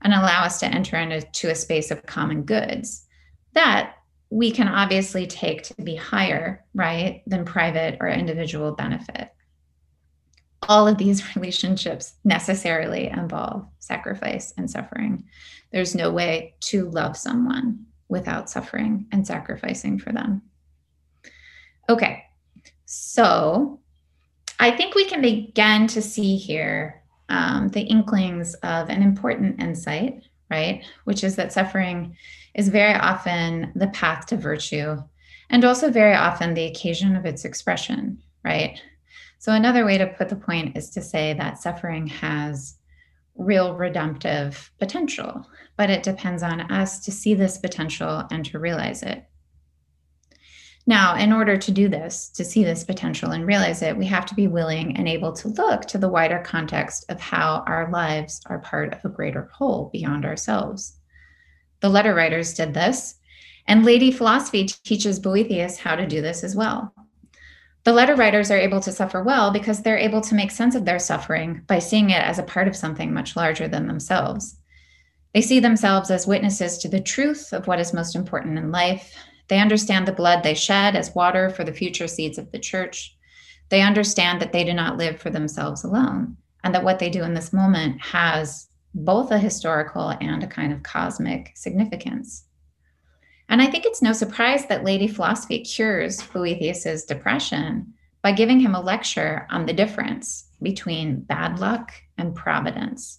and 0.00 0.14
allow 0.14 0.44
us 0.44 0.58
to 0.60 0.66
enter 0.66 0.96
into 0.96 1.50
a 1.50 1.54
space 1.54 1.90
of 1.90 2.06
common 2.06 2.44
goods 2.44 3.06
that 3.52 3.96
we 4.30 4.52
can 4.52 4.68
obviously 4.68 5.26
take 5.26 5.64
to 5.64 5.74
be 5.82 5.96
higher, 5.96 6.64
right, 6.72 7.22
than 7.26 7.44
private 7.44 7.98
or 8.00 8.08
individual 8.08 8.72
benefit. 8.72 9.28
All 10.68 10.86
of 10.88 10.98
these 10.98 11.36
relationships 11.36 12.14
necessarily 12.24 13.08
involve 13.08 13.66
sacrifice 13.78 14.52
and 14.56 14.70
suffering. 14.70 15.24
There's 15.72 15.94
no 15.94 16.10
way 16.10 16.54
to 16.60 16.88
love 16.90 17.16
someone 17.16 17.86
without 18.08 18.50
suffering 18.50 19.06
and 19.10 19.26
sacrificing 19.26 19.98
for 19.98 20.12
them. 20.12 20.42
Okay, 21.88 22.24
so 22.84 23.80
I 24.60 24.70
think 24.70 24.94
we 24.94 25.06
can 25.06 25.22
begin 25.22 25.86
to 25.88 26.02
see 26.02 26.36
here 26.36 27.02
um, 27.28 27.68
the 27.68 27.80
inklings 27.80 28.54
of 28.56 28.90
an 28.90 29.02
important 29.02 29.60
insight, 29.60 30.22
right? 30.50 30.84
Which 31.04 31.24
is 31.24 31.36
that 31.36 31.52
suffering 31.52 32.16
is 32.54 32.68
very 32.68 32.94
often 32.94 33.72
the 33.74 33.88
path 33.88 34.26
to 34.26 34.36
virtue 34.36 35.02
and 35.50 35.64
also 35.64 35.90
very 35.90 36.14
often 36.14 36.54
the 36.54 36.66
occasion 36.66 37.16
of 37.16 37.26
its 37.26 37.44
expression, 37.44 38.22
right? 38.44 38.80
So, 39.42 39.50
another 39.52 39.84
way 39.84 39.98
to 39.98 40.06
put 40.06 40.28
the 40.28 40.36
point 40.36 40.76
is 40.76 40.88
to 40.90 41.02
say 41.02 41.32
that 41.32 41.58
suffering 41.58 42.06
has 42.06 42.76
real 43.34 43.74
redemptive 43.74 44.70
potential, 44.78 45.44
but 45.76 45.90
it 45.90 46.04
depends 46.04 46.44
on 46.44 46.60
us 46.70 47.00
to 47.00 47.10
see 47.10 47.34
this 47.34 47.58
potential 47.58 48.22
and 48.30 48.44
to 48.44 48.60
realize 48.60 49.02
it. 49.02 49.24
Now, 50.86 51.16
in 51.16 51.32
order 51.32 51.56
to 51.56 51.72
do 51.72 51.88
this, 51.88 52.28
to 52.36 52.44
see 52.44 52.62
this 52.62 52.84
potential 52.84 53.32
and 53.32 53.44
realize 53.44 53.82
it, 53.82 53.96
we 53.96 54.06
have 54.06 54.26
to 54.26 54.36
be 54.36 54.46
willing 54.46 54.96
and 54.96 55.08
able 55.08 55.32
to 55.32 55.48
look 55.48 55.86
to 55.86 55.98
the 55.98 56.08
wider 56.08 56.38
context 56.38 57.04
of 57.08 57.20
how 57.20 57.64
our 57.66 57.90
lives 57.90 58.42
are 58.46 58.60
part 58.60 58.94
of 58.94 59.04
a 59.04 59.08
greater 59.08 59.50
whole 59.52 59.90
beyond 59.92 60.24
ourselves. 60.24 61.00
The 61.80 61.88
letter 61.88 62.14
writers 62.14 62.54
did 62.54 62.74
this, 62.74 63.16
and 63.66 63.84
Lady 63.84 64.12
Philosophy 64.12 64.66
teaches 64.66 65.18
Boethius 65.18 65.78
how 65.78 65.96
to 65.96 66.06
do 66.06 66.22
this 66.22 66.44
as 66.44 66.54
well. 66.54 66.94
The 67.84 67.92
letter 67.92 68.14
writers 68.14 68.50
are 68.50 68.58
able 68.58 68.80
to 68.80 68.92
suffer 68.92 69.22
well 69.22 69.50
because 69.50 69.82
they're 69.82 69.98
able 69.98 70.20
to 70.22 70.34
make 70.34 70.50
sense 70.50 70.74
of 70.74 70.84
their 70.84 70.98
suffering 70.98 71.62
by 71.66 71.78
seeing 71.78 72.10
it 72.10 72.22
as 72.22 72.38
a 72.38 72.44
part 72.44 72.68
of 72.68 72.76
something 72.76 73.12
much 73.12 73.34
larger 73.36 73.66
than 73.66 73.86
themselves. 73.86 74.56
They 75.34 75.40
see 75.40 75.60
themselves 75.60 76.10
as 76.10 76.26
witnesses 76.26 76.78
to 76.78 76.88
the 76.88 77.00
truth 77.00 77.52
of 77.52 77.66
what 77.66 77.80
is 77.80 77.92
most 77.92 78.14
important 78.14 78.58
in 78.58 78.70
life 78.70 79.16
they 79.52 79.60
understand 79.60 80.08
the 80.08 80.12
blood 80.12 80.42
they 80.42 80.54
shed 80.54 80.96
as 80.96 81.14
water 81.14 81.50
for 81.50 81.62
the 81.62 81.74
future 81.74 82.08
seeds 82.08 82.38
of 82.38 82.50
the 82.52 82.58
church. 82.58 83.14
They 83.68 83.82
understand 83.82 84.40
that 84.40 84.52
they 84.52 84.64
do 84.64 84.72
not 84.72 84.96
live 84.96 85.20
for 85.20 85.28
themselves 85.28 85.84
alone, 85.84 86.38
and 86.64 86.74
that 86.74 86.84
what 86.84 86.98
they 86.98 87.10
do 87.10 87.22
in 87.22 87.34
this 87.34 87.52
moment 87.52 88.00
has 88.00 88.68
both 88.94 89.30
a 89.30 89.38
historical 89.38 90.08
and 90.20 90.42
a 90.42 90.46
kind 90.46 90.72
of 90.72 90.82
cosmic 90.82 91.52
significance. 91.54 92.44
And 93.52 93.60
I 93.60 93.66
think 93.66 93.84
it's 93.84 94.00
no 94.00 94.14
surprise 94.14 94.64
that 94.66 94.82
Lady 94.82 95.06
Philosophy 95.06 95.58
cures 95.58 96.22
Boethius's 96.22 97.04
depression 97.04 97.92
by 98.22 98.32
giving 98.32 98.58
him 98.58 98.74
a 98.74 98.80
lecture 98.80 99.46
on 99.50 99.66
the 99.66 99.74
difference 99.74 100.46
between 100.62 101.20
bad 101.20 101.58
luck 101.58 101.92
and 102.16 102.34
providence. 102.34 103.18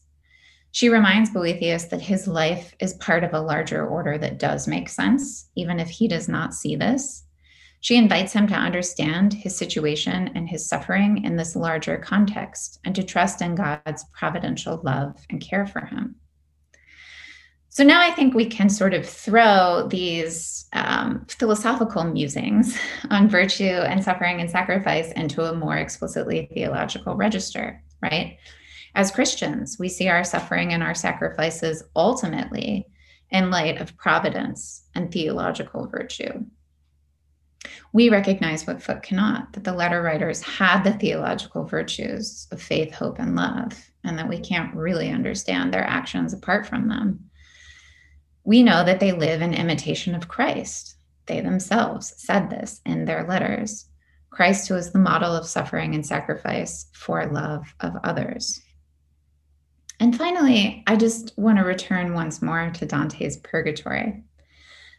She 0.71 0.89
reminds 0.89 1.29
Boethius 1.29 1.84
that 1.86 2.01
his 2.01 2.27
life 2.27 2.73
is 2.79 2.95
part 2.95 3.23
of 3.23 3.36
a 3.36 3.41
larger 3.41 3.86
order 3.86 4.17
that 4.17 4.39
does 4.39 4.67
make 4.67 4.89
sense, 4.89 5.51
even 5.55 5.79
if 5.79 5.88
he 5.88 6.07
does 6.07 6.27
not 6.27 6.55
see 6.55 6.75
this. 6.75 7.25
She 7.81 7.95
invites 7.95 8.34
him 8.34 8.47
to 8.47 8.55
understand 8.55 9.34
his 9.34 9.55
situation 9.55 10.31
and 10.34 10.49
his 10.49 10.67
suffering 10.67 11.23
in 11.23 11.36
this 11.36 11.55
larger 11.55 11.99
context 11.99 12.79
and 12.86 12.95
to 12.95 13.03
trust 13.03 13.43
in 13.43 13.53
God's 13.53 14.03
providential 14.13 14.81
love 14.84 15.15
and 15.29 15.39
care 15.39 15.67
for 15.67 15.86
him. 15.86 16.15
So 17.74 17.84
now 17.84 18.01
I 18.01 18.11
think 18.11 18.34
we 18.34 18.45
can 18.45 18.69
sort 18.69 18.93
of 18.93 19.07
throw 19.07 19.88
these 19.89 20.65
um, 20.74 21.26
philosophical 21.28 22.03
musings 22.03 22.78
on 23.09 23.28
virtue 23.28 23.63
and 23.63 24.03
suffering 24.03 24.41
and 24.41 24.49
sacrifice 24.49 25.11
into 25.13 25.43
a 25.43 25.55
more 25.55 25.78
explicitly 25.78 26.49
theological 26.53 27.15
register, 27.15 27.82
right? 28.01 28.38
as 28.95 29.11
Christians, 29.11 29.78
we 29.80 29.89
see 29.89 30.07
our 30.07 30.24
suffering 30.24 30.74
and 30.74 30.84
our 30.84 30.93
sacrifices 30.93 31.84
ultimately 31.95 32.88
in 33.32 33.49
light 33.49 33.82
of 33.82 33.97
providence 33.97 34.84
and 34.93 35.11
theological 35.11 35.88
virtue. 35.88 36.45
We 37.91 38.09
recognize 38.09 38.67
what 38.67 38.84
Foot 38.84 39.01
cannot, 39.03 39.53
that 39.53 39.63
the 39.63 39.74
letter 39.74 40.01
writers 40.01 40.41
had 40.41 40.84
the 40.84 40.93
theological 40.93 41.63
virtues 41.63 42.47
of 42.51 42.61
faith, 42.61 42.93
hope, 42.93 43.19
and 43.19 43.36
love, 43.36 43.74
and 44.03 44.19
that 44.19 44.30
we 44.30 44.39
can't 44.39 44.76
really 44.76 45.09
understand 45.09 45.74
their 45.74 45.86
actions 45.86 46.34
apart 46.34 46.67
from 46.67 46.89
them. 46.89 47.30
We 48.44 48.64
know 48.64 48.84
that 48.84 49.00
they 49.00 49.12
live 49.12 49.41
in 49.41 49.54
imitation 49.54 50.16
of 50.16 50.28
Christ. 50.28 50.96
They 51.26 51.39
themselves 51.41 52.14
said 52.18 52.50
this 52.50 52.82
in 52.86 53.06
their 53.06 53.26
letters. 53.28 53.88
Christ, 54.30 54.68
who 54.68 54.76
is 54.76 54.91
the 54.91 55.00
model 55.00 55.36
of 55.36 55.46
suffering 55.46 55.94
and 55.96 56.06
sacrifice 56.06 56.88
for 56.94 57.26
love 57.28 57.74
of 57.80 57.96
others. 58.04 58.62
And 60.00 60.18
finally, 60.18 60.84
I 60.88 60.96
just 60.96 61.34
want 61.38 61.60
to 61.60 61.64
return 61.64 62.14
once 62.14 62.41
more 62.41 62.72
to 62.72 62.86
Dante's 62.86 63.38
Purgatory. 63.38 64.24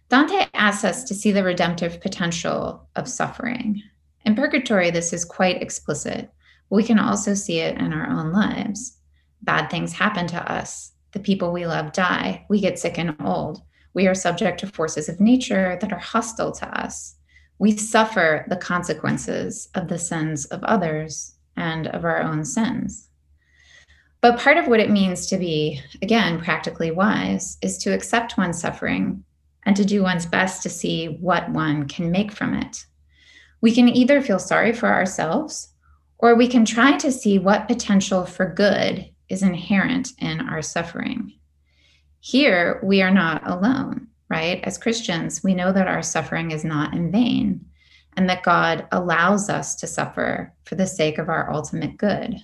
Dante 0.08 0.46
asks 0.54 0.84
us 0.84 1.04
to 1.04 1.14
see 1.14 1.32
the 1.32 1.44
redemptive 1.44 2.00
potential 2.00 2.88
of 2.96 3.08
suffering. 3.08 3.82
In 4.24 4.34
Purgatory, 4.34 4.90
this 4.90 5.12
is 5.12 5.24
quite 5.24 5.60
explicit. 5.60 6.30
We 6.70 6.84
can 6.84 6.98
also 6.98 7.34
see 7.34 7.58
it 7.58 7.76
in 7.76 7.92
our 7.92 8.08
own 8.08 8.32
lives. 8.32 8.96
Bad 9.42 9.68
things 9.68 9.92
happen 9.92 10.26
to 10.28 10.52
us. 10.52 10.93
The 11.14 11.20
people 11.20 11.52
we 11.52 11.64
love 11.66 11.92
die. 11.92 12.44
We 12.48 12.60
get 12.60 12.78
sick 12.78 12.98
and 12.98 13.16
old. 13.24 13.62
We 13.94 14.08
are 14.08 14.14
subject 14.14 14.58
to 14.60 14.66
forces 14.66 15.08
of 15.08 15.20
nature 15.20 15.78
that 15.80 15.92
are 15.92 15.98
hostile 15.98 16.50
to 16.52 16.80
us. 16.80 17.14
We 17.60 17.76
suffer 17.76 18.44
the 18.48 18.56
consequences 18.56 19.68
of 19.76 19.86
the 19.86 19.98
sins 19.98 20.44
of 20.46 20.64
others 20.64 21.36
and 21.56 21.86
of 21.86 22.04
our 22.04 22.20
own 22.20 22.44
sins. 22.44 23.08
But 24.20 24.40
part 24.40 24.56
of 24.56 24.66
what 24.66 24.80
it 24.80 24.90
means 24.90 25.28
to 25.28 25.38
be, 25.38 25.80
again, 26.02 26.40
practically 26.40 26.90
wise 26.90 27.58
is 27.62 27.78
to 27.78 27.94
accept 27.94 28.36
one's 28.36 28.60
suffering 28.60 29.22
and 29.62 29.76
to 29.76 29.84
do 29.84 30.02
one's 30.02 30.26
best 30.26 30.64
to 30.64 30.68
see 30.68 31.18
what 31.20 31.48
one 31.50 31.86
can 31.86 32.10
make 32.10 32.32
from 32.32 32.54
it. 32.54 32.86
We 33.60 33.72
can 33.72 33.88
either 33.88 34.20
feel 34.20 34.40
sorry 34.40 34.72
for 34.72 34.88
ourselves 34.88 35.68
or 36.18 36.34
we 36.34 36.48
can 36.48 36.64
try 36.64 36.96
to 36.96 37.12
see 37.12 37.38
what 37.38 37.68
potential 37.68 38.26
for 38.26 38.52
good 38.52 39.13
is 39.28 39.42
inherent 39.42 40.12
in 40.18 40.40
our 40.40 40.62
suffering. 40.62 41.32
Here, 42.20 42.80
we 42.82 43.02
are 43.02 43.10
not 43.10 43.48
alone, 43.48 44.08
right? 44.28 44.60
As 44.64 44.78
Christians, 44.78 45.42
we 45.44 45.54
know 45.54 45.72
that 45.72 45.88
our 45.88 46.02
suffering 46.02 46.50
is 46.50 46.64
not 46.64 46.94
in 46.94 47.12
vain 47.12 47.64
and 48.16 48.28
that 48.28 48.42
God 48.42 48.86
allows 48.92 49.50
us 49.50 49.74
to 49.76 49.86
suffer 49.86 50.52
for 50.64 50.74
the 50.74 50.86
sake 50.86 51.18
of 51.18 51.28
our 51.28 51.52
ultimate 51.52 51.96
good. 51.96 52.36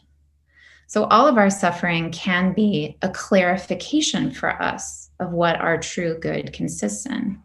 So, 0.87 1.05
all 1.05 1.29
of 1.29 1.39
our 1.39 1.51
suffering 1.51 2.11
can 2.11 2.53
be 2.53 2.99
a 3.03 3.09
clarification 3.09 4.33
for 4.33 4.61
us 4.61 5.11
of 5.21 5.31
what 5.31 5.57
our 5.57 5.79
true 5.79 6.19
good 6.19 6.53
consists 6.53 7.07
in. 7.07 7.41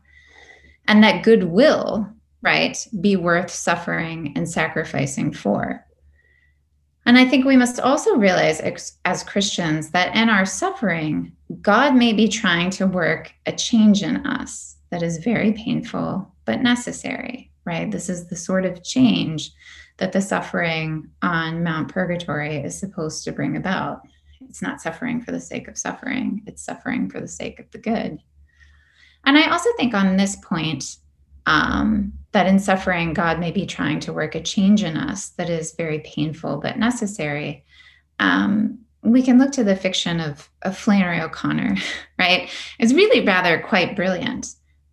And 0.87 1.03
that 1.03 1.23
good 1.23 1.43
will, 1.43 2.09
right, 2.41 2.75
be 3.01 3.15
worth 3.15 3.51
suffering 3.51 4.33
and 4.35 4.49
sacrificing 4.49 5.31
for. 5.31 5.84
And 7.05 7.17
I 7.17 7.25
think 7.25 7.45
we 7.45 7.57
must 7.57 7.79
also 7.79 8.15
realize 8.15 8.59
as 9.05 9.23
Christians 9.23 9.91
that 9.91 10.15
in 10.15 10.27
our 10.27 10.45
suffering, 10.45 11.33
God 11.61 11.95
may 11.95 12.13
be 12.13 12.27
trying 12.27 12.71
to 12.71 12.87
work 12.87 13.31
a 13.45 13.51
change 13.51 14.01
in 14.01 14.25
us 14.25 14.77
that 14.89 15.03
is 15.03 15.19
very 15.19 15.53
painful 15.53 16.33
but 16.45 16.61
necessary, 16.61 17.51
right? 17.65 17.91
This 17.91 18.09
is 18.09 18.27
the 18.27 18.35
sort 18.35 18.65
of 18.65 18.83
change 18.83 19.51
that 19.97 20.13
the 20.13 20.21
suffering 20.21 21.09
on 21.21 21.63
Mount 21.63 21.89
Purgatory 21.89 22.57
is 22.57 22.77
supposed 22.77 23.23
to 23.23 23.31
bring 23.31 23.55
about. 23.55 24.01
It's 24.41 24.61
not 24.61 24.81
suffering 24.81 25.21
for 25.21 25.31
the 25.31 25.39
sake 25.39 25.67
of 25.67 25.77
suffering, 25.77 26.41
it's 26.47 26.63
suffering 26.63 27.09
for 27.09 27.19
the 27.19 27.27
sake 27.27 27.59
of 27.59 27.69
the 27.71 27.77
good. 27.77 28.19
And 29.25 29.37
I 29.37 29.49
also 29.49 29.69
think 29.77 29.93
on 29.93 30.17
this 30.17 30.35
point, 30.37 30.97
um, 31.45 32.13
that 32.35 32.47
in 32.47 32.59
suffering, 32.59 33.13
God 33.13 33.39
may 33.39 33.49
be 33.49 33.65
trying 33.65 34.01
to 34.01 34.11
work 34.11 34.35
a 34.35 34.41
change 34.41 34.83
in 34.83 34.97
us 34.97 35.29
that 35.29 35.49
is 35.49 35.73
very 35.73 35.99
painful 35.99 36.57
but 36.57 36.77
necessary. 36.77 37.63
Um, 38.19 38.79
we 39.03 39.21
can 39.21 39.39
look 39.39 39.53
to 39.53 39.63
the 39.63 39.77
fiction 39.77 40.19
of, 40.19 40.49
of 40.63 40.77
Flannery 40.77 41.21
O'Connor, 41.21 41.77
right? 42.19 42.49
It's 42.77 42.91
really 42.91 43.25
rather 43.25 43.61
quite 43.61 43.95
brilliant. 43.95 44.47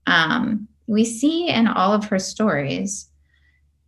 Um, 0.06 0.68
we 0.86 1.04
see 1.04 1.48
in 1.48 1.66
all 1.66 1.92
of 1.92 2.04
her 2.04 2.20
stories 2.20 3.08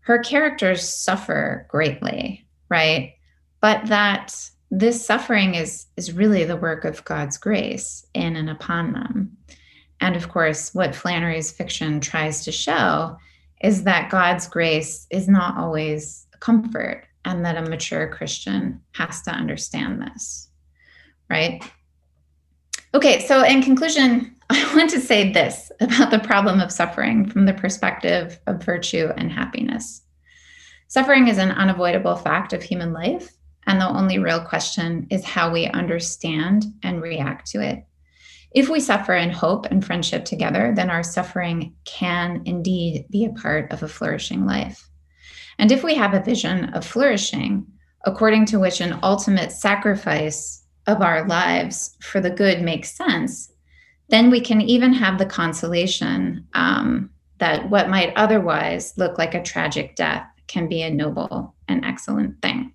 her 0.01 0.19
characters 0.19 0.87
suffer 0.89 1.69
greatly, 1.71 2.45
right? 2.69 3.15
But 3.61 3.87
that 3.87 4.35
this 4.73 5.07
suffering 5.07 5.55
is 5.55 5.87
is 5.97 6.13
really 6.13 6.43
the 6.43 6.57
work 6.57 6.85
of 6.85 7.05
God's 7.05 7.39
grace 7.39 8.05
in 8.15 8.35
and 8.35 8.51
upon 8.51 8.95
them. 8.95 9.37
And 10.01 10.17
of 10.17 10.29
course, 10.29 10.75
what 10.75 10.97
Flannery's 10.97 11.53
fiction 11.53 12.01
tries 12.01 12.45
to 12.47 12.51
show 12.51 13.17
is 13.65 13.85
that 13.85 14.11
God's 14.11 14.47
grace 14.47 15.07
is 15.09 15.27
not 15.27 15.57
always 15.57 16.27
a 16.35 16.39
comfort 16.39 17.07
and 17.25 17.45
that 17.47 17.57
a 17.57 17.63
mature 17.63 18.07
Christian 18.09 18.83
has 18.93 19.23
to 19.23 19.31
understand 19.31 20.03
this. 20.03 20.51
Right? 21.31 21.65
Okay, 22.93 23.27
so 23.27 23.43
in 23.43 23.63
conclusion, 23.63 24.37
I 24.51 24.77
want 24.77 24.91
to 24.91 25.01
say 25.01 25.33
this 25.33 25.73
about 25.81 26.11
the 26.11 26.19
problem 26.19 26.61
of 26.61 26.71
suffering 26.71 27.27
from 27.27 27.47
the 27.47 27.55
perspective 27.55 28.39
of 28.47 28.63
virtue 28.63 29.09
and 29.17 29.33
happiness. 29.33 30.03
Suffering 30.89 31.29
is 31.29 31.39
an 31.39 31.51
unavoidable 31.51 32.17
fact 32.17 32.53
of 32.53 32.63
human 32.63 32.93
life, 32.93 33.33
and 33.67 33.81
the 33.81 33.89
only 33.89 34.19
real 34.19 34.45
question 34.45 35.07
is 35.11 35.25
how 35.25 35.51
we 35.51 35.69
understand 35.69 36.67
and 36.83 37.01
react 37.01 37.51
to 37.53 37.63
it. 37.63 37.87
If 38.55 38.69
we 38.69 38.79
suffer 38.79 39.15
in 39.15 39.31
hope 39.31 39.67
and 39.67 39.85
friendship 39.85 40.25
together, 40.25 40.73
then 40.75 40.89
our 40.89 41.03
suffering 41.03 41.75
can 41.85 42.43
indeed 42.45 43.07
be 43.11 43.25
a 43.25 43.33
part 43.33 43.73
of 43.73 43.83
a 43.83 43.89
flourishing 43.89 44.47
life. 44.47 44.89
And 45.59 45.73
if 45.73 45.83
we 45.83 45.95
have 45.97 46.15
a 46.15 46.23
vision 46.23 46.73
of 46.73 46.87
flourishing, 46.87 47.67
according 48.05 48.47
to 48.47 48.61
which 48.61 48.81
an 48.81 48.99
ultimate 49.03 49.51
sacrifice 49.51 50.63
of 50.87 51.03
our 51.03 51.27
lives 51.27 51.97
for 52.01 52.21
the 52.21 52.31
good 52.31 52.63
makes 52.63 52.97
sense, 52.97 53.53
then 54.09 54.31
we 54.31 54.41
can 54.41 54.61
even 54.61 54.93
have 54.93 55.19
the 55.19 55.27
consolation 55.27 56.47
um, 56.55 57.11
that 57.39 57.69
what 57.71 57.89
might 57.89 58.13
otherwise 58.15 58.95
look 58.97 59.19
like 59.19 59.35
a 59.35 59.43
tragic 59.43 59.97
death 59.97 60.27
can 60.47 60.69
be 60.69 60.83
a 60.83 60.91
noble 60.91 61.55
and 61.67 61.85
excellent 61.85 62.41
thing. 62.41 62.73